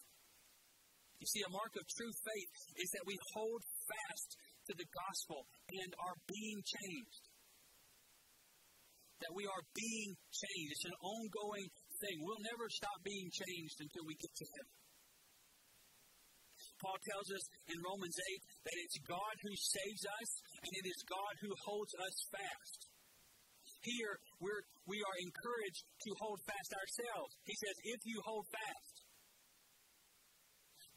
You 1.18 1.28
see, 1.28 1.42
a 1.42 1.52
mark 1.52 1.74
of 1.74 1.86
true 1.98 2.14
faith 2.14 2.52
is 2.78 2.90
that 2.94 3.06
we 3.10 3.18
hold 3.34 3.62
fast 3.90 4.30
to 4.70 4.74
the 4.78 4.90
gospel 4.94 5.50
and 5.74 5.90
are 5.98 6.18
being 6.30 6.60
changed. 6.62 7.24
That 9.26 9.34
we 9.34 9.50
are 9.50 9.64
being 9.74 10.14
changed. 10.30 10.72
It's 10.78 10.90
an 10.94 11.00
ongoing 11.02 11.68
thing. 12.06 12.22
We'll 12.22 12.46
never 12.46 12.70
stop 12.70 13.02
being 13.02 13.34
changed 13.34 13.82
until 13.82 14.06
we 14.06 14.14
get 14.14 14.30
to 14.30 14.46
heaven. 14.46 14.78
Paul 16.78 16.98
tells 17.10 17.34
us 17.34 17.46
in 17.74 17.78
Romans 17.82 18.14
8 18.14 18.70
that 18.70 18.78
it's 18.78 18.98
God 19.10 19.36
who 19.42 19.54
saves 19.58 20.04
us 20.06 20.30
and 20.62 20.72
it 20.78 20.86
is 20.86 21.10
God 21.10 21.34
who 21.42 21.50
holds 21.66 21.94
us 21.98 22.16
fast. 22.30 22.80
Here, 23.82 24.14
we're, 24.38 24.62
we 24.86 25.02
are 25.02 25.18
encouraged 25.26 25.82
to 25.82 26.10
hold 26.22 26.38
fast 26.46 26.72
ourselves. 26.78 27.34
He 27.50 27.56
says, 27.58 27.76
if 27.98 28.02
you 28.06 28.22
hold 28.26 28.46
fast. 28.54 28.97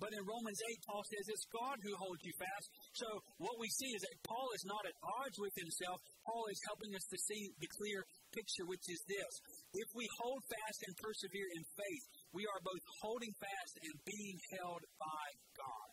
But 0.00 0.16
in 0.16 0.24
Romans 0.24 0.56
8, 0.56 0.88
Paul 0.88 1.04
says 1.04 1.28
it's 1.28 1.44
God 1.52 1.76
who 1.84 1.92
holds 2.00 2.24
you 2.24 2.32
fast. 2.40 2.66
So 2.96 3.08
what 3.36 3.60
we 3.60 3.68
see 3.68 3.92
is 3.92 4.00
that 4.00 4.24
Paul 4.24 4.48
is 4.56 4.64
not 4.64 4.80
at 4.88 4.96
odds 5.04 5.36
with 5.36 5.52
himself. 5.60 6.00
Paul 6.24 6.48
is 6.48 6.60
helping 6.64 6.96
us 6.96 7.04
to 7.12 7.18
see 7.20 7.52
the 7.60 7.68
clear 7.76 8.00
picture, 8.32 8.64
which 8.64 8.88
is 8.88 9.00
this. 9.04 9.32
If 9.76 9.88
we 9.92 10.08
hold 10.24 10.40
fast 10.48 10.80
and 10.88 10.96
persevere 10.96 11.48
in 11.52 11.64
faith, 11.76 12.04
we 12.32 12.48
are 12.48 12.64
both 12.64 12.84
holding 13.04 13.34
fast 13.36 13.74
and 13.84 13.94
being 14.08 14.38
held 14.56 14.82
by 14.96 15.26
God. 15.60 15.90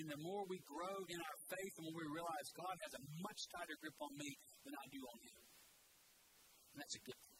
And 0.00 0.10
the 0.10 0.18
more 0.24 0.42
we 0.50 0.58
grow 0.66 0.96
in 1.06 1.20
our 1.20 1.38
faith, 1.52 1.72
the 1.76 1.86
more 1.86 1.94
we 1.94 2.08
realize 2.08 2.48
God 2.58 2.76
has 2.82 2.98
a 2.98 3.02
much 3.22 3.40
tighter 3.54 3.78
grip 3.78 3.94
on 4.00 4.10
me 4.18 4.26
than 4.66 4.74
I 4.74 4.84
do 4.90 5.00
on 5.06 5.18
Him. 5.22 5.38
And 6.74 6.78
that's 6.82 6.96
a 6.98 7.02
good 7.04 7.14
thing. 7.14 7.34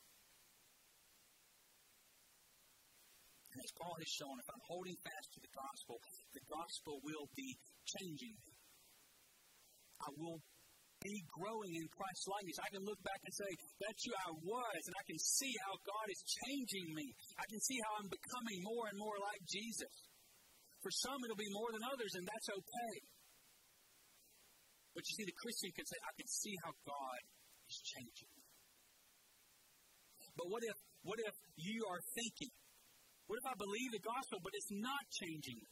As 3.54 3.70
Paul 3.78 3.94
has 3.94 4.10
shown, 4.10 4.34
if 4.34 4.48
I'm 4.50 4.64
holding 4.66 4.98
fast 4.98 5.28
to 5.38 5.40
the 5.40 5.52
gospel, 5.54 5.96
the 6.34 6.44
gospel 6.50 6.98
will 7.06 7.30
be 7.38 7.54
changing 7.86 8.34
me. 8.34 8.52
I 10.02 10.10
will 10.18 10.42
be 10.98 11.22
growing 11.30 11.72
in 11.78 11.86
Christ's 11.94 12.26
likeness. 12.26 12.58
I 12.58 12.70
can 12.74 12.82
look 12.82 12.98
back 13.06 13.20
and 13.22 13.34
say, 13.36 13.50
that's 13.78 14.02
who 14.08 14.12
I 14.16 14.30
was, 14.42 14.80
and 14.88 14.96
I 14.98 15.04
can 15.06 15.20
see 15.20 15.52
how 15.68 15.74
God 15.86 16.06
is 16.10 16.20
changing 16.42 16.86
me. 16.98 17.06
I 17.38 17.46
can 17.46 17.60
see 17.62 17.78
how 17.86 18.02
I'm 18.02 18.10
becoming 18.10 18.58
more 18.64 18.90
and 18.90 18.98
more 18.98 19.18
like 19.22 19.42
Jesus. 19.46 19.94
For 20.82 20.90
some, 21.04 21.20
it'll 21.22 21.38
be 21.38 21.52
more 21.54 21.70
than 21.70 21.84
others, 21.86 22.12
and 22.18 22.24
that's 22.26 22.48
okay. 22.50 22.94
But 24.96 25.02
you 25.06 25.14
see, 25.14 25.26
the 25.30 25.38
Christian 25.38 25.70
can 25.76 25.86
say, 25.86 25.98
I 26.02 26.12
can 26.18 26.28
see 26.28 26.54
how 26.64 26.72
God 26.88 27.20
is 27.70 27.78
changing 27.84 28.30
me. 28.34 28.44
But 30.34 30.46
what 30.50 30.62
if, 30.66 30.76
what 31.06 31.18
if 31.22 31.34
you 31.60 31.86
are 31.86 32.02
thinking, 32.18 32.52
what 33.26 33.40
if 33.40 33.46
I 33.48 33.56
believe 33.56 33.90
the 33.92 34.04
gospel, 34.04 34.38
but 34.44 34.52
it's 34.52 34.72
not 34.72 35.04
changing? 35.10 35.64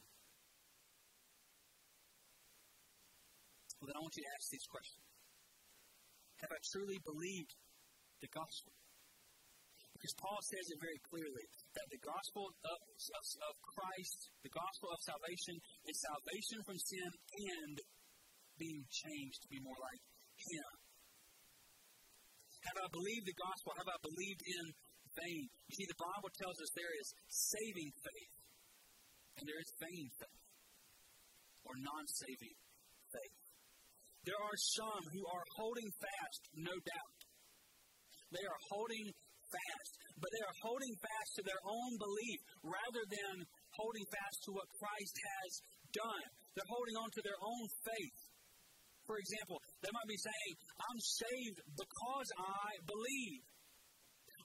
Well, 3.77 3.91
then 3.91 3.97
I 3.97 4.01
want 4.01 4.15
you 4.15 4.23
to 4.23 4.33
ask 4.39 4.47
these 4.49 4.67
questions. 4.71 5.03
Have 6.39 6.51
I 6.55 6.59
truly 6.71 6.99
believed 7.03 7.51
the 8.23 8.31
gospel? 8.31 8.71
Because 9.91 10.15
Paul 10.19 10.41
says 10.43 10.65
it 10.71 10.79
very 10.83 10.99
clearly 11.07 11.45
that 11.79 11.87
the 11.87 12.01
gospel 12.03 12.51
of, 12.51 12.79
of, 12.79 13.23
of 13.47 13.55
Christ, 13.63 14.19
the 14.43 14.51
gospel 14.51 14.91
of 14.91 14.99
salvation, 14.99 15.55
is 15.87 15.95
salvation 15.99 16.59
from 16.67 16.75
sin 16.75 17.07
and 17.07 17.75
being 18.59 18.83
changed 18.91 19.39
to 19.43 19.49
be 19.51 19.63
more 19.63 19.79
like 19.79 20.01
Him. 20.35 20.71
Have 22.67 22.77
I 22.83 22.87
believed 22.91 23.27
the 23.27 23.39
gospel? 23.39 23.75
Have 23.79 23.91
I 23.91 23.99
believed 23.99 24.41
in 24.43 24.65
vain? 25.17 25.43
You 25.69 25.75
see, 25.77 25.87
the 25.89 26.01
Bible 26.01 26.31
tells 26.37 26.57
us 26.57 26.69
there 26.73 26.95
is 26.99 27.07
saving 27.29 27.89
faith 28.01 28.33
and 29.39 29.43
there 29.49 29.61
is 29.61 29.71
vain 29.81 30.07
faith 30.19 30.43
or 31.65 31.73
non 31.79 32.03
saving 32.05 32.57
faith. 33.11 33.37
There 34.23 34.39
are 34.39 34.57
some 34.79 35.03
who 35.11 35.23
are 35.27 35.45
holding 35.59 35.89
fast, 35.99 36.41
no 36.55 36.71
doubt. 36.71 37.19
They 38.31 38.45
are 38.47 38.61
holding 38.71 39.07
fast, 39.51 39.91
but 40.17 40.31
they 40.31 40.43
are 40.47 40.57
holding 40.63 40.95
fast 40.97 41.29
to 41.37 41.43
their 41.43 41.61
own 41.67 41.91
belief 41.99 42.39
rather 42.63 43.03
than 43.05 43.35
holding 43.75 44.07
fast 44.09 44.37
to 44.47 44.51
what 44.55 44.67
Christ 44.79 45.15
has 45.19 45.51
done. 45.91 46.23
They're 46.55 46.73
holding 46.73 46.97
on 46.97 47.09
to 47.13 47.21
their 47.21 47.37
own 47.37 47.65
faith. 47.83 48.19
For 49.05 49.19
example, 49.19 49.59
they 49.83 49.91
might 49.91 50.07
be 50.07 50.19
saying, 50.23 50.53
I'm 50.79 51.01
saved 51.03 51.59
because 51.75 52.29
I 52.39 52.69
believe. 52.87 53.43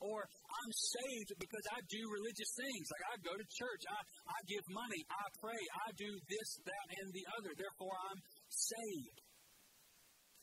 Or 0.00 0.22
I'm 0.22 0.72
saved 0.72 1.30
because 1.38 1.66
I 1.74 1.78
do 1.90 2.02
religious 2.06 2.52
things. 2.54 2.84
Like 2.86 3.04
I 3.10 3.14
go 3.26 3.34
to 3.34 3.46
church, 3.50 3.82
I, 3.90 4.00
I 4.30 4.38
give 4.46 4.64
money, 4.70 5.02
I 5.10 5.24
pray, 5.42 5.58
I 5.58 5.88
do 5.98 6.10
this, 6.30 6.48
that, 6.62 6.86
and 7.02 7.08
the 7.10 7.26
other. 7.34 7.50
Therefore, 7.58 7.96
I'm 8.08 8.20
saved. 8.48 9.18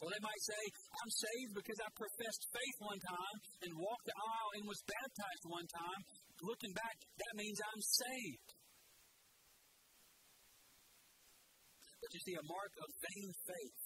Or 0.04 0.12
they 0.12 0.20
might 0.20 0.44
say, 0.44 0.62
I'm 0.92 1.12
saved 1.12 1.56
because 1.56 1.80
I 1.80 1.90
professed 1.96 2.44
faith 2.52 2.78
one 2.84 3.00
time 3.00 3.38
and 3.64 3.72
walked 3.80 4.06
the 4.06 4.14
aisle 4.14 4.52
and 4.60 4.64
was 4.68 4.82
baptized 4.84 5.46
one 5.48 5.68
time. 5.72 6.02
Looking 6.44 6.76
back, 6.76 6.98
that 7.00 7.34
means 7.40 7.58
I'm 7.64 7.80
saved. 7.80 8.50
But 12.06 12.12
you 12.12 12.22
see, 12.22 12.38
a 12.38 12.46
mark 12.46 12.74
of 12.86 12.90
vain 13.02 13.30
faith 13.50 13.82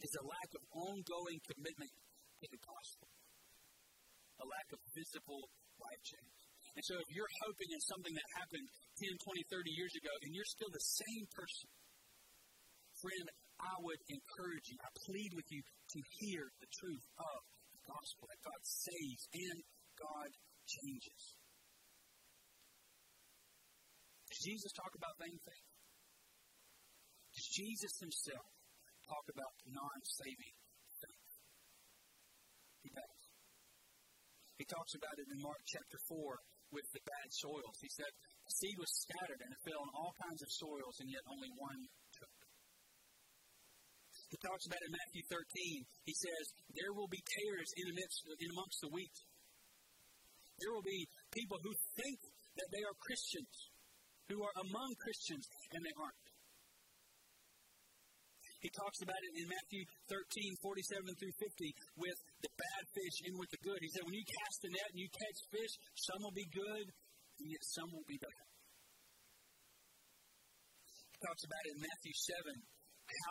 is 0.00 0.12
a 0.16 0.24
lack 0.24 0.50
of 0.56 0.62
ongoing 0.72 1.38
commitment 1.44 1.92
to 2.40 2.46
the 2.48 2.62
gospel, 2.64 3.11
a 4.42 4.46
lack 4.50 4.68
of 4.74 4.80
visible 4.92 5.46
life 5.78 6.02
change. 6.02 6.42
And 6.74 6.84
so 6.88 6.96
if 6.96 7.08
you're 7.12 7.30
hoping 7.46 7.70
in 7.70 7.82
something 7.84 8.14
that 8.16 8.28
happened 8.42 8.66
10, 8.96 9.12
20, 9.12 9.44
30 9.52 9.78
years 9.78 9.94
ago, 9.94 10.12
and 10.24 10.30
you're 10.32 10.48
still 10.48 10.72
the 10.72 10.86
same 11.04 11.26
person, 11.30 11.68
friend, 12.98 13.26
I 13.60 13.74
would 13.84 14.00
encourage 14.10 14.66
you, 14.72 14.78
I 14.80 14.90
plead 15.06 15.30
with 15.36 15.48
you 15.52 15.62
to 15.62 16.00
hear 16.18 16.42
the 16.58 16.70
truth 16.82 17.06
of 17.20 17.38
the 17.76 17.82
gospel 17.86 18.24
that 18.26 18.40
God 18.42 18.62
saves 18.64 19.22
and 19.36 19.58
God 20.00 20.30
changes. 20.66 21.22
Does 24.32 24.40
Jesus 24.48 24.72
talk 24.72 24.92
about 24.96 25.14
vain 25.20 25.36
faith? 25.44 25.68
Does 27.36 27.48
Jesus 27.52 27.92
himself 28.00 28.48
talk 29.04 29.24
about 29.28 29.52
non 29.68 29.98
saving 30.02 30.56
faith? 31.04 31.32
He 32.80 32.90
does. 32.96 33.21
He 34.62 34.70
talks 34.70 34.94
about 34.94 35.18
it 35.18 35.26
in 35.26 35.42
Mark 35.42 35.58
chapter 35.66 35.98
4 36.06 36.38
with 36.70 36.86
the 36.94 37.02
bad 37.02 37.28
soils. 37.34 37.74
He 37.82 37.90
said, 37.98 38.06
seed 38.46 38.78
was 38.78 38.94
scattered 39.02 39.42
and 39.42 39.50
it 39.50 39.58
fell 39.66 39.82
on 39.82 39.90
all 39.90 40.14
kinds 40.22 40.38
of 40.38 40.54
soils, 40.54 41.02
and 41.02 41.10
yet 41.10 41.26
only 41.26 41.50
one 41.58 41.82
took. 42.14 42.30
He 44.30 44.38
talks 44.38 44.62
about 44.70 44.78
it 44.78 44.86
in 44.86 44.94
Matthew 44.94 45.24
13. 45.34 45.82
He 46.06 46.14
says, 46.14 46.44
There 46.78 46.94
will 46.94 47.10
be 47.10 47.18
tares 47.26 47.70
in, 47.74 47.90
amidst, 47.90 48.22
in 48.38 48.48
amongst 48.54 48.78
the 48.86 48.94
wheat. 48.94 49.18
There 50.62 50.70
will 50.70 50.86
be 50.86 51.10
people 51.34 51.58
who 51.58 51.74
think 51.98 52.22
that 52.54 52.70
they 52.70 52.86
are 52.86 52.94
Christians, 53.02 53.54
who 54.30 54.46
are 54.46 54.56
among 54.62 54.90
Christians, 55.02 55.42
and 55.74 55.82
they 55.82 55.96
aren't. 55.98 56.21
He 58.62 58.70
talks 58.70 59.02
about 59.02 59.18
it 59.18 59.34
in 59.42 59.50
Matthew 59.50 59.82
13, 60.06 60.54
47 60.62 61.18
through 61.18 61.34
50, 61.34 61.74
with 61.98 62.18
the 62.46 62.52
bad 62.54 62.82
fish 62.94 63.16
in 63.26 63.34
with 63.34 63.50
the 63.50 63.58
good. 63.58 63.82
He 63.82 63.90
said, 63.90 64.06
when 64.06 64.14
you 64.14 64.22
cast 64.22 64.56
the 64.62 64.70
net 64.70 64.88
and 64.94 65.02
you 65.02 65.10
catch 65.10 65.38
fish, 65.50 65.74
some 65.98 66.22
will 66.22 66.36
be 66.38 66.46
good, 66.54 66.86
and 67.42 67.46
yet 67.50 67.62
some 67.74 67.90
will 67.90 68.06
be 68.06 68.22
bad. 68.22 68.46
He 71.10 71.18
talks 71.26 71.42
about 71.42 71.62
it 71.66 71.74
in 71.74 71.80
Matthew 71.82 72.14
7, 72.14 72.54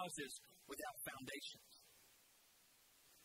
houses 0.03 0.32
without 0.67 0.97
foundations. 1.07 1.71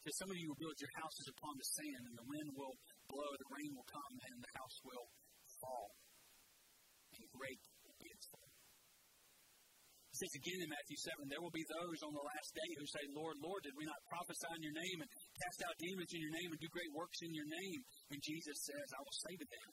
So 0.07 0.09
some 0.23 0.31
of 0.31 0.39
you 0.39 0.47
will 0.55 0.63
build 0.63 0.79
your 0.79 0.95
houses 1.03 1.27
upon 1.35 1.59
the 1.59 1.67
sand, 1.75 2.03
and 2.07 2.15
the 2.15 2.29
wind 2.31 2.55
will 2.55 2.75
blow, 3.11 3.31
the 3.35 3.51
rain 3.51 3.75
will 3.75 3.91
come, 3.91 4.15
and 4.31 4.39
the 4.39 4.53
house 4.55 4.79
will 4.87 5.11
fall. 5.59 5.91
And 7.19 7.27
great 7.35 7.59
says 10.17 10.33
again 10.41 10.61
in 10.65 10.71
Matthew 10.73 10.99
7, 10.99 11.29
there 11.29 11.43
will 11.45 11.53
be 11.53 11.65
those 11.69 12.01
on 12.01 12.13
the 12.17 12.25
last 12.25 12.51
day 12.57 12.71
who 12.81 12.87
say, 12.89 13.05
Lord, 13.13 13.37
Lord, 13.45 13.61
did 13.65 13.77
we 13.77 13.85
not 13.85 14.01
prophesy 14.09 14.49
in 14.57 14.65
your 14.65 14.77
name 14.77 14.99
and 15.05 15.09
cast 15.45 15.61
out 15.69 15.77
demons 15.77 16.13
in 16.13 16.21
your 16.25 16.35
name 16.35 16.49
and 16.53 16.61
do 16.61 16.71
great 16.73 16.93
works 16.97 17.21
in 17.21 17.33
your 17.37 17.49
name? 17.49 17.81
And 18.13 18.19
Jesus 18.25 18.57
says, 18.65 18.87
I 18.97 19.01
will 19.05 19.19
say 19.29 19.35
to 19.37 19.47
them, 19.47 19.69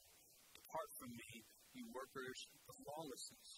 Depart 0.60 0.90
from 1.00 1.12
me, 1.16 1.32
you 1.74 1.86
workers 1.96 2.40
of 2.68 2.76
lawlessness. 2.84 3.50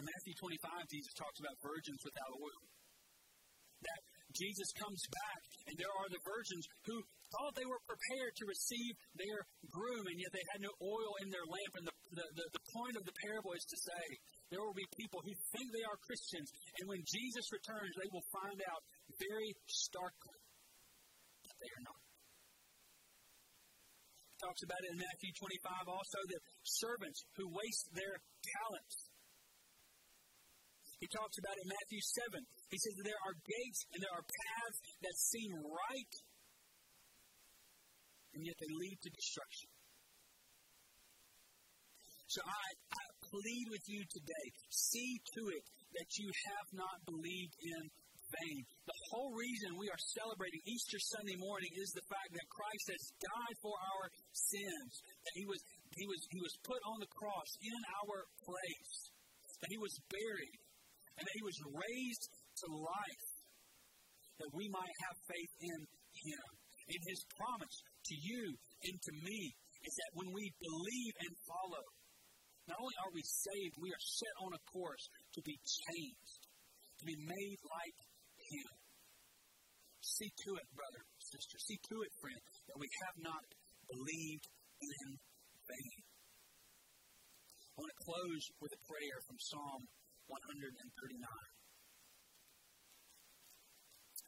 In 0.00 0.08
Matthew 0.08 0.34
25, 0.40 0.88
Jesus 0.88 1.12
talks 1.12 1.38
about 1.38 1.56
virgins 1.60 2.00
without 2.00 2.32
oil. 2.40 2.62
That 3.84 4.00
Jesus 4.32 4.70
comes 4.76 5.00
back, 5.10 5.42
and 5.68 5.74
there 5.76 5.92
are 5.92 6.08
the 6.08 6.22
virgins 6.24 6.64
who 6.88 6.96
thought 7.32 7.52
they 7.56 7.68
were 7.68 7.82
prepared 7.84 8.32
to 8.38 8.44
receive 8.46 8.92
their 9.18 9.38
groom, 9.68 10.04
and 10.06 10.18
yet 10.18 10.32
they 10.32 10.46
had 10.54 10.64
no 10.64 10.72
oil 10.80 11.12
in 11.20 11.28
their 11.28 11.44
lamp. 11.44 11.72
And 11.76 11.86
the, 11.88 11.94
the, 12.16 12.26
the, 12.32 12.46
the 12.56 12.64
point 12.72 12.96
of 12.96 13.04
the 13.04 13.16
parable 13.26 13.52
is 13.52 13.66
to 13.68 13.78
say 13.80 14.04
there 14.50 14.62
will 14.62 14.74
be 14.74 14.86
people 14.98 15.22
who 15.22 15.34
think 15.54 15.66
they 15.70 15.86
are 15.86 15.98
Christians, 16.02 16.50
and 16.82 16.84
when 16.90 17.02
Jesus 17.06 17.46
returns, 17.54 17.94
they 17.94 18.10
will 18.10 18.26
find 18.34 18.58
out 18.66 18.82
very 19.16 19.50
starkly 19.66 20.40
that 21.46 21.56
they 21.62 21.70
are 21.70 21.84
not. 21.86 22.02
He 24.34 24.36
talks 24.42 24.62
about 24.66 24.80
it 24.82 24.90
in 24.94 24.98
Matthew 24.98 25.30
25 25.38 25.86
also 25.86 26.18
that 26.34 26.42
servants 26.64 27.18
who 27.38 27.46
waste 27.52 27.86
their 27.92 28.16
talents 28.40 29.10
he 31.00 31.08
talks 31.08 31.32
about 31.40 31.56
it 31.56 31.64
in 31.64 31.72
Matthew 31.72 32.02
7. 32.28 32.44
He 32.68 32.76
says 32.76 32.94
that 33.00 33.06
there 33.08 33.22
are 33.24 33.34
gates 33.40 33.80
and 33.96 34.04
there 34.04 34.12
are 34.12 34.20
paths 34.20 34.78
that 35.00 35.16
seem 35.16 35.56
right, 35.56 36.14
and 38.36 38.44
yet 38.44 38.56
they 38.60 38.68
lead 38.68 39.00
to 39.00 39.08
destruction. 39.08 39.72
So 42.28 42.44
I, 42.44 42.66
I 43.00 43.02
plead 43.30 43.66
with 43.70 43.84
you 43.86 44.02
today 44.10 44.46
see 44.68 45.10
to 45.38 45.42
it 45.54 45.64
that 45.94 46.10
you 46.18 46.28
have 46.50 46.68
not 46.74 46.98
believed 47.06 47.54
in 47.62 47.82
vain. 48.30 48.62
The 48.86 49.00
whole 49.10 49.34
reason 49.34 49.78
we 49.78 49.90
are 49.90 50.02
celebrating 50.14 50.62
Easter 50.66 50.98
Sunday 51.14 51.38
morning 51.38 51.70
is 51.78 51.90
the 51.94 52.06
fact 52.06 52.30
that 52.30 52.46
Christ 52.46 52.86
has 52.94 53.04
died 53.18 53.56
for 53.62 53.74
our 53.74 54.04
sins, 54.30 54.90
that 55.02 55.34
he 55.34 55.46
was, 55.46 55.60
he 55.98 56.06
was, 56.06 56.20
he 56.30 56.40
was 56.42 56.54
put 56.62 56.78
on 56.86 56.98
the 57.02 57.10
cross 57.10 57.50
in 57.62 57.80
our 58.02 58.18
place, 58.46 58.94
that 59.62 59.70
he 59.70 59.80
was 59.82 59.94
buried, 60.10 60.58
and 61.18 61.24
that 61.26 61.36
he 61.38 61.46
was 61.46 61.58
raised 61.74 62.24
to 62.62 62.66
life 62.70 63.26
that 64.40 64.56
we 64.56 64.66
might 64.72 64.96
have 65.04 65.16
faith 65.28 65.54
in 65.60 65.80
him. 66.16 66.46
And 66.90 67.00
his 67.06 67.22
promise 67.36 67.76
to 68.08 68.14
you 68.18 68.44
and 68.88 68.96
to 68.98 69.12
me 69.22 69.40
is 69.84 69.94
that 69.94 70.16
when 70.16 70.32
we 70.32 70.48
believe 70.58 71.14
and 71.22 71.34
follow, 71.46 71.84
not 72.70 72.78
only 72.78 72.96
are 73.02 73.10
we 73.10 73.24
saved, 73.26 73.74
we 73.82 73.90
are 73.90 74.04
set 74.22 74.34
on 74.46 74.54
a 74.54 74.62
course 74.70 75.10
to 75.34 75.40
be 75.42 75.58
changed, 75.58 76.42
to 77.02 77.04
be 77.04 77.18
made 77.18 77.60
like 77.66 77.98
him. 78.38 78.70
See 80.06 80.30
to 80.30 80.50
it, 80.54 80.68
brother, 80.70 81.02
sister. 81.18 81.58
See 81.58 81.78
to 81.90 81.96
it, 82.06 82.12
friend, 82.22 82.42
that 82.70 82.78
we 82.78 82.86
have 83.02 83.16
not 83.26 83.42
believed 83.90 84.46
in 84.78 85.18
vain. 85.66 86.00
I 87.74 87.82
want 87.82 87.90
to 87.90 88.00
close 88.06 88.44
with 88.62 88.70
a 88.70 88.80
prayer 88.86 89.18
from 89.26 89.38
Psalm 89.40 89.82
139. 90.30 90.70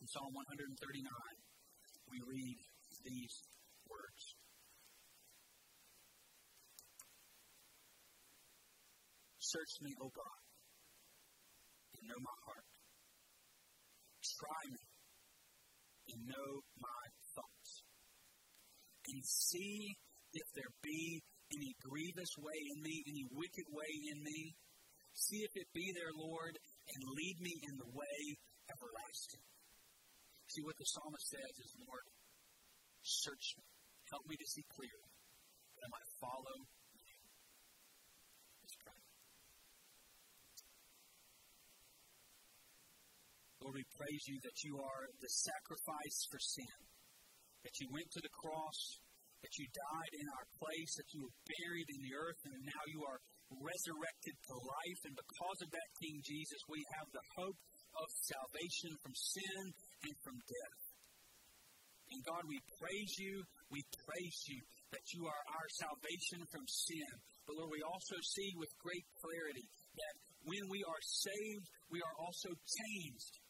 In 0.03 0.07
Psalm 0.11 0.33
139, 0.35 1.07
we 2.11 2.19
read 2.27 2.59
these 3.07 3.35
words. 3.87 4.32
Search 9.53 9.75
me, 9.85 9.93
O 10.01 10.09
God, 10.09 10.41
and 12.01 12.09
know 12.09 12.21
my 12.25 12.39
heart. 12.49 12.67
Try 14.25 14.63
me 14.73 14.85
and 16.09 16.21
know 16.25 16.51
my 16.81 17.05
thoughts. 17.37 17.73
And 19.13 19.21
see 19.21 19.93
if 20.33 20.47
there 20.57 20.73
be 20.81 21.21
any 21.53 21.77
grievous 21.85 22.33
way 22.41 22.57
in 22.57 22.81
me, 22.81 23.05
any 23.05 23.25
wicked 23.29 23.69
way 23.69 23.93
in 24.09 24.25
me 24.25 24.57
See 25.13 25.45
if 25.45 25.53
it 25.57 25.69
be 25.77 25.93
there, 25.93 26.13
Lord, 26.17 26.57
and 26.57 27.01
lead 27.17 27.37
me 27.41 27.53
in 27.69 27.77
the 27.77 27.91
way 27.93 28.21
everlasting. 28.73 29.45
See 30.49 30.65
what 30.65 30.77
the 30.77 30.89
psalmist 30.89 31.29
says 31.29 31.55
is, 31.61 31.73
Lord, 31.85 32.07
search 33.05 33.57
me. 33.61 33.65
Help 34.09 34.25
me 34.29 34.37
to 34.37 34.47
see 34.49 34.65
clearly 34.73 35.13
that 35.77 35.85
I 35.85 35.89
might 35.93 36.11
follow 36.21 36.57
you. 36.97 37.21
Let's 38.61 38.77
pray. 38.81 39.01
Lord, 43.63 43.79
we 43.79 43.87
praise 43.95 44.25
you 44.27 44.43
that 44.43 44.59
you 44.67 44.75
are 44.75 45.03
the 45.23 45.31
sacrifice 45.31 46.19
for 46.27 46.41
sin, 46.43 46.79
that 47.63 47.79
you 47.79 47.87
went 47.95 48.11
to 48.11 48.23
the 48.27 48.35
cross, 48.43 48.81
that 49.39 49.55
you 49.55 49.67
died 49.71 50.15
in 50.19 50.27
our 50.35 50.47
place, 50.59 50.93
that 50.99 51.11
you 51.15 51.23
were 51.23 51.39
buried 51.47 51.87
in 51.95 52.01
the 52.03 52.15
earth, 52.19 52.43
and 52.43 52.59
now 52.67 52.85
you 52.91 53.07
are 53.07 53.23
resurrected 53.63 54.35
to 54.35 54.55
life. 54.59 55.01
And 55.07 55.15
because 55.15 55.59
of 55.63 55.71
that, 55.71 55.89
King 56.03 56.19
Jesus, 56.27 56.59
we 56.67 56.83
have 56.99 57.07
the 57.15 57.27
hope 57.39 57.59
of 58.03 58.09
salvation 58.35 58.99
from 58.99 59.15
sin 59.15 59.63
and 60.11 60.15
from 60.27 60.37
death. 60.43 60.83
And 62.11 62.21
God, 62.27 62.43
we 62.51 62.59
praise 62.83 63.15
you. 63.23 63.47
We 63.71 63.81
praise 64.05 64.41
you 64.51 64.59
that 64.91 65.07
you 65.15 65.23
are 65.25 65.45
our 65.55 65.69
salvation 65.79 66.43
from 66.51 66.67
sin. 66.67 67.11
But 67.47 67.57
Lord, 67.57 67.73
we 67.73 67.83
also 67.87 68.19
see 68.37 68.51
with 68.59 68.75
great 68.83 69.07
clarity 69.23 69.65
that 69.71 70.15
when 70.45 70.65
we 70.69 70.83
are 70.83 71.03
saved, 71.03 71.67
we 71.89 72.03
are 72.03 72.17
also 72.19 72.51
changed. 72.51 73.42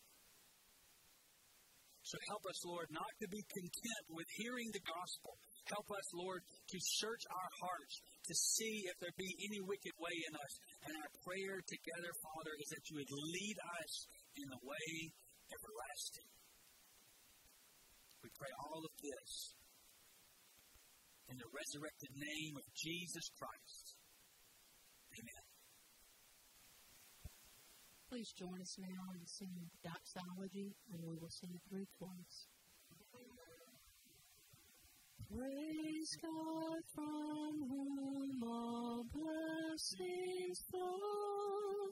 So 2.03 2.19
help 2.29 2.43
us, 2.51 2.59
Lord, 2.67 2.91
not 2.91 3.13
to 3.23 3.29
be 3.31 3.43
content 3.47 4.05
with 4.11 4.27
hearing 4.43 4.69
the 4.75 4.83
gospel. 4.83 5.39
Help 5.71 5.87
us, 5.95 6.07
Lord, 6.19 6.43
to 6.43 6.79
search 6.99 7.25
our 7.31 7.51
hearts 7.63 7.95
to 8.27 8.35
see 8.35 8.91
if 8.91 8.99
there 8.99 9.15
be 9.15 9.31
any 9.47 9.63
wicked 9.63 9.95
way 10.03 10.17
in 10.27 10.35
us. 10.35 10.53
And 10.83 10.93
our 10.99 11.13
prayer 11.23 11.63
together, 11.63 12.11
Father, 12.19 12.55
is 12.59 12.69
that 12.75 12.85
you 12.91 12.99
would 12.99 13.15
lead 13.15 13.57
us 13.79 13.93
in 14.35 14.47
the 14.51 14.63
way 14.67 14.91
everlasting. 15.55 16.31
We 18.27 18.31
pray 18.35 18.51
all 18.67 18.83
of 18.83 18.95
this 18.99 19.31
in 21.31 21.39
the 21.39 21.51
resurrected 21.55 22.13
name 22.19 22.55
of 22.59 22.67
Jesus 22.75 23.31
Christ. 23.39 23.95
Amen. 25.17 25.45
Please 28.13 28.35
join 28.39 28.61
us 28.61 28.77
now 28.79 29.09
in 29.15 29.25
singing 29.25 29.71
doxology, 29.83 30.77
and 30.93 31.03
we 31.03 31.17
will 31.17 31.31
sing 31.31 31.59
three 31.71 31.87
chorus. 31.99 32.47
Praise 35.33 36.19
God 36.21 36.83
from 36.95 37.53
whom 37.71 38.43
all 38.45 39.07
blessings 39.15 40.61
flow. 40.71 41.89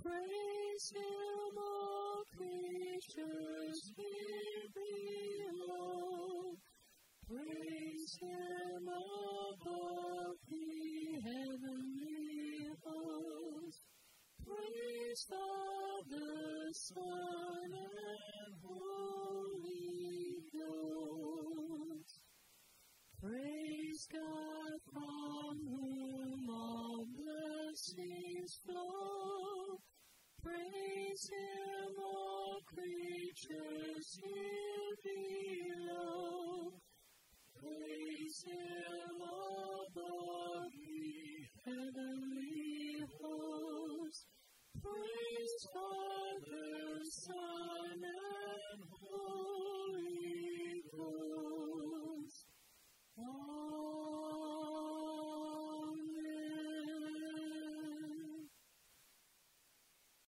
Praise 0.00 0.92
Him, 0.94 1.58
all 1.58 2.22
creatures 2.36 3.92
here 3.96 4.68
below. 4.78 6.54
Praise 7.26 8.16
Him 8.22 8.86
above 8.86 10.36
the 10.48 11.20
heavenly 11.26 12.70
host. 12.86 13.77
Praise 14.48 15.26
Father, 15.28 16.72
Son, 16.72 17.70
and 17.74 18.54
Holy 18.64 20.36
Ghost. 20.54 22.20
Praise 23.20 24.08
God 24.10 24.80
from 24.90 25.58
whom 25.68 26.48
all 26.50 27.04
blessings 27.14 28.60
flow. 28.64 29.80
Praise 30.42 31.28
Him, 31.28 31.94
all 31.98 32.60
creatures 32.74 34.18
here 34.22 34.94
below. 35.04 36.72
Praise 37.60 38.44
Him 38.46 39.20
above 39.20 40.72
the 40.72 41.70
heavenly 41.70 43.04
host. 43.20 43.97
Praise 44.82 45.68
Father, 45.74 47.00
Son, 47.04 48.04
and 48.04 48.84
Holy 49.02 50.82
Ghost. 50.92 51.47